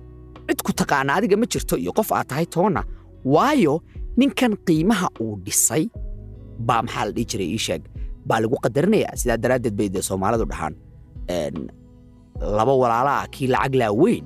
Cid 0.49 0.61
ku 0.65 0.71
taqaana 0.73 1.11
adiga 1.17 1.37
ma 1.37 1.45
jirto 1.51 1.75
iyo 1.77 1.91
qof 1.97 2.09
aad 2.11 2.27
tahay 2.29 2.45
toonna 2.45 2.81
waayo 3.25 3.73
ninkan 4.17 4.53
qiimaha 4.67 5.07
uu 5.21 5.35
dhisay 5.45 5.85
baa 6.67 6.81
maxaa 6.85 7.05
la 7.05 7.11
dhihi 7.15 7.25
jiray 7.31 7.49
ii 7.55 7.57
sheeg. 7.65 7.81
Baa 8.27 8.39
lagu 8.41 8.55
qadarinayaa. 8.63 9.15
Sidaa 9.19 9.37
daraaddeed 9.43 9.75
bay 9.77 9.89
dee 9.93 10.01
soomaalidu 10.01 10.45
dhahaan. 10.51 10.73
Laba 12.57 12.73
walaala 12.81 13.11
ah 13.21 13.27
kii 13.33 13.47
lacag 13.47 13.75
laaweyn 13.75 14.25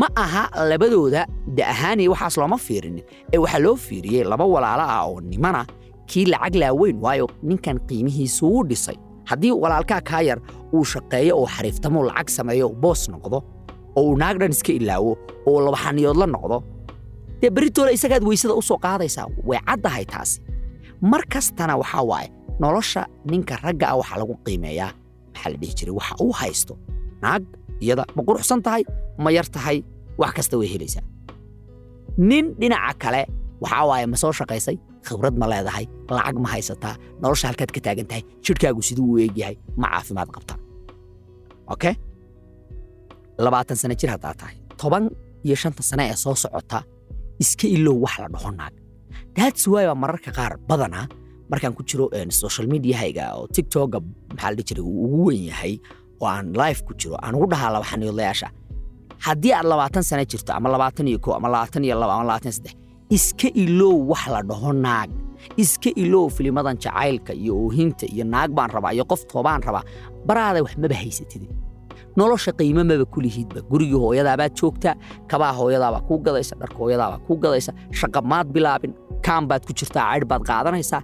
ma 0.00 0.08
aha 0.16 0.42
labadooda 0.70 1.22
da 1.56 1.62
ahaaniya 1.72 2.10
waxaas 2.12 2.36
looma 2.40 2.58
fiirinin. 2.66 3.04
Ee 3.32 3.38
waxaa 3.38 3.58
loo 3.64 3.76
fiiriyey 3.76 4.24
laba 4.24 4.44
walaala 4.44 4.84
ah 4.96 5.02
oo 5.08 5.20
nimana 5.20 5.60
kii 6.10 6.26
lacag 6.32 6.54
laaweyn 6.62 6.96
waayo 7.04 7.26
ninkan 7.42 7.78
qiimihiisu 7.88 8.44
wuu 8.52 8.64
dhisay 8.68 8.96
haddii 9.30 9.52
walaalkaa 9.62 10.00
kaa 10.10 10.22
yar 10.28 10.38
uu 10.76 10.84
shaqeeyo 10.92 11.34
oo 11.40 11.46
xariiftamo 11.54 11.98
lacag 12.08 12.28
sameeyo 12.36 12.66
boos 12.82 13.02
noqdo 13.12 13.38
oo 13.98 14.02
uu 14.08 14.16
naag 14.22 14.36
dhan 14.40 14.50
iska 14.56 14.72
ilaawo 14.78 15.12
oo 15.50 15.58
labaxaniyoodla 15.66 16.26
noqdo 16.34 16.56
dee 17.40 17.50
beritoole 17.56 17.92
isagaad 17.96 18.22
weysada 18.28 18.54
u 18.54 18.62
soo 18.68 18.78
qaadaysaa 18.84 19.26
way 19.48 19.60
caddahay 19.68 20.04
taasi. 20.12 20.40
Mar 21.10 21.22
kastana 21.32 21.74
waxaa 21.82 22.04
waaye 22.10 22.28
nolosha 22.62 23.02
ninka 23.30 23.54
ragga 23.64 23.86
ah 23.92 23.96
waxaa 24.00 24.18
lagu 24.22 24.34
qiimeeyaa. 24.46 24.90
Maxaa 25.34 25.50
la 25.52 25.56
dhihi 25.60 25.74
jiray? 25.78 25.94
Waxa 25.98 26.14
uu 26.24 26.32
haysto. 26.40 26.74
Naag 27.22 27.42
iyada 27.84 28.04
ma 28.16 28.22
quruxsan 28.26 28.60
tahay 28.66 28.82
ma 29.22 29.28
yar 29.36 29.46
tahay 29.54 29.78
wax 30.20 30.30
kasta 30.36 30.54
way 30.60 30.68
helaysaa. 30.74 31.02
Nin 32.28 32.44
dhinaca 32.60 32.94
kale 33.02 33.22
waxaa 33.62 33.84
waaye 33.90 34.06
ma 34.12 34.16
soo 34.22 34.32
shaqaysay? 34.38 34.76
Khibrad 35.06 35.34
ma 35.40 35.46
leedahay 35.52 35.84
lacag 36.16 36.36
ma 36.44 36.48
haysataa 36.54 36.94
nolosha 37.22 37.46
halkaad 37.50 37.70
ka 37.74 37.80
taagan 37.86 38.06
tahay 38.10 38.22
jidhkaagu 38.44 38.82
siduu 38.88 39.06
u 39.14 39.18
eegyahay 39.24 39.56
ma 39.80 39.86
caafimaad 39.92 40.28
qabtaa. 40.34 40.58
Okay 41.74 41.94
labaatan 43.44 43.76
sano 43.80 43.94
jir 44.00 44.10
haddaa 44.14 44.34
tahay. 44.40 44.56
Toban 44.80 45.04
iyo 45.46 45.56
shanta 45.62 45.82
sane 45.82 46.04
ee 46.12 46.16
soo 46.24 46.34
socota 46.42 46.78
iska 47.42 47.66
ilow 47.76 47.96
wax 48.04 48.14
la 48.22 48.28
dhaho 48.34 48.50
naag 48.58 48.74
daats 49.36 49.62
waay 49.72 49.86
baa 49.90 49.98
mararka 50.02 50.30
qaar 50.38 50.52
badanaa 50.68 51.06
markaan 51.50 51.74
ku 51.78 51.82
jiro 51.88 52.06
social 52.42 52.66
mediahayga 52.72 53.24
oo 53.38 53.44
tiktoka 53.54 53.98
maxaa 54.30 54.50
la 54.56 54.62
jiray 54.68 54.84
ugu 55.04 55.18
weyn 55.26 55.44
yahay 55.50 55.72
oo 56.22 56.26
aan 56.34 56.46
live 56.60 56.80
ku 56.86 56.92
jiro 57.00 57.16
aan 57.24 57.34
ugu 57.36 57.46
dhahaa 57.52 57.70
laba 57.74 57.86
haddii 59.26 59.52
aad 59.58 59.66
labaatan 59.72 60.02
sano 60.08 60.24
jirto 60.30 60.50
ama 60.58 60.68
labaatan 60.74 61.06
iyo 61.10 61.18
kow 61.24 61.32
ama 61.38 61.48
labaatan 61.54 61.82
iyo 61.86 61.94
laba 62.02 62.12
ama 62.16 62.24
labaatan 62.30 62.52
saddex 62.56 62.74
iska 63.16 63.48
ilow 63.62 63.94
wax 64.10 64.24
la 64.34 64.40
dhaho 64.50 64.70
naag. 64.84 65.10
Iska 65.62 65.90
ilow 66.02 66.24
filimadan 66.36 66.76
jacaylka 66.84 67.32
iyo 67.42 67.52
oohinta 67.62 68.06
iyo 68.14 68.24
naag 68.34 68.50
baan 68.56 68.70
rabaa 68.76 68.92
iyo 68.96 69.04
qof 69.10 69.22
toobaan 69.30 69.62
rabaa. 69.66 69.84
Baraada 70.26 70.62
wax 70.64 70.74
maba 70.82 70.94
haysatid 71.02 71.42
nolosha 72.16 72.52
qiimo 72.58 72.82
maba 72.84 73.04
ku 73.12 73.20
gurigii 73.70 73.98
hooyadaabaad 74.04 74.52
joogtaa 74.60 74.94
kabaa 75.30 75.52
hooyadaabaa 75.58 76.02
kuu 76.08 76.18
gadaysa 76.26 76.54
dharka 76.60 76.76
hooyadaabaa 76.82 77.18
kuu 77.26 77.36
gadaysa 77.44 77.72
shaqa 78.00 78.20
maad 78.30 78.46
bilaabin 78.54 78.92
kaan 79.26 79.44
baad 79.48 79.62
ku 79.66 79.72
jirtaa 79.78 80.04
caydh 80.10 80.26
baad 80.30 80.42
qaadanaysaa 80.50 81.00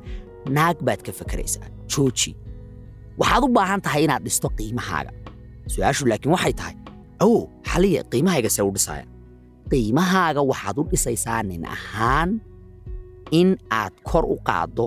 naag 0.57 0.76
baad 0.87 1.01
ka 1.07 1.12
fakaraysaa. 1.20 1.66
Jooji 1.93 2.30
waxaad 3.20 3.43
u 3.45 3.49
baahan 3.57 3.80
tahay 3.87 4.05
inaad 4.05 4.22
dhisto 4.26 4.49
qiimahaaga. 4.59 5.11
Su'aashu 5.72 6.05
laakiin 6.11 6.33
waxay 6.37 6.53
tahay 6.61 6.74
ow 7.26 7.49
xaliya 7.70 8.01
qiimahayga 8.12 8.51
see 8.57 8.62
u 8.68 8.70
dhisaya 8.76 9.05
qiimahaaga 9.71 10.43
waxaad 10.51 10.77
u 10.81 10.85
dhisaysaa 10.91 11.43
nin 11.51 11.64
ahaan 11.77 12.31
in 13.41 13.49
aad 13.81 13.95
kor 14.09 14.25
u 14.35 14.37
qaaddo 14.49 14.87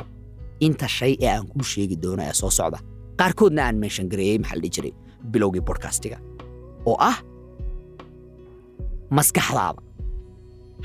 inta 0.65 0.87
shay 0.97 1.13
ee 1.25 1.29
aan 1.35 1.47
kuu 1.51 1.63
sheegi 1.71 1.95
doono 2.03 2.23
ee 2.29 2.33
soo 2.41 2.49
socda. 2.59 2.79
Qaarkoodna 3.19 3.61
aan 3.67 3.77
meenshan 3.81 4.07
gareeyey 4.11 4.37
maxaa 4.41 4.55
la 4.57 4.61
dhihi 4.63 4.73
jiray 4.75 4.93
bilowgii 5.31 5.63
bodkastiga 5.69 6.17
oo 6.89 6.97
ah 7.09 7.17
maskaxdaada. 9.17 9.81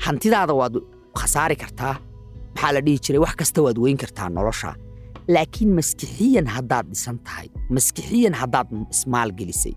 Hantidaada 0.05 0.53
waad 0.59 0.75
khasaari 1.19 1.55
kartaa 1.63 1.95
maxaa 2.55 2.71
la 2.75 2.81
dhihi 2.85 2.99
jiray 3.05 3.21
wax 3.25 3.33
kasta 3.41 3.59
waad 3.65 3.77
weyn 3.83 3.97
kartaa 4.03 4.29
nolosha. 4.37 4.71
Laakiin 5.35 5.71
maskixiyan 5.79 6.47
haddaad 6.55 6.85
dhisan 6.91 7.17
tahay 7.25 7.47
maskixiyan 7.75 8.33
haddaad 8.41 8.67
ismaal 8.95 9.29
gelisay 9.39 9.73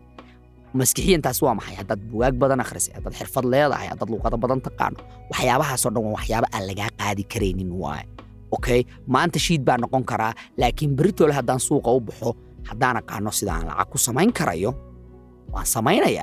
maskixiyantaas 0.78 1.38
waa 1.42 1.54
maxay? 1.58 1.74
Haddaad 1.80 2.00
bugaag 2.10 2.34
badan 2.42 2.60
akhrisay 2.64 2.94
haddaad 2.96 3.14
xirfad 3.20 3.44
leedahay 3.52 3.86
haddaad 3.92 4.10
luuqado 4.12 4.36
badan 4.44 4.60
taqaano 4.66 4.98
waxyaabahaasoo 5.32 5.90
dhan 5.94 6.02
waa 6.06 6.14
waxyaaba 6.18 6.46
aan 6.54 6.64
lagaa 6.70 6.90
qaadi 7.00 7.22
karaynin 7.32 7.72
waaye. 7.82 8.04
Okay 8.56 8.80
maanta 9.14 9.38
shiid 9.46 9.62
baa 9.68 9.78
noqon 9.82 10.04
karaa 10.10 10.32
laakiin 10.60 10.92
beritole 10.98 11.32
haddaan 11.38 11.60
suuqa 11.66 11.90
u 11.96 12.00
baxo 12.06 12.30
haddaan 12.68 12.96
aqaano 13.02 13.30
sidaan 13.38 13.62
lacag 13.68 13.88
ku 13.92 13.98
samayn 14.06 14.30
karayo 14.38 14.70
waan 15.52 15.66
samaynaya 15.74 16.22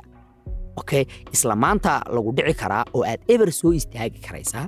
okay 0.80 1.02
isla 1.34 1.54
maanta 1.64 1.92
lagu 2.14 2.30
dhici 2.36 2.54
karaa 2.62 2.84
oo 2.96 3.02
aad 3.10 3.20
eber 3.32 3.50
soo 3.60 3.72
istaagi 3.80 4.18
karaysaa 4.26 4.66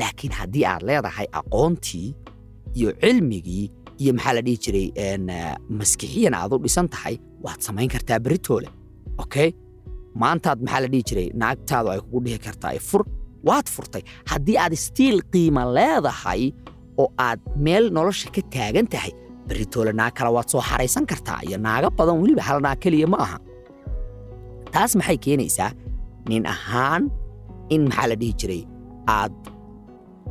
laakiin 0.00 0.32
haddii 0.38 0.64
aad 0.70 0.82
leedahay 0.88 1.26
aqoontii 1.40 2.08
iyo 2.78 2.90
cilmigii 3.02 3.64
iyo 4.02 4.12
maxaa 4.16 4.32
la 4.36 4.42
dhihi 4.46 4.56
jiray 4.64 4.86
maskixiyan 5.78 6.34
aad 6.40 6.52
u 6.56 6.58
dhisan 6.64 6.88
tahay 6.94 7.14
waad 7.44 7.60
samayn 7.66 7.88
kartaa 7.94 8.18
beritoole 8.24 8.68
okay 9.22 9.48
maantaad 10.22 10.58
maxaa 10.64 10.80
la 10.84 10.88
dhihi 10.92 11.02
jiray 11.08 11.28
naagtaadu 11.42 11.88
ay 11.94 12.00
kugu 12.04 12.18
dhihi 12.26 12.38
kartaa 12.46 12.72
fur 12.88 13.02
waad 13.48 13.66
furtay 13.74 14.02
haddii 14.30 14.56
aad 14.64 14.74
stiil 14.86 15.16
qiima 15.32 15.62
leedahay 15.78 16.42
oo 17.02 17.06
aad 17.28 17.40
meel 17.66 17.84
nolosha 17.96 18.28
ka 18.36 18.42
taagan 18.54 18.86
tahay 18.94 19.12
beritoole 19.48 19.92
naag 20.00 20.12
kale 20.18 20.30
waad 20.36 20.48
soo 20.52 20.62
xaraysan 20.70 21.04
kartaa 21.10 21.40
iyo 21.48 21.58
naaga 21.66 21.88
badan 21.98 22.16
weliba 22.22 22.42
hal 22.48 22.58
naag 22.66 22.78
keliya 22.84 23.06
ma 23.12 23.18
aha 23.26 23.38
taas 24.74 24.92
maxay 24.98 25.18
keenaysaa 25.26 25.70
nin 26.30 26.42
ahaan 26.54 27.02
in 27.74 27.82
maxaa 27.88 28.06
la 28.10 28.16
dhihi 28.20 28.32
jiray 28.40 28.62
aad 29.18 29.34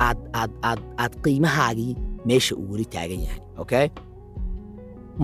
aad 0.06 0.18
aad 0.40 0.52
aad 0.70 0.80
aad 1.02 1.12
qiimahaagii 1.24 1.92
meesha 2.28 2.52
uu 2.60 2.66
weli 2.72 2.86
taagan 2.94 3.20
yahay 3.26 3.40
okay 3.62 3.86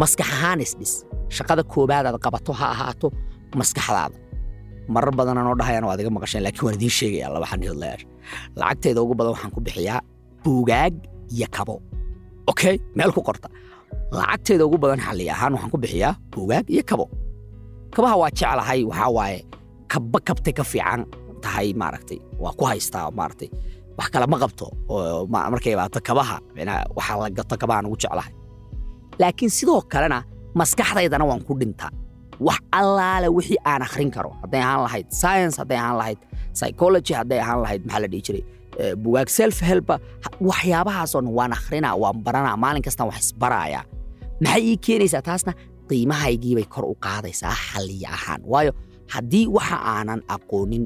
maskax 0.01 0.29
ahaan 0.37 0.59
isdhis 0.67 0.93
shaqada 1.37 1.63
koobaad 1.73 2.05
aad 2.11 2.19
qabato 2.25 2.53
ha 2.61 2.67
ahaato 2.75 3.07
maskaxdaada. 3.61 4.17
Marar 4.95 5.13
badan 5.19 5.39
anoo 5.41 5.55
dhahayaan 5.61 5.85
waad 5.89 6.01
iga 6.03 6.11
maqasheen 6.17 6.43
laakiin 6.45 6.65
waan 6.67 6.75
idiin 6.79 6.95
sheegayaa 6.99 7.31
laba 7.35 7.47
xaniyood 7.53 7.79
layaasha 7.83 8.07
lacagteeda 8.61 9.01
ugu 9.05 9.15
badan 9.19 9.33
waxaan 9.35 9.53
ku 9.57 9.61
bixiyaa 9.67 10.01
buugaag 10.45 10.95
iyo 11.37 11.47
kabo. 11.57 11.75
Okay 12.51 12.75
meel 12.97 13.13
ku 13.17 13.21
qorta. 13.29 13.49
Lacagteeda 14.19 14.65
ugu 14.69 14.77
badan 14.83 15.01
xalli 15.07 15.25
ahaan 15.35 15.53
waxaan 15.57 15.71
ku 15.75 15.79
bixiyaa 15.85 16.13
buugaag 16.33 16.67
iyo 16.75 16.83
kabo. 16.91 17.07
Kabaha 17.95 18.15
waa 18.23 18.31
jeclahay 18.39 18.81
waxaa 18.91 19.11
waaye 19.17 19.39
kabba 19.93 20.19
kabtay 20.29 20.53
ka 20.59 20.65
fiican 20.73 21.01
tahay 21.43 21.73
maaragtay. 21.81 22.19
Waa 22.43 22.53
ku 22.59 22.65
haystaa 22.69 23.09
maaragtay. 23.19 23.49
Wax 23.99 24.09
kale 24.13 24.27
ma 24.27 24.37
qabto 24.43 24.67
markay 25.31 25.75
baato 25.81 25.99
kabaha 26.09 26.37
waxaa 26.97 27.17
la 27.23 27.29
gato 27.39 27.55
kabahaan 27.63 27.87
ugu 27.89 27.97
jeclahay. 28.03 28.33
Laakiin 29.21 29.51
sidoo 29.57 29.81
kalena 29.93 30.19
maskaxdaydana 30.59 31.25
waan 31.31 31.41
ku 31.47 31.53
dhintaa 31.61 31.91
wax 32.41 32.59
allaale 32.73 33.29
wixii 33.29 33.59
aan 33.65 33.83
akhrin 33.83 34.11
karo. 34.11 34.31
Hadday 34.43 34.61
ahaan 34.61 34.83
lahayd 34.87 35.07
science 35.11 35.57
hadday 35.61 35.79
ahaan 35.79 35.97
lahayd 35.99 36.19
psychology 36.53 37.15
hadday 37.15 37.41
ahaan 37.41 37.61
lahayd 37.63 37.83
maxaa 37.87 38.01
la 38.03 38.09
dhihi 38.13 38.23
jiray 38.27 38.43
bugaag 39.03 39.29
self 39.29 39.61
helpa 39.61 39.99
waxyaabahaasoo 40.49 41.23
waan 41.39 41.53
akhrinaa 41.53 41.95
waan 42.03 42.17
baranaa 42.25 42.57
maalin 42.57 42.83
kastaan 42.83 43.09
wax 43.11 43.21
isbaraaya. 43.27 43.81
Maxay 44.43 44.63
ii 44.71 44.77
keenaysaa? 44.87 45.23
Taasna 45.23 45.53
qiimahaygiibay 45.89 46.67
kor 46.75 46.85
u 46.85 46.95
qaadaysaa 47.07 47.55
xalliya 47.69 48.09
ahaan. 48.17 48.41
Waayo 48.53 48.73
haddii 49.15 49.47
waxa 49.57 49.77
aanan 49.93 50.21
aqoonin 50.29 50.85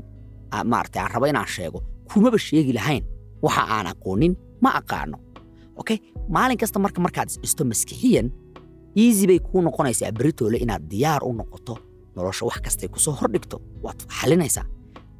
maaragtay 0.64 1.02
aan 1.02 1.10
rabo 1.14 1.26
inaan 1.26 1.48
sheego 1.54 1.78
kumaba 2.12 2.38
sheegi 2.38 2.72
lahayn 2.78 3.04
waxa 3.42 3.62
aan 3.76 3.86
aqoonin 3.92 4.32
ma 4.60 4.70
aqaano. 4.80 5.16
Okay? 5.80 5.98
Maalin 6.28 6.58
kasta 6.58 6.78
marka 6.78 7.00
markaad 7.00 7.28
isdhisto 7.32 7.64
maskixiyan 7.64 8.26
easy 9.04 9.24
bay 9.30 9.38
kuu 9.46 9.60
noqonaysaa 9.66 10.10
beritoole 10.18 10.58
inaad 10.64 10.82
diyaar 10.90 11.22
u 11.28 11.32
noqoto 11.38 11.74
nolosha 12.16 12.42
wax 12.48 12.58
kastay 12.66 12.88
ku 12.94 12.98
soo 13.04 13.14
hordhigto. 13.20 13.56
Waad 13.84 14.00
xalinaysaa. 14.18 14.64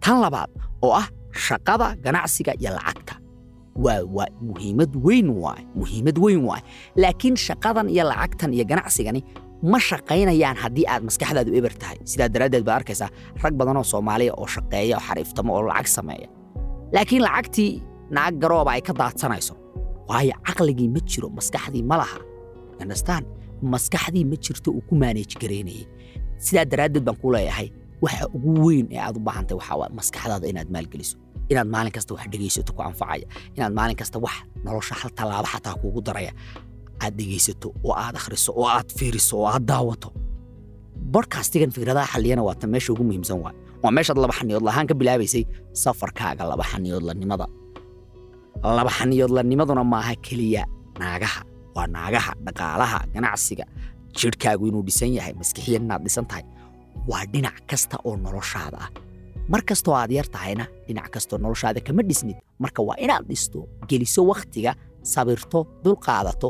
Tan 0.02 0.16
labaad 0.24 0.50
oo 0.86 0.92
ah 1.00 1.06
shaqada 1.46 1.86
ganacsiga 2.04 2.52
iyo 2.60 2.70
lacagta. 2.78 3.14
Muhiimad 4.48 4.92
weyn 5.06 5.28
waay 5.42 5.62
muhiimad 5.74 6.18
weyn 6.18 6.42
waay. 6.48 6.62
Laakiin 6.96 7.36
shaqadan 7.36 7.88
iyo 7.88 8.04
lacagtan 8.10 8.52
iyo 8.56 8.64
ganacsigani 8.64 9.22
ma 9.62 9.78
shaqaynayaan 9.88 10.56
haddii 10.62 10.86
aad 10.92 11.02
maskaxdaadu 11.08 11.50
eber 11.58 11.74
tahay. 11.80 11.98
Sidaa 12.10 12.28
daraaddeed 12.34 12.64
baad 12.66 12.76
arkaysaa 12.82 13.10
rag 13.42 13.54
badanoo 13.60 13.84
soomaaliya 13.92 14.32
oo 14.40 14.46
shaqeeya 14.54 14.96
oo 14.98 15.02
xariiftamo 15.08 15.50
oo 15.56 15.62
lacag 15.70 15.86
sameeya. 15.96 16.28
Laakiin 16.94 17.22
lacagtii 17.26 17.70
naag 18.10 18.34
garooba 18.42 18.70
ay 18.76 18.82
ka 18.82 18.92
daadsanayso. 19.00 19.54
Waayo 20.08 20.34
caqligii 20.46 20.88
ma 20.94 21.00
jiro 21.10 21.28
maskaxdii 21.38 21.82
ma 21.90 21.96
laha. 22.02 22.18
Understand 22.82 23.26
maskaxdii 23.62 24.24
ma 24.30 24.36
jirto 24.44 24.70
uu 24.70 24.82
ku 24.88 24.94
maaneej 25.02 25.32
garaynayay 25.42 25.84
sidaa 26.44 26.64
daraaddeed 26.72 27.04
baan 27.06 27.16
ku 27.22 27.28
leeyahay 27.34 27.68
waxa 28.02 28.24
ugu 28.36 28.50
weyn 28.66 28.86
ee 28.94 29.00
aad 29.06 29.16
u 29.16 29.20
baahantahay 29.26 29.58
waxaa 29.60 29.88
maskaxdaada 29.98 30.46
inaad 30.52 30.68
maalgeliso. 30.74 31.16
Inaad 31.50 31.68
maalin 31.74 31.92
kasta 31.96 32.14
wax 32.14 32.26
dhegaysato 32.32 32.72
ku 32.76 32.82
anfacaya. 32.82 33.26
Inaad 33.56 33.72
maalin 33.78 33.96
kasta 34.00 34.18
wax 34.24 34.34
nolosha 34.64 34.94
hal 35.00 35.10
tallaabo 35.18 35.48
xataa 35.52 35.74
kuugu 35.80 36.00
daraya. 36.06 36.32
Aad 37.02 37.14
dhegaysato 37.18 37.68
oo 37.84 37.92
aad 38.02 38.14
akhriso 38.20 38.50
oo 38.60 38.66
aad 38.76 38.88
fiiriso 38.98 39.34
oo 39.40 39.46
aad 39.52 39.64
daawato. 39.70 40.08
Bodkastigan 41.12 41.70
fikradaha 41.74 42.06
xalliyana 42.12 42.42
waa 42.46 42.54
tan 42.60 42.70
meesha 42.70 42.92
ugu 42.92 43.04
muhiimsan 43.08 43.38
waay 43.44 43.56
waa 43.82 43.90
meeshaad 43.96 44.18
laba 44.22 44.34
xaniyood 44.38 44.62
lahaan 44.68 44.86
ka 44.90 44.94
bilaabaysay 45.00 45.44
safarkaaga 45.82 46.44
laba 46.50 46.64
xaniyoodlanimada 46.70 47.46
laba 48.78 48.90
xaniyoodlanimaduna 48.98 49.84
maaha 49.92 50.14
keliya 50.26 50.62
naagaha 51.00 51.40
waa 51.74 51.86
naagaha 51.94 52.32
dhaqaalaha 52.46 52.98
ganacsiga. 53.14 53.64
Jidhkaagu 54.18 54.64
inuu 54.70 54.82
dhisan 54.88 55.10
yahay 55.18 55.32
maskixiyan 55.40 55.82
inaad 55.86 56.02
dhisan 56.06 56.26
tahay 56.30 56.44
waa 57.10 57.24
dhinac 57.32 57.56
kasta 57.70 57.96
oo 58.08 58.14
noloshaada 58.24 58.78
ah. 58.84 58.90
Mar 59.52 59.62
kastoo 59.68 59.94
aad 60.00 60.10
yar 60.16 60.28
tahayna 60.34 60.64
dhinac 60.86 61.08
kastoo 61.14 61.38
noloshaada 61.44 61.80
kama 61.86 62.02
dhisnid. 62.08 62.36
Marka 62.62 62.80
waa 62.88 62.96
inaad 63.04 63.24
dhisto 63.30 63.58
geliso 63.88 64.20
wakhtiga 64.30 64.72
sabirto 65.12 65.58
dulqaadato 65.84 66.48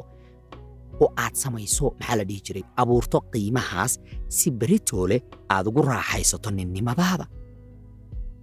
oo 1.02 1.08
aad 1.22 1.34
samayso 1.42 1.86
maxaa 2.00 2.16
la 2.20 2.24
dhihi 2.28 2.40
jiray? 2.46 2.64
Abuurto 2.80 3.18
qiimahaas 3.32 3.92
si 4.36 4.48
beritoole 4.60 5.16
aad 5.54 5.64
ugu 5.70 5.82
raaxaysato 5.90 6.48
ninnimadaada 6.56 7.26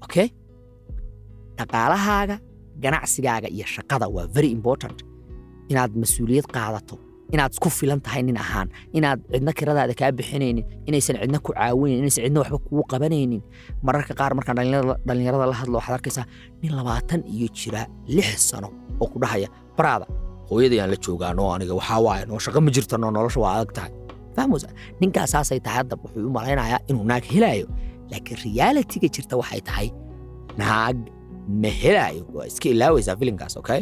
okay? 0.05 0.27
Dhaqaalahaaga 1.57 2.35
ganacsigaaga 2.83 3.47
iyo 3.55 3.65
shaqada 3.75 4.07
waa 4.15 4.27
very 4.35 4.49
important 4.57 4.97
inaad 5.71 5.91
mas'uuliyad 6.01 6.47
qaadato 6.55 6.95
inaad 7.33 7.51
isku 7.55 7.69
filan 7.79 7.99
tahay 8.05 8.21
nin 8.27 8.37
ahaan 8.43 8.67
inaad 8.97 9.19
cidna 9.33 9.51
kiradaada 9.59 9.93
kaa 9.99 10.11
bixinaynin 10.17 10.65
inaysan 10.87 11.15
cidna 11.21 11.39
ku 11.45 11.51
caawinayn 11.57 11.99
inaysan 12.01 12.23
cidna 12.25 12.39
waxba 12.43 12.57
kugu 12.65 12.83
qabanaynin. 12.91 13.41
Mararka 13.85 14.13
qaar 14.19 14.31
markaan 14.37 14.57
dhallinyarada 15.07 15.45
la 15.51 15.55
hadlo 15.61 15.75
waxaad 15.79 15.95
arkaysaa 15.99 16.25
nin 16.61 16.71
labaatan 16.79 17.21
iyo 17.33 17.47
jira 17.57 17.81
lix 18.15 18.29
sano 18.49 18.69
oo 19.01 19.07
ku 19.13 19.17
dhahaya 19.23 19.47
baraada 19.77 20.05
hooyadayaan 20.49 20.89
la 20.93 20.97
joogaano 21.05 21.43
aniga 21.55 21.73
waxaa 21.79 21.99
waaye 22.07 22.23
noo 22.29 22.39
shaqo 22.45 22.59
ma 22.65 22.69
jirtano 22.75 23.07
nolosha 23.15 23.39
waa 23.43 23.53
adag 23.57 23.71
tahay. 23.77 23.91
Fahmaysa 24.35 24.67
ninkaas 25.01 25.31
tahay 25.33 25.59
hadda 25.77 25.95
wuxuu 26.03 26.27
u 26.29 26.31
malaynayaa 26.37 26.79
inuu 26.89 27.05
naag 27.11 27.23
helaayo 27.33 27.67
laakiin 28.11 28.37
realitiga 28.45 29.07
jirta 29.15 29.35
waxay 29.41 29.61
tahay 29.69 29.87
naag 30.61 30.97
ma 31.61 31.69
helaayo 31.81 32.21
waa 32.35 32.45
iska 32.51 32.67
ilaawaysaa 32.75 33.15
filinkaas 33.19 33.53
okay? 33.61 33.81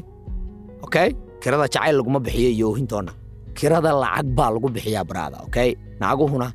Okay 0.85 1.09
kirada 1.43 1.65
jacayl 1.73 1.95
laguma 1.99 2.19
bixiyo 2.25 2.49
iyo 2.57 2.65
oohintoonna 2.71 3.11
kirada 3.57 3.91
lacag 4.03 4.27
baa 4.37 4.49
lagu 4.55 4.67
bixiyaa 4.75 5.03
baraada 5.09 5.37
okay? 5.47 5.69
Naaguhuna 6.01 6.47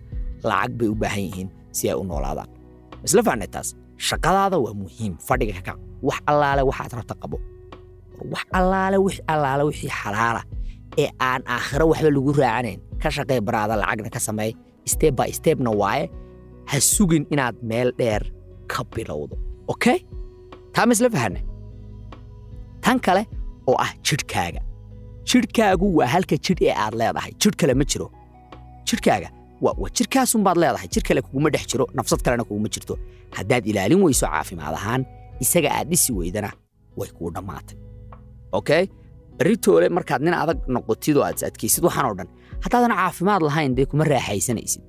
lacag 0.51 0.73
bay 0.79 0.89
u 0.89 0.95
baahan 1.03 1.23
yihiin 1.29 1.49
si 1.77 1.85
ay 1.91 1.97
u 2.01 2.05
noolaadaan. 2.11 2.49
Isla 3.07 3.21
fahnay 3.29 3.49
taas 3.55 3.69
shaqadaada 4.09 4.57
waa 4.65 4.75
muhiim. 4.81 5.13
Fadhiga 5.27 5.61
ka 5.67 5.73
wax 6.09 6.19
allaale 6.31 6.63
waxaad 6.69 6.93
rabta 6.99 7.15
qabo. 7.23 7.37
Wax 8.33 8.45
allaale 8.59 8.97
wix 9.07 9.17
allaale 9.33 9.63
wixii 9.69 9.93
xalaala 10.01 10.43
ee 11.03 11.09
aan 11.29 11.41
aakhiro 11.55 11.85
waxba 11.93 12.11
lagu 12.17 12.31
raacanayn 12.43 12.79
ka 13.03 13.09
shaqee 13.17 13.39
baraada 13.47 13.75
lacagna 13.83 14.11
ka 14.17 14.21
sameey 14.29 14.51
step 14.93 15.13
by 15.21 15.29
stepna 15.39 15.71
waaye 15.81 16.05
ha 16.71 16.77
sugin 16.95 17.25
inaad 17.35 17.57
meel 17.71 17.91
dheer 18.01 18.23
ka 18.73 18.81
bilowdo 18.95 19.35
okay? 19.73 19.99
Taa 20.75 20.85
ma 20.89 20.93
isla 20.97 21.09
fahanay. 21.17 21.43
Tan 22.85 22.97
kale 23.07 23.23
oo 23.71 23.77
ah 23.85 23.91
jidhkaaga 24.07 24.61
jidhkaagu 25.31 25.87
waa 25.99 26.07
halka 26.15 26.37
jidh 26.47 26.63
ee 26.69 26.75
aad 26.85 26.95
leedahay. 27.01 27.33
Jidh 27.43 27.57
kale 27.61 27.75
ma 27.81 27.85
jiro. 27.91 28.07
Jidhkaaga 28.89 29.29
waa 29.65 29.89
jidhkaasunbaad 29.97 30.57
leedahay. 30.63 30.89
Jidh 30.95 31.07
kale 31.09 31.21
kuguma 31.27 31.51
dhex 31.55 31.65
jiro. 31.73 31.85
Nafsad 31.99 32.21
kalena 32.25 32.45
kuguma 32.49 32.69
jirto. 32.75 32.95
Haddaad 33.37 33.65
ilaalin 33.71 34.01
weyso 34.05 34.27
caafimaad 34.27 34.75
ahaan 34.81 35.03
isaga 35.45 35.69
aad 35.79 35.89
dhisi 35.91 36.13
weydana 36.19 36.51
way 36.99 37.09
kuu 37.17 37.31
dhammaatay 37.35 37.77
okay 38.59 38.83
beritoole 39.39 39.89
markaad 39.97 40.23
nin 40.27 40.35
adag 40.35 40.59
noqotid 40.75 41.17
oo 41.21 41.25
aad 41.29 41.39
adkaysid 41.49 41.85
waxaan 41.89 42.17
dhan 42.19 42.29
haddaadan 42.65 42.93
caafimaad 43.01 43.43
lahayn 43.49 43.75
dee 43.77 43.87
kuma 43.91 44.05
raaxaysanaysid. 44.05 44.83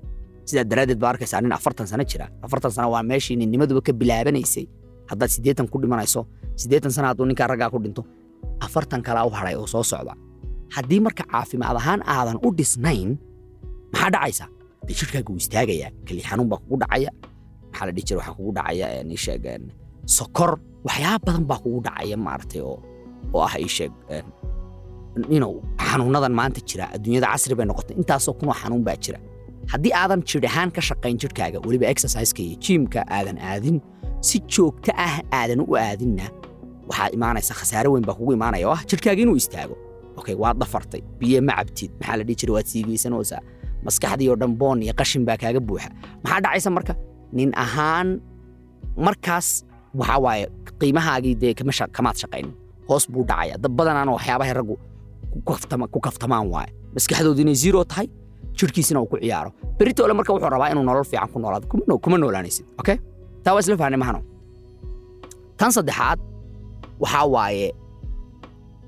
Sidaa 0.50 0.64
daraaddeed 0.72 1.00
baa 1.04 1.10
arkaysaa 1.14 1.42
nin 1.42 1.52
afartan 1.58 1.88
sano 1.92 2.04
jira. 2.12 2.26
Afartan 2.46 2.72
sano 2.72 2.88
waa 2.96 3.04
meeshii 3.04 3.36
ninnimaduba 3.42 3.82
ka 3.88 3.92
bilaabanaysay. 3.94 4.66
Haddaad 5.12 5.30
siddeetan 5.36 5.68
ku 5.72 5.78
dhimanayso 5.84 6.22
siddeetan 6.62 6.92
sana 6.96 7.08
hadduu 7.12 7.26
ninkaa 7.30 7.48
raggaa 7.52 7.70
ku 7.74 7.80
dhinto 7.84 8.02
afartan 8.66 9.02
kalaa 9.08 9.26
u 9.28 9.30
hadhay 9.38 9.56
oo 9.56 9.68
soo 9.68 9.84
socda 9.84 10.14
haddii 10.76 11.00
marka 11.06 11.24
caafimaad 11.32 11.76
ahaan 11.82 12.02
aadan 12.16 12.38
u 12.46 12.50
dhisnayn 12.58 13.10
maxaa 13.94 14.10
dhacaysa? 14.16 14.46
Dee 14.88 14.96
jidhkaaga 15.00 15.30
wuu 15.32 15.42
istaagayaa 15.44 15.92
keli 16.08 16.22
xanuun 16.30 16.50
baa 16.52 16.60
kugu 16.64 16.78
dhacaya. 16.84 17.12
Maxaa 17.72 17.86
la 17.88 17.92
dhihi 17.96 18.06
jira 18.08 18.18
waxaa 18.20 18.36
kugu 18.40 18.52
dhacaya 18.58 18.86
een, 19.00 19.10
ii 19.16 19.18
sheeg 19.26 19.46
een, 19.54 19.64
sokor. 20.18 20.52
Waxyaaba 20.88 21.20
badan 21.26 21.46
baa 21.50 21.60
kugu 21.64 21.80
dhacaya 21.88 22.18
maaragtay 22.26 22.62
oo 22.62 22.78
oo 23.34 23.42
ah 23.48 23.54
ii 23.64 23.68
sheeg 23.78 23.92
een, 24.16 24.26
inuu 25.36 25.56
xanuunadan 25.88 26.34
maanta 26.40 26.62
jira. 26.70 26.86
Adduunyada 26.96 27.28
casri 27.34 27.56
bay 27.56 27.66
noqotay. 27.66 27.96
Intaasoo 28.02 28.34
kunoo 28.40 28.54
xanuun 28.62 28.84
baa 28.88 28.96
jira. 29.06 29.20
Haddii 29.72 29.94
aadan 30.02 30.22
jidh 30.30 30.48
ka 30.76 30.82
shaqayn 30.90 31.18
jidhkaaga 31.22 31.60
weliba 31.66 31.86
exerciseka 31.94 32.42
iyo 32.44 32.56
jiimka 32.66 33.00
aadan 33.16 33.38
aadin 33.38 33.78
si 34.22 34.40
joogto 34.54 34.92
ah 34.98 35.16
aadan 35.32 35.60
u 35.62 35.76
aadinna 35.78 36.26
waxaa 36.90 37.10
imaanaysa 37.18 37.54
khasaare 37.60 37.90
weyn 37.94 38.06
baa 38.06 38.16
kugu 38.20 38.34
imaanaya. 38.34 38.66
Oo 38.70 38.74
ah 38.78 38.82
jidhkaaga 38.90 39.22
inuu 39.22 39.36
istaago 39.42 39.76
okay 40.20 40.36
waad 40.42 40.58
dhafartay 40.62 41.02
biyo 41.20 41.40
ma 41.48 41.54
cabtid. 41.60 41.90
Maxaa 42.00 42.18
la 42.20 42.24
dhihi 42.28 42.36
jira 42.40 42.52
waad 42.56 42.68
siigaysanoosaa 42.72 43.42
maskaxdii 43.86 44.28
oo 44.32 44.36
dhan 44.42 44.54
boon 44.60 44.78
iyo 44.86 44.94
qashin 45.00 45.24
baa 45.28 45.38
kaaga 45.42 45.60
buuxa. 45.68 45.90
Maxaa 46.24 46.42
dhacaysa 46.44 46.70
marka? 46.78 46.94
Nin 47.38 47.50
ahaan 47.64 48.08
markaas 49.06 49.48
waxaa 50.00 50.20
waaye 50.26 50.46
qiimahaagii 50.80 51.36
dee 51.42 51.54
kamaad 51.98 52.18
shaqaynin. 52.22 52.54
Hoos 52.90 53.04
buu 53.12 53.24
dhacaya. 53.30 53.56
Dad 53.64 53.72
badanaana 53.78 54.12
waxyaabahay 54.18 54.54
raggu 54.60 54.76
ku 55.34 55.40
kaftama- 55.50 55.90
ku 55.94 56.00
kaftamaan 56.06 56.46
waaye. 56.54 56.72
Maskaxdoodu 56.96 57.42
inay 57.46 57.56
zero 57.64 57.82
tahay 57.92 58.08
jidhkiisina 58.58 59.00
uu 59.02 59.08
ku 59.12 59.18
ciyaaro. 59.24 59.50
Berito 59.78 60.02
marka 60.20 60.32
wuxuu 60.34 60.50
rabaa 60.56 60.70
inuu 60.74 60.84
nolol 60.90 61.06
fiican 61.12 61.30
ku 61.34 61.38
noolaado. 61.44 61.66
Kuma 61.72 61.84
noo- 61.90 62.00
kuma 62.04 62.18
noolaanaysid 62.22 62.66
okay? 62.82 62.98
Taa 63.44 63.54
waa 63.56 63.62
isla 63.64 63.78
fahnay 63.82 64.00
mahano 64.04 64.20
tan 65.60 65.72
saddexaad 65.76 66.20
waxaa 67.04 67.26
waaye 67.36 67.68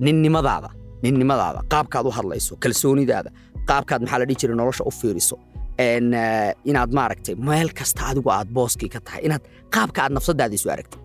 ninnimadaada 0.06 0.70
ninnimadaada 1.04 1.60
qaabkaad 1.74 2.06
u 2.10 2.12
hadlayso 2.18 2.54
kalsoonidaada 2.64 3.30
qaabkaad 3.70 4.00
maxaa 4.04 4.20
la 4.22 4.26
dhihi 4.30 4.40
jiray 4.42 4.56
nolosha 4.62 4.84
u 4.90 4.92
fiiriso. 5.02 5.36
Eh, 5.78 6.52
inaad 6.70 6.92
maaragtay 6.98 7.36
meel 7.50 7.70
kasta 7.80 8.02
adigu 8.12 8.30
aad 8.38 8.50
booskii 8.58 8.90
ka 8.94 9.00
tahay 9.06 9.22
inaad 9.28 9.44
qaabka 9.76 10.00
aad 10.06 10.12
nafsadaada 10.18 10.56
isu 10.60 10.68
aragtid 10.76 11.02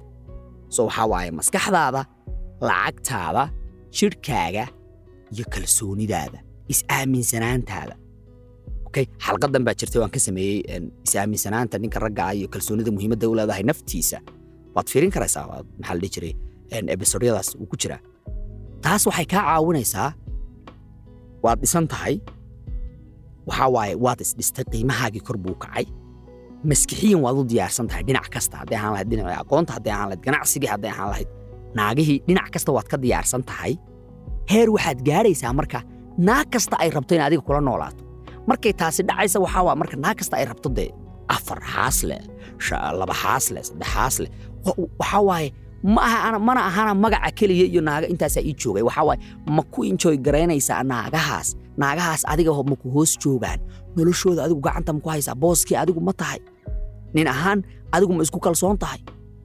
so 0.74 0.80
waxaa 0.88 1.06
waaye 1.12 1.30
maskaxdaada 1.40 2.00
lacagtaada 2.68 3.42
jidhkaaga 3.98 4.64
iyo 5.34 5.44
kalsoonidaada 5.54 6.38
is-aaminsanaantaada 6.72 7.94
okay? 8.88 9.04
Xalqadan 9.26 9.62
baa 9.66 9.74
jirtay 9.80 10.00
waan 10.02 10.12
ka 10.16 10.20
sameeyey 10.26 10.58
is-aaminsanaanta 11.06 11.76
ninka 11.82 11.98
ragga 12.06 12.22
ah 12.28 12.34
iyo 12.38 12.48
kalsoonida 12.54 12.90
muhiimadda 12.96 13.26
u 13.30 13.34
leedahay 13.38 13.64
naftiisa. 13.70 14.18
Waad 14.74 14.88
fiirin 14.92 15.10
karaysaa 15.16 15.44
maxaa 15.80 15.94
la 15.96 16.00
dhihi 16.02 16.12
jiray 16.16 16.32
ebisodyadaas 16.94 17.48
uu 17.60 17.66
ku 17.72 17.76
jiraa 17.82 18.00
taas 18.84 19.02
waxay 19.08 19.26
kaa 19.32 19.42
caawinaysaa 19.48 20.08
waad 21.44 21.58
dhisan 21.62 21.86
tahay. 21.92 22.14
Waxaa 23.48 23.68
waaye 23.74 23.94
waad 24.04 24.20
isdhistay 24.24 24.64
qiimahaagii 24.72 25.22
kor 25.26 25.36
buu 25.44 25.54
kacay. 25.62 25.86
Maskixiyan 26.70 27.20
waad 27.24 27.36
u 27.40 27.44
diyaarsan 27.50 27.86
tahay 27.90 28.02
dhinac 28.08 28.26
kasta 28.34 28.54
hadday 28.60 28.76
ahaan 28.78 28.92
lahayd 28.94 29.08
dhinaca 29.10 29.36
aqoonta 29.44 29.72
hadday 29.76 29.92
ahaan 29.96 30.08
lahayd 30.10 30.22
ganacsigii 30.26 30.70
hadday 30.74 30.90
ahaan 30.94 31.08
lahayd 31.12 31.28
naagihii 31.78 32.18
dhinac 32.28 32.48
kasta 32.54 32.70
waad 32.76 32.88
ka 32.92 32.96
diyaarsan 33.04 33.42
tahay. 33.50 33.72
Heer 34.50 34.68
waxaad 34.74 34.98
gaadhaysaa 35.08 35.52
marka 35.58 35.80
naag 36.28 36.46
kasta 36.54 36.74
ay 36.82 36.90
rabto 36.96 37.12
in 37.14 37.22
adiga 37.26 37.42
kula 37.46 37.60
noolaato. 37.68 38.02
Markay 38.48 38.72
taasi 38.80 39.02
dhacaysa 39.08 39.38
waxaa 39.44 39.62
waa 39.68 39.76
marka 39.80 39.96
naag 40.04 40.16
kasta 40.20 40.34
ay 40.40 40.44
rabto 40.50 40.68
dee 40.78 40.90
afar 41.34 41.58
xaas 41.72 41.98
laba 43.00 43.14
xaas 43.22 43.44
saddex 43.50 43.88
xaas 43.94 44.16
waxaa 45.00 45.22
waaye 45.28 45.48
mana 45.86 46.60
ahana 46.66 46.92
magaca 46.94 47.30
keliya 47.38 47.66
iyo 47.70 47.80
naaga 47.80 48.06
intaasaa 48.12 48.42
ii 48.42 48.54
joogay. 48.60 48.82
Waxaa 48.82 49.04
waaye 49.08 49.20
ma 49.46 49.62
ku 49.62 49.84
enjoy 49.84 50.16
garaynaysaa 50.18 50.82
naagahaas. 50.82 51.48
Naagahaas 51.78 52.22
adiga 52.26 52.50
ho- 52.50 52.66
ma 52.70 52.76
ku 52.76 52.90
hoos 52.90 53.14
joogaan. 53.22 53.60
Noloshooda 53.96 54.44
adigu 54.44 54.60
gacanta 54.60 54.92
ma 54.92 55.00
ku 55.00 55.08
haysaa. 55.08 55.34
Booskii 55.34 55.76
adigu 55.82 56.00
ma 56.00 56.12
tahay. 56.12 56.40
Nin 57.14 57.26
ahaan 57.28 57.62
adigu 57.94 58.12
ma 58.18 58.22
isku 58.26 58.40
kalsoon 58.40 58.78
tahay. 58.78 58.98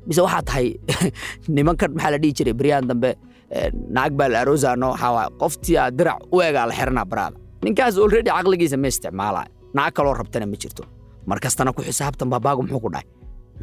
Mise 0.08 0.22
waxaa 0.26 0.42
tahay 0.42 0.68
nimankan 1.56 1.94
maxaa 1.94 2.12
la 2.12 2.18
dhihi 2.18 2.34
jiray? 2.38 2.54
Beryaan 2.60 2.88
dambe 2.90 3.10
eh, 3.54 3.70
naag 3.96 4.12
baa 4.18 4.28
la 4.34 4.38
aroosaano 4.42 4.88
waxaa 4.98 5.12
waaye 5.16 5.30
qoftii 5.42 5.78
aa 5.78 5.92
dirac 5.98 6.20
u 6.34 6.42
egaa 6.42 6.66
la 6.70 6.74
xiranaa 6.74 7.06
baraada 7.12 7.38
ninkaas 7.64 7.98
already 8.04 8.30
caqligiisa 8.32 8.78
ma 8.82 8.88
isticmaalaa. 8.88 9.46
Naag 9.78 9.94
kaloo 9.94 10.14
rabtana 10.20 10.46
ma 10.52 10.58
jirto. 10.62 10.84
Mar 11.28 11.38
ku 11.76 11.82
xisaabtan 11.88 12.28
baabaagu 12.34 12.62
muxuu 12.66 12.82
ku 12.82 12.90
dhahay 12.90 13.08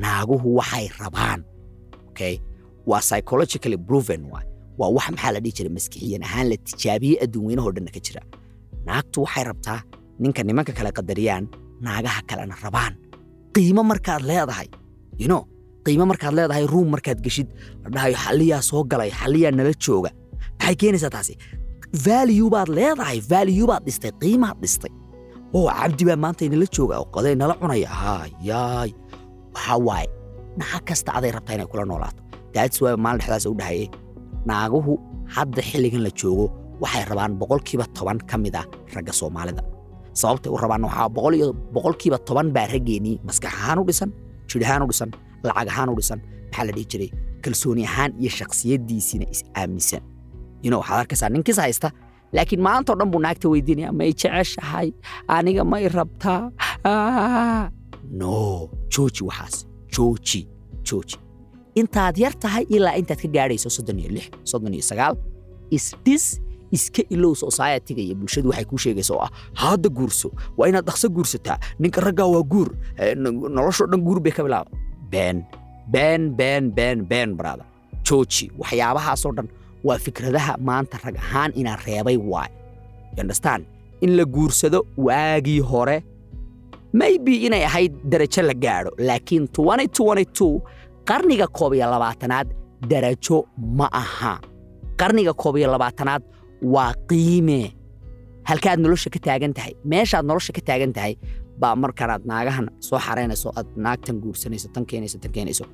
naaguhu 0.03 0.49
waxay 0.63 0.87
rabaan. 1.01 1.41
Okay 2.11 2.39
waa 2.91 3.01
psychologically 3.07 3.79
proven 3.89 4.23
waay. 4.33 4.47
Waa 4.81 4.91
wax 4.97 5.07
maxaa 5.15 5.33
la 5.35 5.41
dhihi 5.45 5.55
jiray? 5.59 5.73
Maskixiyan 5.77 6.23
ahaan 6.29 6.47
la 6.51 6.57
tijaabiyey 6.67 7.17
adduun 7.25 7.45
weynahoo 7.49 7.73
dhanna 7.77 7.91
ka 7.97 8.01
jira. 8.07 8.23
Naagtu 8.87 9.19
waxay 9.25 9.45
rabtaa 9.51 9.81
ninka 10.23 10.41
nimanka 10.49 10.73
kale 10.79 10.91
qadariyaan 10.99 11.45
naagaha 11.85 12.21
kalena 12.29 12.55
rabaan. 12.65 12.95
Qiimo 13.55 13.83
markaad 13.91 14.23
leedahay 14.31 14.69
know 15.31 15.43
qiimo 15.87 16.05
markaad 16.11 16.35
leedahay 16.39 16.65
ruum 16.73 16.89
markaad 16.95 17.19
geshid 17.27 17.49
la 17.85 17.89
dhahayo 17.95 18.17
xalliyaa 18.25 18.63
soo 18.69 18.83
galay 18.91 19.11
xalliyaa 19.21 19.53
nala 19.59 19.73
jooga. 19.85 20.11
Maxay 20.61 20.75
keenaysaa 20.81 21.11
taasi? 21.17 21.35
Value 22.07 22.49
baad 22.55 22.69
leedahay 22.79 23.19
value 23.33 23.67
baad 23.71 23.83
dhistay 23.87 24.13
qiimaad 24.23 24.57
dhistay. 24.63 24.93
Oo 25.57 25.67
cabdi 25.79 26.03
baa 26.09 26.17
maanta 26.25 26.43
inala 26.49 26.67
jooga 26.77 26.95
oo 27.01 27.07
qoday 27.15 27.35
nala 27.41 27.55
cunaya. 27.61 27.89
Hayaay 28.03 28.91
waxaa 29.55 29.79
waaye 29.89 30.09
naag 30.61 30.83
kasta 30.89 31.11
aday 31.19 31.31
rabtaa 31.37 31.55
inay 31.57 31.67
kula 31.73 31.85
noolaato 31.91 32.21
that's 32.55 32.77
why 32.83 32.93
maalin 33.05 33.21
dhexdaas 33.21 33.47
u 33.53 33.55
dhahayay 33.61 33.89
naaguhu 34.51 34.93
hadda 35.37 35.63
xilligan 35.71 36.03
la 36.07 36.11
joogo 36.21 36.47
waxay 36.83 37.05
rabaan 37.11 37.33
boqolkiiba 37.41 37.85
toban 37.97 38.19
ka 38.31 38.37
mid 38.45 38.55
ah 38.61 38.67
ragga 38.95 39.13
soomaalida. 39.21 39.63
Sababtay 40.21 40.51
u 40.55 40.59
rabaan 40.65 40.83
waxaa 40.89 41.09
boqolkiiba 41.75 42.19
toban 42.29 42.47
baa 42.57 42.67
raggeenii 42.75 43.17
maskax 43.29 43.53
ahaan 43.61 43.79
u 43.83 43.85
dhisan 43.89 44.11
jidh 44.51 44.67
ahaan 44.69 44.83
u 44.85 44.89
dhisan 44.91 45.11
lacag 45.47 45.69
ahaan 45.73 45.89
u 45.93 45.97
dhisan 45.99 46.19
maxaa 46.51 46.65
la 46.69 46.73
dhihi 46.77 46.87
jiray? 46.93 47.11
Kalsooni 47.45 47.83
ahaan 47.91 48.11
iyo 48.21 48.31
shakhsiyaddiisiina 48.39 49.27
is 49.35 49.41
aaminsan 49.61 50.03
you 50.65 50.71
know 50.71 50.81
waxaad 50.83 50.99
arkaysaa 51.03 51.29
ninkiis 51.35 51.59
haysta 51.65 51.89
laakiin 52.37 52.63
maanta 52.67 52.89
oo 52.93 52.99
dhan 53.01 53.11
buu 53.13 53.21
naagta 53.27 53.47
weydiinaya 53.53 53.91
may 54.01 54.11
jeceshahay 54.21 54.89
aniga 55.37 55.63
may 55.73 55.85
rabtaa. 55.99 56.41
Ah. 56.91 57.71
no 58.21 58.69
jooji 58.95 59.23
waxaas 59.29 59.57
jooji 59.95 60.41
jooji 60.89 61.17
intaad 61.81 62.15
yar 62.25 62.35
tahay 62.43 62.65
ilaa 62.77 62.95
intaad 63.01 63.21
ka 63.25 63.29
gaadhayso 63.37 63.69
soddon 63.77 63.99
iyo 64.03 64.11
lix 64.17 64.27
soddon 64.51 64.75
iyo 64.77 64.85
sagaal. 64.91 65.15
Isdhis 65.77 66.25
iska 66.77 67.03
ilow 67.15 67.33
society-ga 67.45 68.03
iyo 68.07 68.15
bulshadu 68.21 68.49
waxay 68.53 68.65
kuu 68.71 68.81
sheegaysa 68.85 69.13
oo 69.17 69.23
ah 69.27 69.31
hadda 69.63 69.89
guurso 69.99 70.29
waa 70.59 70.69
inaad 70.71 70.85
dhaqso 70.89 71.09
guursataa 71.17 71.57
ninka 71.83 72.01
raggaa 72.07 72.29
waa 72.35 72.43
guur 72.53 72.69
noloshoo 73.57 73.87
dhan 73.93 74.01
guur 74.07 74.21
bay 74.25 74.33
ka 74.37 74.43
bilaaba 74.47 74.71
been 75.13 75.39
been 75.95 76.23
been 76.41 76.65
been 76.79 76.99
been 77.13 77.31
brada 77.39 77.65
jooji 78.09 78.47
waxyaabahaasoo 78.61 79.33
dhan 79.39 79.49
waa 79.87 79.99
fikradaha 80.07 80.53
maanta 80.69 80.97
rag 81.05 81.17
ahaan 81.25 81.51
inaan 81.61 81.81
reebay 81.87 82.17
waay 82.33 82.51
understand? 83.23 83.63
In 84.05 84.11
la 84.19 84.25
guursado 84.35 84.81
waagii 85.07 85.61
hore 85.71 85.97
maybe 87.01 87.33
inay 87.47 87.63
ahayd 87.69 87.93
darajo 88.13 88.43
la 88.49 88.55
gaadho 88.65 88.91
laakiin 89.09 89.45
2022 89.47 90.61
qarniga 91.09 91.47
koob 91.57 91.73
iyo 91.75 91.87
labaatanaad 91.91 92.49
darajo 92.91 93.39
ma 93.79 93.89
aha. 93.93 94.35
Qarniga 95.01 95.33
koob 95.43 95.57
iyo 95.57 95.69
labaatanaad 95.75 96.23
waa 96.63 96.93
qiime. 97.09 97.61
Halkaad 98.49 98.79
nolosha 98.81 99.11
ka 99.15 99.19
taagan 99.27 99.53
tahay 99.57 99.73
meeshaad 99.85 100.25
nolosha 100.29 100.53
ka 100.57 100.61
taagan 100.69 100.93
tahay 100.97 101.15
baa 101.61 101.75
markanaad 101.83 102.23
naagahan 102.31 102.67
soo 102.87 102.99
xaraynayso 103.07 103.49
aad 103.59 103.67
naagtan 103.85 104.17
guursanayso 104.23 104.69
tan 104.75 104.85
keenayso 104.91 105.19
tan 105.23 105.33
keenayso. 105.33 105.65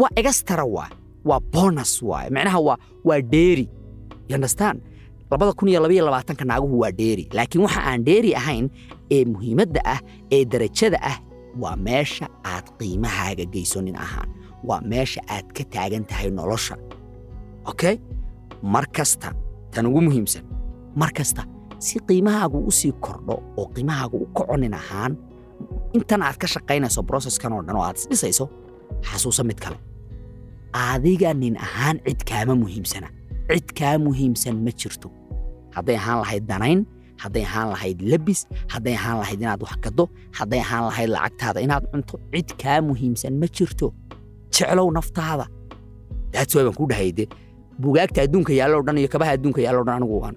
Waa 0.00 0.10
egastara 0.20 0.64
waa 0.76 0.88
waa 1.28 1.40
bonus 1.52 1.92
waay 2.02 2.28
macnaha 2.30 2.60
waa 2.68 2.78
waa 3.04 3.20
dheeri. 3.32 3.66
Understand? 4.34 4.80
Labada 5.30 5.52
kun 5.52 5.68
iyo 5.68 5.80
labaiyo 5.82 6.04
labaatanka 6.04 6.44
naaguhu 6.44 6.78
waa 6.82 6.90
dheeri. 6.98 7.24
Laakiin 7.32 7.62
waxa 7.64 7.80
aan 7.88 8.04
dheeri 8.04 8.34
ahayn 8.40 8.70
ee 9.10 9.24
muhiimadda 9.24 9.80
ah 9.84 10.00
ee 10.32 10.44
darajada 10.44 10.98
ah 11.02 11.18
waa 11.60 11.76
meesha 11.76 12.26
aad 12.44 12.66
qiimahaaga 12.78 13.44
geyso 13.54 13.80
nin 13.82 13.96
ahaan 13.96 14.28
waa 14.68 14.80
meesha 14.90 15.20
aad 15.34 15.46
ka 15.56 15.64
taagan 15.74 16.04
tahay 16.10 16.30
nolosha 16.30 16.76
okay 17.70 17.96
mar 18.62 18.86
kasta 18.96 19.28
tan 19.72 19.86
ugu 19.86 20.00
muhiimsan 20.06 20.44
mar 21.00 21.10
kasta 21.18 21.42
si 21.78 21.98
qiimahaagu 22.08 22.58
u 22.68 22.70
sii 22.70 22.92
kordho 23.04 23.36
oo 23.60 23.66
qiimahaagu 23.74 24.16
u 24.24 24.26
kaco 24.36 24.56
nin 24.56 24.74
ahaan 24.80 25.12
intan 25.96 26.22
aad 26.22 26.36
ka 26.42 26.46
shaqaynayso 26.54 27.00
broseskan 27.08 27.52
oo 27.56 27.62
dhan 27.66 27.76
oo 27.76 27.84
aad 27.88 27.96
isdhisayso 28.00 28.44
xasuusa 29.08 29.42
mid 29.48 29.58
kale 29.64 29.78
adiga 30.72 31.30
nin 31.34 31.56
ahaan 31.66 31.96
cid 32.06 32.20
kaama 32.30 32.54
muhiimsana 32.62 33.08
cid 33.50 33.66
kaa 33.78 33.96
muhiimsan 34.06 34.56
ma 34.64 34.70
jirto 34.80 35.08
hadday 35.76 35.96
ahaan 36.00 36.18
lahayd 36.24 36.44
danayn 36.50 36.80
hadday 37.22 37.44
ahaan 37.48 37.68
lahayd 37.74 37.98
labis 38.12 38.40
hadday 38.72 38.94
ahaan 38.98 39.16
lahayd 39.22 39.40
inaad 39.44 39.60
wax 39.66 39.76
gaddo 39.84 40.04
hadday 40.38 40.60
ahaan 40.66 40.84
lahayd 40.88 41.10
lacagtaada 41.16 41.58
inaad 41.66 41.84
cunto 41.92 42.14
cid 42.34 42.48
kaa 42.62 42.78
muhiimsan 42.88 43.32
ma 43.40 43.46
jirto 43.56 43.86
jeclow 44.54 44.88
naftaada. 44.96 45.46
Daats 46.32 46.54
waa 46.54 46.64
baan 46.66 46.74
ku 46.78 46.84
dhahay 46.90 47.10
de 47.18 47.24
bugaagta 47.80 48.22
adduunka 48.26 48.52
yaalloo 48.60 48.82
dhan 48.86 48.98
iyo 48.98 49.08
kabaha 49.14 49.30
adduunka 49.36 49.60
yaalloo 49.66 49.84
dhan 49.86 49.96
anigu 49.98 50.16
waan 50.22 50.36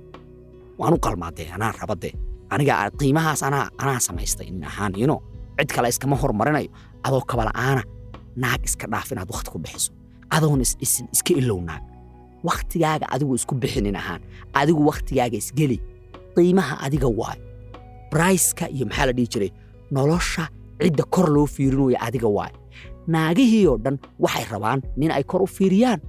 waan 0.80 0.94
u 0.94 1.00
qalmaadee 1.06 1.48
anaan 1.56 1.74
raba 1.82 1.96
dee 2.04 2.14
aniga 2.54 2.74
qiimahaas 3.00 3.42
anaa 3.48 3.66
anaa 3.82 4.00
samaystay 4.08 4.48
nin 4.52 4.64
ahaan 4.64 4.94
yino 5.02 5.16
cid 5.58 5.70
kale 5.76 5.88
iskama 5.90 6.16
hormarinayo 6.22 6.70
adoo 7.04 7.22
kabala'aana 7.32 7.84
naag 8.44 8.62
iska 8.68 8.86
dhaaf 8.92 9.12
inaad 9.12 9.30
wakhti 9.34 9.50
ku 9.52 9.60
bixiso. 9.60 9.92
Adoon 10.36 10.62
isdhisin 10.62 11.06
iska 11.16 11.32
ilow 11.42 11.60
naag 11.70 11.84
wakhtigaaga 12.48 13.06
adigu 13.16 13.34
isku 13.40 13.56
bixinin 13.62 13.96
ahaan 14.02 14.22
adigu 14.60 14.82
wakhtigaaga 14.90 15.38
isgeli 15.42 15.78
qiimaha 16.36 16.76
adiga 16.86 17.08
waayo 17.20 17.42
braiska 18.12 18.66
iyo 18.76 18.86
maxaa 18.90 19.06
la 19.10 19.14
dhihi 19.18 19.28
jiray 19.34 19.52
nolosha 19.92 20.44
cidda 20.82 21.04
kor 21.14 21.28
loo 21.36 21.46
fiirinayo 21.56 21.98
adiga 22.08 22.28
waayo 22.38 22.56
naagihii 23.16 23.66
oo 23.72 23.78
dhan 23.86 23.96
waxay 24.24 24.46
rabaan 24.54 24.80
nin 25.00 25.12
ay 25.18 25.24
kor 25.32 25.42
u 25.42 25.48
fiiriyaan. 25.58 26.00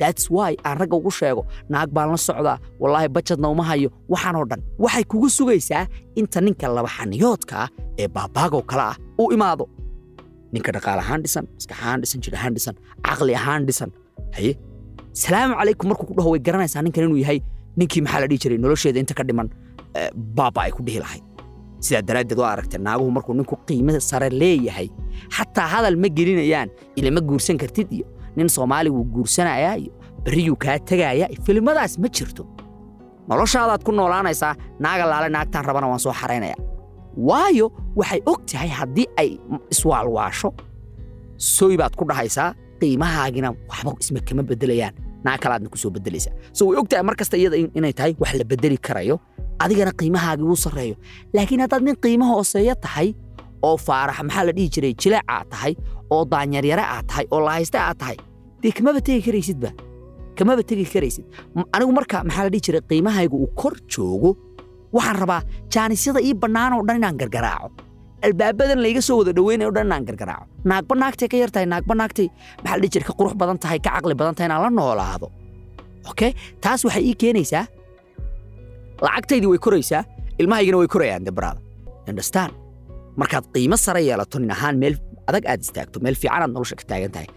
Thats 0.00 0.24
why 0.34 0.52
aan 0.66 0.76
ragga 0.80 0.96
ugu 0.98 1.10
sheego 1.18 1.42
naag 1.72 1.88
baan 1.96 2.08
la 2.10 2.16
socdaa. 2.28 2.58
Wallaahi 2.82 3.08
bajadna 3.16 3.48
uma 3.54 3.64
hayo. 3.70 3.88
Waxaanoo 4.12 4.44
dhan 4.50 4.60
waxay 4.84 5.04
kugu 5.10 5.28
sugaysaa 5.36 5.86
inta 6.20 6.38
ninka 6.46 6.66
laba 6.76 6.88
xaniyoodka 6.96 7.54
ah 7.64 7.68
ee 8.00 8.08
baabaagow 8.16 8.62
kale 8.70 8.82
ah 8.90 8.96
uu 9.22 9.30
imaado. 9.36 9.64
Ninka 10.52 10.70
dhaqaal 10.76 10.98
ahaan 11.04 11.20
dhisan 11.24 11.44
maskax 11.54 11.76
ahaan 11.82 11.98
dhisan 12.02 12.18
jir 12.24 12.34
ahaan 12.38 12.52
dhisan 12.56 12.74
caqli 13.06 13.34
ahaan 13.40 13.62
dhisan 13.68 13.90
haye? 14.36 14.52
Salaamu 15.22 15.54
calaykum 15.60 15.86
markuu 15.90 16.06
ku 16.10 16.14
dhaho 16.18 16.30
way 16.34 16.40
garanaysaa 16.46 16.82
ninkan 16.86 17.04
inuu 17.06 17.20
yahay. 17.24 17.38
Ninkii 17.78 18.02
maxaa 18.04 18.20
la 18.22 18.26
dhihi 18.30 18.40
jiray 18.42 18.58
nolosheeda 18.64 18.98
inta 19.02 19.14
ka 19.18 19.22
dhiman 19.28 19.48
baaba 20.38 20.60
ay 20.66 20.72
ku 20.76 20.82
dhihi 20.86 20.98
lahayd 21.04 21.22
sidaa 21.86 22.02
daraaddeed 22.08 22.38
waa 22.42 22.50
aragtay 22.54 22.80
naaguhu 22.86 23.10
markuu 23.16 23.34
ninku 23.38 23.56
qiimo 23.68 23.92
sare 24.10 24.28
leeyahay 24.40 24.88
xataa 25.36 25.68
hadal 25.74 25.96
ma 26.02 26.08
gelinayaan 26.16 26.68
ilama 26.98 27.20
guursan 27.28 27.56
kartid 27.62 27.88
iyo 27.96 28.06
nin 28.36 28.48
soomaali 28.56 28.90
wuu 28.94 29.04
guursanayaa 29.14 29.76
iyo 29.82 29.92
berriyuu 30.24 30.56
kaa 30.64 30.78
tegaaya 30.88 31.26
filimadaas 31.46 31.92
ma 32.02 32.08
jirto. 32.16 32.42
Noloshaadaad 33.28 33.82
ku 33.86 33.92
noolaanaysaa 33.92 34.52
naaga 34.84 35.04
laale 35.10 35.28
naagtaan 35.34 35.64
rabana 35.68 35.86
waan 35.90 36.00
soo 36.04 36.12
xaraynaya 36.20 36.56
waayo 37.28 37.66
waxay 37.98 38.20
og 38.30 38.40
tahay 38.50 38.68
haddii 38.78 39.06
ay 39.22 39.30
iswaalwaasho 39.72 40.50
soy 41.36 41.76
baad 41.80 41.94
ku 41.98 42.04
dhahaysaa 42.10 42.48
qiimahaagina 42.80 43.48
waxba 43.70 43.90
isma 44.02 44.20
kama 44.28 44.42
beddelayaan 44.50 44.94
naag 45.24 45.40
kalaadna 45.44 45.68
ku 45.72 45.78
soo 45.82 45.90
beddelaysaa 45.96 46.32
so 46.52 46.62
way 46.68 46.76
og 46.80 46.88
tahay 46.88 47.02
mar 47.08 47.14
iyada 47.40 47.56
inay 47.78 47.92
tahay 47.98 48.12
wax 48.22 48.32
la 48.40 48.44
beddeli 48.50 48.78
karayo 48.86 49.16
adigana 49.64 49.92
qiimahaagii 50.00 50.46
wuu 50.50 50.56
sarreeyo. 50.64 50.96
Laakiin 51.34 51.60
haddaad 51.64 51.82
nin 51.86 51.96
qiimo 52.04 52.24
hooseeya 52.32 52.74
tahay 52.86 53.08
oo 53.62 53.76
faarax 53.86 54.18
maxaa 54.28 54.44
la 54.48 54.52
dhihi 54.56 54.68
jiray 54.74 54.94
jileec 55.02 55.24
aad 55.34 55.46
tahay 55.52 55.72
oo 56.14 56.24
daanyaryare 56.32 56.84
aad 56.94 57.06
tahay 57.10 57.26
oo 57.34 57.40
lahayste 57.46 57.78
aad 57.78 57.98
tahay 58.02 58.16
dee 58.62 58.72
kamaba 58.78 59.00
tegi 59.06 59.20
karaysidba 59.26 59.70
kamaba 60.38 60.62
tegi 60.70 60.84
karaysid. 60.94 61.24
Anigu 61.74 61.92
marka 61.98 62.16
maxaa 62.28 62.44
la 62.46 62.50
dhihi 62.54 62.62
jiray 62.66 62.82
qiimahaygu 62.90 63.36
uu 63.44 63.50
kor 63.60 63.74
joogo 63.92 64.30
waxaan 64.96 65.16
rabaa 65.22 65.40
jaanisyada 65.74 66.20
ii 66.28 66.34
bannaan 66.42 66.72
oo 66.76 66.82
dhan 66.86 66.96
inaan 67.00 67.16
gargaraaco 67.20 67.68
albaabadan 68.26 68.78
layga 68.84 69.02
soo 69.08 69.16
wada 69.20 69.32
dhoweynayo 69.38 69.68
o 69.70 69.74
dhan 69.76 69.86
inaan 69.88 70.04
gargaraaco 70.08 70.44
naagba 70.70 70.94
naagtay 71.02 71.28
ka 71.32 71.36
yar 71.42 71.50
tahay 71.54 71.66
naagba 71.72 71.94
naagtay 72.00 72.26
maxaa 72.64 72.78
dhihi 72.82 72.90
jiray 72.94 73.06
ka 73.08 73.14
qurux 73.18 73.32
badan 73.40 73.58
tahay 73.64 73.78
ka 73.84 73.90
caqli 73.96 74.14
badan 74.20 74.34
tahay 74.36 74.48
inaan 74.50 74.62
la 74.66 74.70
noolaado? 74.78 75.26
Okay 76.10 76.30
taas 76.64 76.80
waxay 76.86 77.02
ii 77.10 77.14
keenaysaa. 77.22 77.64
Lacagtaydii 79.04 79.48
way 79.52 79.58
koraysaa 79.66 80.02
ilmahaygina 80.40 80.76
way 80.80 80.88
korayaan 80.94 81.24
debraada 81.28 81.60
understand? 82.10 82.52
Markaad 83.20 83.44
qiimo 83.54 83.76
sare 83.84 84.00
yeelato 84.08 84.36
nin 84.42 84.50
ahaan 84.56 84.76
meel 84.82 84.94
adag 85.28 85.44
aad 85.52 85.60
istaagto 85.66 85.96
meel 86.04 86.16
fiicanaad 86.22 86.50
nolosha 86.54 86.76
ka 86.80 86.84
taagan 86.90 87.12
tahay 87.14 87.28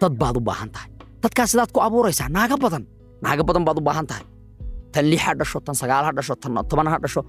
dad 0.00 0.12
baad 0.20 0.36
u 0.36 0.40
baahan 0.48 0.70
tahay. 0.74 0.88
Dadkaas 1.22 1.48
sidaad 1.52 1.70
ku 1.74 1.80
abuuraysaa 1.86 2.28
naaga 2.36 2.56
badan. 2.64 2.82
Naaga 3.24 3.42
badan 3.48 3.64
baad 3.66 3.78
u 3.80 3.84
baahan 3.88 4.06
tahay. 4.10 4.24
Tan 4.92 5.04
lix 5.10 5.20
ha 5.26 5.32
dhasho 5.40 5.58
tan 5.66 5.74
sagaal 5.80 6.04
ha 6.08 6.12
dhasho 6.18 6.34
tan 6.42 6.52
toban 6.70 6.86
ha 6.92 6.96
dhasho. 7.04 7.20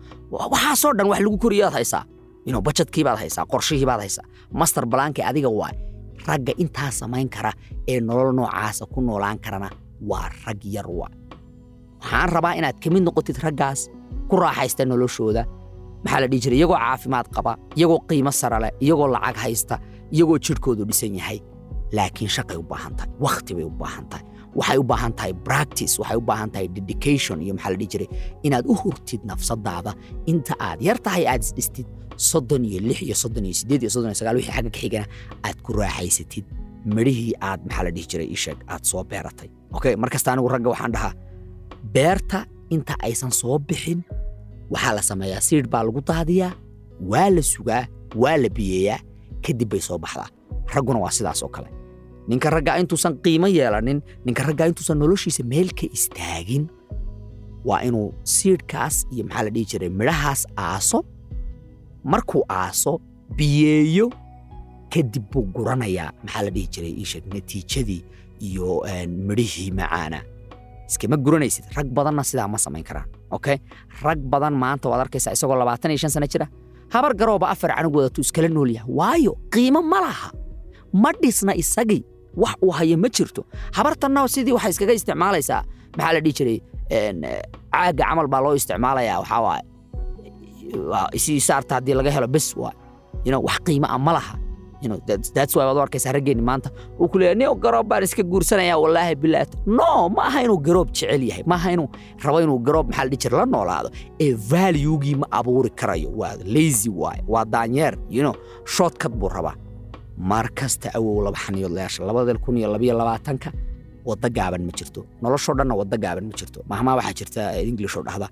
Waxaasoo 0.54 0.92
dhan 0.98 1.08
wax 1.12 1.20
lagu 1.26 1.38
koriyaad 1.44 1.74
haysaa 1.78 2.04
ino 2.48 2.58
bajadkii 2.68 3.04
baad 3.08 3.18
haysaa 3.22 3.46
qorshihii 3.52 3.86
baad 3.90 4.02
haysaa. 4.04 4.26
Master 4.60 4.84
balaankii 4.92 5.24
adiga 5.30 5.50
waay 5.60 5.76
ragga 6.28 6.54
intaa 6.64 6.92
samayn 7.00 7.30
kara 7.36 7.52
ee 7.92 8.00
nolol 8.08 8.32
noocaasa 8.38 8.84
ku 8.94 9.00
noolaan 9.08 9.40
karana 9.46 9.70
waa 10.10 10.30
rag 10.46 10.62
yar 10.76 10.88
waa. 11.00 11.12
Waxaan 12.02 12.30
rabaa 12.36 12.54
inaad 12.60 12.78
ka 12.84 12.90
mid 12.94 13.04
noqotid 13.08 13.38
raggaas 13.46 13.82
ku 14.30 14.36
raaxaysta 14.44 14.86
noloshooda. 14.86 15.44
Maxaa 16.04 16.20
la 16.22 16.28
dhihi 16.32 16.42
jiray? 16.44 16.58
Iyagoo 16.60 16.78
caafimaad 16.84 17.28
qaba 17.36 17.52
iyagoo 17.78 18.00
qiimo 18.10 18.32
sare 18.40 18.58
leh 18.64 18.72
iyagoo 18.86 19.08
lacag 19.16 19.38
haysta 19.44 19.76
iyagoo 20.16 20.38
jidhkoodu 20.46 20.84
dhisan 20.90 21.16
yahay. 21.20 21.40
Laakiin 21.96 22.30
shaqay 22.36 22.58
u 22.58 22.64
baahan 22.72 22.94
tahay 22.98 23.12
wakhti 23.26 23.52
bay 23.58 23.64
u 23.64 23.70
baahan 23.82 24.06
tahay. 24.12 24.26
Waxay 24.56 24.78
u 24.78 24.84
baahan 24.92 25.14
tahay 25.18 25.34
practice 25.48 25.94
waxay 26.02 26.18
u 26.18 26.22
baahan 26.30 26.50
tahay 26.54 26.68
dedication 26.78 27.38
iyo 27.42 27.54
maxaa 27.56 27.72
la 27.74 27.78
dhihi 27.80 27.90
jiray? 27.94 28.10
Inaad 28.46 28.66
u 28.68 28.74
hurtid 28.82 29.22
nafsadaada. 29.30 29.92
Inta 30.32 30.54
aad 30.68 30.80
yar 30.88 30.98
tahay 31.06 31.24
aad 31.32 31.42
isdhistid 31.48 31.88
soddon 32.18 32.66
iyo 32.66 32.80
lix 32.82 33.02
iyo 33.02 33.16
soddon 33.16 33.46
iyo 33.46 33.54
siddeed 33.54 33.82
iyo 33.84 33.90
soddon 33.94 34.10
iyo 34.12 34.20
sagaal 34.20 34.36
wixii 34.40 34.54
xagga 34.58 34.72
ka 35.06 35.06
aad 35.48 35.58
ku 35.66 35.74
raaxaysatid. 35.74 36.46
Midhihii 36.86 37.34
aad 37.42 37.62
maxaa 37.66 37.84
la 37.86 37.92
dhihi 37.96 38.08
jiray 38.12 38.28
ii 38.34 38.36
sheeg 38.44 38.58
aad 38.68 38.84
soo 38.84 39.04
beeratay. 39.04 39.50
Okay 39.78 39.96
markasta 39.96 40.32
anigu 40.34 40.48
ragga 40.50 40.70
waxaan 40.74 40.92
dhahaa 40.96 41.14
beerta 41.94 42.46
inta 42.70 42.94
aysan 43.04 43.32
soo 43.32 43.60
bixin 43.60 44.00
waxaa 44.74 44.94
la 44.98 45.02
sameeyaa 45.10 45.42
siidh 45.48 45.68
baa 45.74 45.84
lagu 45.84 46.02
daadiyaa 46.02 46.52
waa 47.12 47.30
la 47.36 47.42
sugaa 47.42 47.84
waa 48.16 48.38
la 48.44 48.50
biyeeyaa 48.50 49.00
kadib 49.46 49.70
bay 49.72 49.82
soo 49.88 49.98
baxdaa. 49.98 50.30
Ragguna 50.74 51.00
waa 51.00 51.12
sidaas 51.12 51.44
oo 51.44 51.50
kale. 51.50 51.70
Ninka 52.28 52.50
raggaa 52.50 52.76
intuusan 52.82 53.14
qiimo 53.24 53.48
yeelanin 53.48 54.00
ninka 54.26 54.44
raggaa 54.48 54.68
intuusan 54.72 54.98
noloshiisa 55.00 55.44
meel 55.52 55.70
ka 55.80 55.86
istaagin 55.98 56.68
waa 57.68 57.82
inuu 57.88 58.14
siidhkaas 58.24 58.96
iyo 59.12 59.24
maxaa 59.28 59.44
la 59.48 59.50
dhihi 59.56 59.66
jiray 59.72 59.90
midhahaas 60.00 60.42
aaso 60.58 61.00
markuu 62.14 62.42
aaso 62.50 62.94
biyeeyo 63.38 64.08
kadib 64.94 65.24
buu 65.32 65.44
guranayaa. 65.56 66.10
Maxaa 66.24 66.44
la 66.46 66.52
dhihi 66.56 66.68
jiray? 66.74 66.94
Iisheeg 67.02 67.26
natiijadii 67.34 68.02
iyo 68.48 68.68
midhihii 69.28 69.72
macaana. 69.80 70.20
Iskama 70.90 71.18
guranaysid? 71.26 71.66
Rag 71.76 71.88
badanna 71.98 72.24
sidaa 72.24 72.48
ma 72.48 72.58
samayn 72.58 72.84
karaan 72.90 73.08
okay? 73.32 73.58
Rag 74.02 74.20
badan 74.32 74.54
maanta 74.64 74.90
waad 74.90 75.02
arkaysaa 75.06 75.34
isagoo 75.36 75.56
labaatan 75.62 75.92
iyo 75.92 75.98
shan 76.04 76.10
sano 76.16 76.28
jira. 76.34 76.48
Habar 76.94 77.12
garooba 77.20 77.50
afar 77.54 77.72
canug 77.76 77.96
wadatuu 77.96 78.22
iskala 78.24 78.48
nool 78.48 78.72
yahay. 78.78 78.88
Waayo 79.00 79.34
qiimo 79.54 79.82
ma 79.92 80.00
laha. 80.06 80.30
Ma 80.94 81.12
dhisna 81.22 81.54
isagii. 81.56 82.04
Wax 82.38 82.56
uu 82.64 82.72
hayo 82.72 82.98
ma 82.98 83.10
jirto. 83.10 83.44
Habartanna 83.76 84.28
sidii 84.28 84.54
waxay 84.56 84.72
iskaga 84.72 84.94
isticmaalaysaa. 84.94 85.62
Maxaa 85.98 86.14
la 86.16 86.20
dhihi 86.24 86.34
jiray? 86.38 86.58
Caaga 87.74 88.04
camal 88.04 88.28
baa 88.32 88.42
loo 88.44 88.54
isticmaalayaa 88.56 89.20
waxaa 89.20 89.42
waaye 89.46 89.64
saarta 91.48 91.76
haddii 91.76 91.94
laga 92.00 92.12
helo 92.12 92.28
bes 92.28 92.48
waa 92.58 92.74
wax 93.48 93.58
qiimo 93.66 93.88
ah 93.90 93.98
ma 93.98 94.14
laha. 94.14 94.36
You 94.82 94.90
know, 94.90 95.00
that's, 95.08 95.32
that's 95.34 95.56
why 95.56 95.64
waad 95.66 95.78
u 95.78 95.82
arkaysaa 95.82 96.12
raggeenni 96.14 96.42
maanta 96.50 96.70
uu 97.02 97.08
ku 97.10 97.18
leeyahay 97.20 97.36
nin 97.36 97.50
garoob 97.64 97.88
baan 97.90 98.04
iska 98.04 98.24
guursanayaa 98.24 98.78
wallaahi 98.84 99.16
bilaat 99.16 99.50
no 99.66 100.10
ma 100.16 100.22
aha 100.30 100.40
inuu 100.46 100.58
garoob 100.68 100.90
jecel 100.94 101.24
yahay 101.30 101.44
ma 101.50 101.56
aha 101.56 101.72
inuu 101.76 101.88
rabo 102.26 102.40
inuu 102.46 102.60
garoob 102.68 102.88
maxaa 102.90 103.04
la 103.04 103.10
dhihi 103.10 103.22
jira 103.24 103.38
la 103.42 103.46
noolaado. 103.54 103.90
Ee 104.20 104.34
valuegii 104.52 105.16
ma 105.22 105.28
abuuri 105.32 105.70
karayo 105.80 106.10
waa 106.20 106.36
lazy 106.56 106.90
waaye 107.02 107.24
waa 107.28 107.46
daanyeer 107.46 107.94
know 108.22 108.34
shortcut 108.76 109.14
buu 109.20 109.30
rabaa. 109.30 109.56
Mar 110.18 110.46
kasta 110.60 110.88
awow 110.98 111.24
laba 111.26 111.38
xaniyood 111.38 111.72
leesha 111.78 112.06
labada 112.06 112.34
kun 112.38 112.58
iyo 112.58 112.70
labiyo 112.72 112.94
labaatanka 112.98 113.50
wadda 114.06 114.30
gaaban 114.30 114.62
ma 114.68 114.72
jirto. 114.78 115.02
Noloshoo 115.22 115.56
dhanna 115.58 115.74
wadda 115.76 115.98
gaaban 115.98 116.26
ma 116.30 116.34
jirto. 116.40 116.60
Mahmaa 116.70 116.96
waxaa 117.00 117.14
jirta 117.20 117.42
englishoo 117.62 118.04
dhahda. 118.08 118.28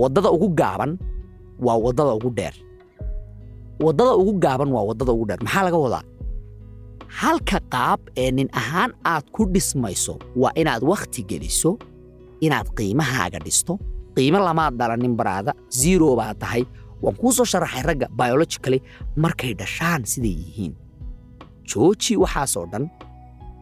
Waddada 0.00 0.30
ugu 0.36 0.48
gaaban 0.60 0.98
waa 1.58 1.76
waddada 1.84 2.14
ugu 2.14 2.30
dheer. 2.30 2.54
Waddada 3.80 4.14
ugu 4.16 4.32
gaaban 4.38 4.70
waa 4.72 4.84
waddada 4.88 5.12
ugu 5.12 5.26
dheer. 5.26 5.40
Maxaa 5.42 5.64
laga 5.64 5.78
wadaa? 5.78 6.04
Halka 7.20 7.58
qaab 7.72 8.00
ee 8.16 8.30
nin 8.30 8.48
ahaan 8.52 8.92
aad 9.04 9.24
ku 9.32 9.44
dhismayso 9.46 10.18
waa 10.36 10.52
inaad 10.54 10.82
wakhti 10.82 11.22
geliso 11.30 11.78
inaad 12.40 12.68
qiimahaaga 12.76 13.38
dhisto. 13.38 13.78
Qiimo 14.16 14.38
lamaad 14.38 14.74
dhalanin 14.78 15.14
baraada 15.18 15.52
zero 15.70 16.16
baa 16.16 16.34
tahay. 16.34 16.64
Waan 17.02 17.16
kuu 17.16 17.32
soo 17.32 17.44
sharaxay 17.44 17.82
ragga 17.82 18.06
biologically 18.18 18.80
markay 19.16 19.54
dhashaan 19.54 20.02
siday 20.04 20.34
yihiin. 20.42 20.72
Jooji 21.68 22.16
waxaasoo 22.22 22.66
dhan 22.72 22.84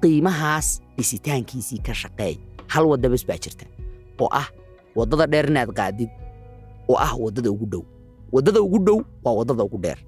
qiimahaas 0.03 0.81
dhisitaankiisii 0.97 1.81
ka 1.87 1.93
shaqeey 1.95 2.35
hal 2.73 2.85
wadda 2.91 3.09
bes 3.13 3.25
baa 3.29 3.39
jirta 3.45 3.67
oo 4.23 4.29
ah 4.41 4.49
waddada 4.97 5.27
dheer 5.33 5.47
inaad 5.51 5.71
qaadid 5.79 6.11
oo 6.93 6.97
ah 7.07 7.13
waddada 7.25 7.51
ugu 7.55 7.67
dhow 7.73 7.83
waddada 8.35 8.61
ugu 8.67 8.79
dhow 8.87 8.99
waa 9.25 9.35
waddada 9.41 9.63
ugu 9.69 9.79
dheer 9.85 9.99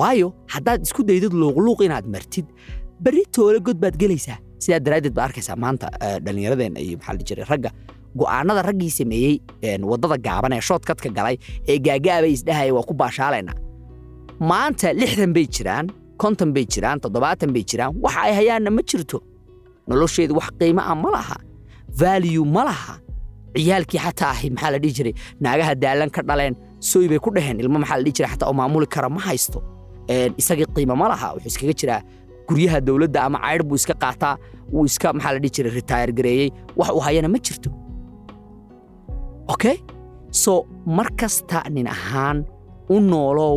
waayo 0.00 0.28
haddaad 0.54 0.80
isku 0.86 1.02
daydid 1.08 1.32
luuqluuq 1.42 1.80
inaad 1.86 2.06
martid 2.14 2.46
berri 3.04 3.24
toole 3.34 3.58
god 3.66 3.78
baad 3.84 3.96
gelaysaa 4.02 4.38
sidaa 4.64 4.80
daraaddeed 4.86 5.14
baad 5.16 5.26
arkaysaa 5.28 5.56
maanta 5.64 5.86
dhallinyaradeenna 6.24 6.80
iyo 6.86 6.96
maxaa 6.98 7.14
la 7.18 7.22
jiray 7.28 7.46
ragga 7.52 7.70
go'aanada 8.20 8.62
raggii 8.68 8.90
sameeyey 9.00 9.34
waddada 9.90 10.16
gaaban 10.26 10.52
ee 10.56 10.62
shoodkadka 10.68 11.08
galay 11.18 11.36
ee 11.70 11.78
gaagaabay 11.86 12.32
isdhahaya 12.38 12.72
waa 12.76 12.86
ku 12.90 12.94
baashaalaynaa 13.02 13.56
maanta 14.50 14.88
lixdan 15.00 15.32
bay 15.36 15.46
jiraan 15.56 15.86
konton 16.22 16.50
bay 16.56 16.64
jiraan 16.74 16.98
toddobaatan 17.04 17.50
bay 17.54 17.64
jiraan 17.70 17.92
waxa 18.04 18.20
ay 18.28 18.32
hayaanna 18.40 18.70
ma 18.76 18.82
jirto 18.90 19.18
nolosheedu 19.88 20.32
wax 20.38 20.48
qiimo 20.60 20.82
ah 20.90 20.94
ma 21.04 21.10
laha 21.16 21.36
value 22.02 22.44
ma 22.54 22.62
laha 22.68 22.94
ciyaalkii 23.56 24.00
xataa 24.06 24.30
ahi 24.34 24.50
maxaa 24.54 24.70
la 24.74 24.78
dhihi 24.82 24.92
jiray? 24.98 25.14
Naagaha 25.44 25.74
daalan 25.82 26.10
ka 26.10 26.22
dhaleen 26.28 26.54
sooy 26.80 27.06
bay 27.08 27.18
ku 27.24 27.30
dhaheen. 27.36 27.60
Ilmo 27.62 27.78
maxaa 27.82 27.96
la 27.98 28.02
dhihi 28.06 28.14
jira 28.18 28.28
xataa 28.32 28.48
oo 28.50 28.56
maamuli 28.60 28.86
kara 28.94 29.08
ma 29.08 29.20
haysto. 29.26 29.58
Isagii 30.40 30.66
qiimo 30.74 30.94
ma 30.96 31.06
laha 31.12 31.28
wuxuu 31.34 31.48
iskaga 31.52 31.74
jiraa 31.80 32.00
guryaha 32.48 32.78
dowladda 32.86 33.18
ama 33.26 33.38
caydh 33.44 33.64
buu 33.68 33.78
iska 33.80 33.94
qaataa. 34.02 34.34
Wuu 34.72 34.84
iska 34.90 35.12
maxaa 35.16 35.32
la 35.34 35.38
dhihi 35.42 35.52
jiray 35.56 35.72
retire 35.78 36.12
gareeyey 36.18 36.48
wax 36.78 36.90
uu 36.96 37.02
hayana 37.06 37.28
ma 37.28 37.38
jirto. 37.46 37.70
Okay? 39.52 39.76
So 40.30 40.66
mar 40.86 41.08
kasta 41.20 41.62
nin 41.70 41.86
ahaan 41.86 42.38
u 42.88 43.00
noolow 43.00 43.56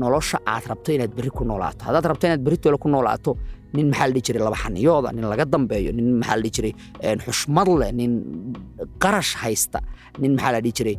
nolosha 0.00 0.38
aad 0.46 0.64
rabto 0.70 0.90
inaad 0.96 1.12
berri 1.16 1.30
ku 1.30 1.44
noolaato. 1.44 1.84
Haddaad 1.86 2.04
rabto 2.10 2.24
inaad 2.26 2.42
berri 2.44 2.58
ku 2.82 2.88
noolaato 2.88 3.30
nin 3.76 3.86
maxaa 3.90 4.06
la 4.08 4.12
dhihi 4.14 4.24
jiray 4.26 4.42
laba 4.46 4.58
xaniyooda 4.64 5.08
nin 5.16 5.24
laga 5.32 5.44
dambeeyo 5.54 5.90
nin 5.98 6.08
maxaa 6.20 6.36
la 6.38 6.42
dhihi 6.44 6.54
jiray 6.56 6.72
xushmad 7.26 7.68
leh 7.80 7.90
nin 8.00 8.12
qarash 9.02 9.32
haysta 9.42 9.78
nin 10.22 10.32
maxaa 10.36 10.52
la 10.56 10.60
dhihi 10.64 10.74
jiray 10.78 10.96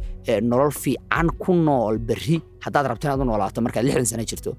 nolol 0.52 0.72
fiican 0.84 1.28
ku 1.42 1.52
nool 1.68 1.96
berri. 2.08 2.38
Haddaad 2.66 2.86
rabto 2.92 3.06
inaad 3.08 3.22
u 3.24 3.26
noolaato 3.30 3.60
markaad 3.66 3.84
lixdan 3.88 4.06
sano 4.12 4.24
jirto 4.32 4.52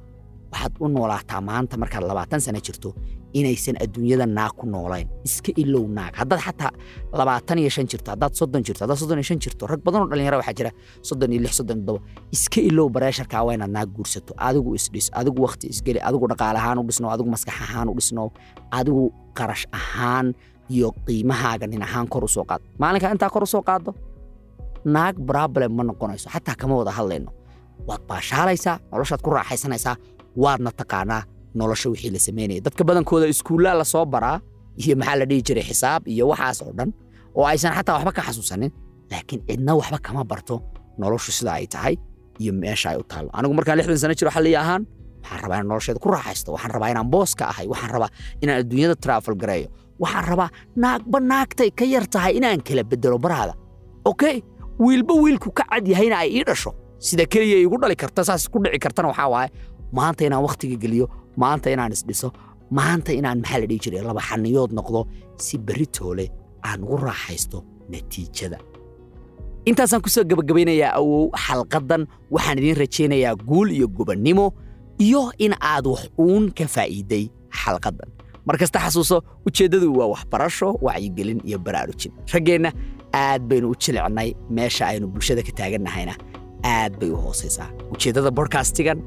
waxaad 0.53 0.73
u 0.81 0.89
noolaataa 0.89 1.41
maanta 1.49 1.75
markaad 1.83 2.05
labaatan 2.11 2.41
sano 2.45 2.61
jirto 2.67 2.91
inaysan 3.39 3.77
adduunyada 3.85 4.27
naag 4.27 4.53
ku 4.59 4.67
noolayn. 4.67 5.07
Iska 5.25 5.53
ilow 5.63 5.85
naag. 5.97 6.13
Haddaad 6.21 6.41
xataa 6.47 6.73
labaatan 7.21 7.59
iyo 7.63 7.71
shan 7.71 7.87
jirto 7.91 8.11
haddaad 8.11 8.33
soddon 8.39 8.63
jirto 8.67 8.81
haddaad 8.85 8.99
soddon 9.03 9.19
iyo 9.21 9.27
shan 9.31 9.39
jirto 9.45 9.67
rag 9.71 9.81
badan 9.87 10.03
oo 10.03 10.09
dhalinyara 10.11 10.37
waxaa 10.41 10.57
jira 10.59 10.71
soddon 11.09 11.33
iyo 11.33 11.41
lix 11.45 11.53
soddon 11.59 11.77
iyo 11.79 11.85
toddoba 11.87 12.01
iska 12.35 12.61
ilow 12.61 12.87
bareesharkaa 12.95 13.43
waa 13.47 13.55
inaad 13.55 13.71
naag 13.77 13.89
guursato. 13.97 14.33
Adigu 14.49 14.71
isdhis 14.79 15.07
adigu 15.21 15.39
wakhti 15.47 15.67
isgeli 15.75 16.01
adigu 16.09 16.27
dhaqaale 16.31 16.59
ahaan 16.63 16.79
u 16.79 16.85
dhisno 16.89 17.07
adigu 17.15 17.29
maskax 17.35 17.55
ahaan 17.67 17.89
u 17.89 17.95
dhisno 17.99 18.23
adigu 18.79 19.03
qarash 19.39 19.65
ahaan 19.79 20.27
iyo 20.75 20.89
qiimahaaga 21.07 21.67
nin 21.71 21.83
ahaan 21.87 22.07
kor 22.13 22.25
u 22.25 22.29
soo 22.29 22.45
qaad. 22.51 22.61
Maalinkaa 22.83 23.13
intaa 23.15 23.31
kor 23.35 23.43
u 23.43 23.47
soo 23.55 23.63
qaado 23.69 23.91
naag 24.95 25.15
problem 25.31 25.71
ma 25.77 25.83
noqonayso. 25.89 26.27
Xataa 26.35 26.55
kama 26.61 26.75
wada 26.81 26.91
hadlayno. 26.99 27.31
Waad 27.89 28.03
baashaalaysaa 28.11 28.77
noloshaad 28.93 29.21
ku 29.25 29.31
raaxaysanaysaa 29.37 29.95
waadna 30.37 30.71
taqaanaa 30.81 31.23
nolosha 31.59 31.89
wixii 31.93 32.11
la 32.15 32.19
samaynaya 32.27 32.61
dadka 32.67 32.83
badankooda 32.89 33.27
iskuullaa 33.33 33.75
la 33.81 33.85
soo 33.85 34.05
baraa 34.07 34.39
iyo 34.83 34.95
maxaa 35.01 35.17
la 35.21 35.25
dhihi 35.31 35.43
jiray 35.47 35.65
xisaab 35.71 36.03
iyo 36.15 36.25
waxaas 36.33 36.59
oo 36.63 36.73
dhan 36.79 36.91
oo 37.39 37.45
aysan 37.51 37.73
xataa 37.77 37.95
waxba 37.97 38.13
ka 38.17 38.23
xasuusanin 38.27 38.71
laakiin 39.11 39.41
cidna 39.49 39.73
waxba 39.81 39.99
kama 40.07 40.23
barto 40.31 40.55
noloshu 41.01 41.31
sida 41.39 41.53
ay 41.59 41.67
tahay 41.75 41.95
iyo 42.43 42.53
meesha 42.63 42.89
ay 42.93 42.97
u 42.97 43.05
taallo 43.11 43.31
anigu 43.39 43.55
markaan 43.59 43.77
lixdan 43.79 43.99
sano 44.03 44.15
jiro 44.19 44.31
xalliya 44.37 44.59
ahaan 44.65 44.83
waxaan 45.23 45.41
rabaa 45.43 45.57
inaan 45.59 45.69
nolosheeda 45.71 45.99
ku 46.05 46.09
raaxaysto 46.15 46.49
waxaan 46.55 46.73
rabaa 46.75 46.91
inaan 46.93 47.09
booska 47.13 47.45
ahay 47.53 47.67
waxaan 47.73 47.91
rabaa 47.95 48.11
inaan 48.43 48.57
adduunyada 48.63 48.95
travel 49.05 49.35
gareeyo 49.43 49.69
waxaan 50.03 50.25
rabaa 50.31 50.49
naagba 50.83 51.19
naagtay 51.31 51.71
ka 51.79 51.85
yar 51.95 52.05
tahay 52.15 52.33
inaan 52.39 52.61
kala 52.67 52.83
bedelo 52.91 53.19
baraada 53.25 53.55
okay 54.11 54.37
wiilba 54.85 55.15
wiilku 55.23 55.51
ka 55.59 55.65
cad 55.71 55.85
yahayna 55.93 56.17
ay 56.25 56.29
ii 56.39 56.45
dhasho 56.49 56.71
sida 57.07 57.25
keliya 57.33 57.59
igu 57.65 57.77
dhali 57.83 57.97
karta 58.03 58.21
saas 58.29 58.43
ku 58.53 58.59
dhici 58.65 58.79
kartana 58.85 59.09
waxaa 59.13 59.29
waaye 59.35 59.49
maanta 59.93 60.23
inaan 60.27 60.43
wakhtiga 60.47 60.77
geliyo 60.83 61.07
maanta 61.43 61.71
inaan 61.75 61.93
isdhiso 61.97 62.29
maanta 62.79 63.13
inaan 63.19 63.39
maxaa 63.43 63.61
la 63.63 63.67
dhihi 63.71 63.81
jiray 63.85 64.03
laba 64.09 64.21
xaniyood 64.29 64.71
noqdo 64.79 65.01
si 65.45 65.59
berri 65.59 65.87
toole 65.97 66.27
aan 66.69 66.83
ugu 66.85 66.97
raaxaysto 67.07 67.59
natiijada. 67.93 68.59
Intaasaan 69.69 70.01
ku 70.03 70.09
soo 70.09 70.25
gebagabaynayaa 70.25 70.93
awow 71.01 71.29
xalqaddan 71.47 72.03
waxaan 72.35 72.59
idiin 72.61 72.77
rajaynayaa 72.83 73.35
guul 73.49 73.69
iyo 73.77 73.89
gobannimo 73.89 74.47
iyo 74.99 75.33
in 75.39 75.53
aad 75.61 75.87
wax 75.87 76.03
uun 76.19 76.49
ka 76.59 76.65
faa'iiday 76.75 77.25
xalqaddan 77.63 78.09
mar 78.47 78.57
kasta 78.61 78.79
xasuuso 78.85 79.17
ujeeddadu 79.47 79.93
waa 79.99 80.09
waxbarasho 80.15 80.69
wacyigelin 80.87 81.41
iyo 81.45 81.59
baraarujin. 81.59 82.13
Raggeenna 82.33 82.71
aad 83.13 83.43
baynu 83.49 83.67
u 83.71 83.75
jilicnay 83.83 84.33
meesha 84.51 84.87
aynu 84.91 85.07
bulshada 85.13 85.43
ka 85.43 85.53
taagannahayna 85.59 86.15
aad 86.65 86.93
bay 87.01 87.11
u 87.13 87.17
hoosaysaa. 87.17 87.69
Ujeeddada 87.93 88.31
bodkastigan 88.31 88.99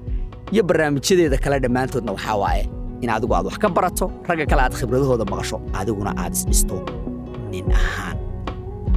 iyo 0.51 0.63
barnaamijyadeeda 0.63 1.37
kale 1.37 1.59
dhammaantoodna 1.59 2.11
waxaa 2.11 2.35
waaye 2.43 2.69
in 3.01 3.09
adigu 3.09 3.35
aad 3.35 3.45
wax 3.45 3.57
ka 3.57 3.69
barato 3.69 4.11
ragga 4.27 4.45
kale 4.45 4.61
aad 4.61 4.73
khibradahooda 4.79 5.25
maqasho 5.31 5.57
adiguna 5.79 6.11
aad 6.17 6.33
isdhisto 6.33 6.75
nin 7.51 7.65
ahaan. 7.71 8.17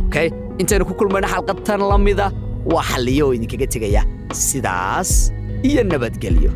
Okay? 0.07 0.31
Intaynu 0.59 0.85
ku 0.89 0.95
kulmayno 0.95 1.29
xalqadtan 1.29 1.81
la 1.91 1.99
mida 1.99 2.27
waa 2.73 2.83
xalliyo 2.91 3.27
oo 3.29 3.33
idinkaga 3.37 3.67
tegaya 3.67 4.03
sidaas 4.33 5.11
iyo 5.63 5.83
nabadgelyo 5.85 6.51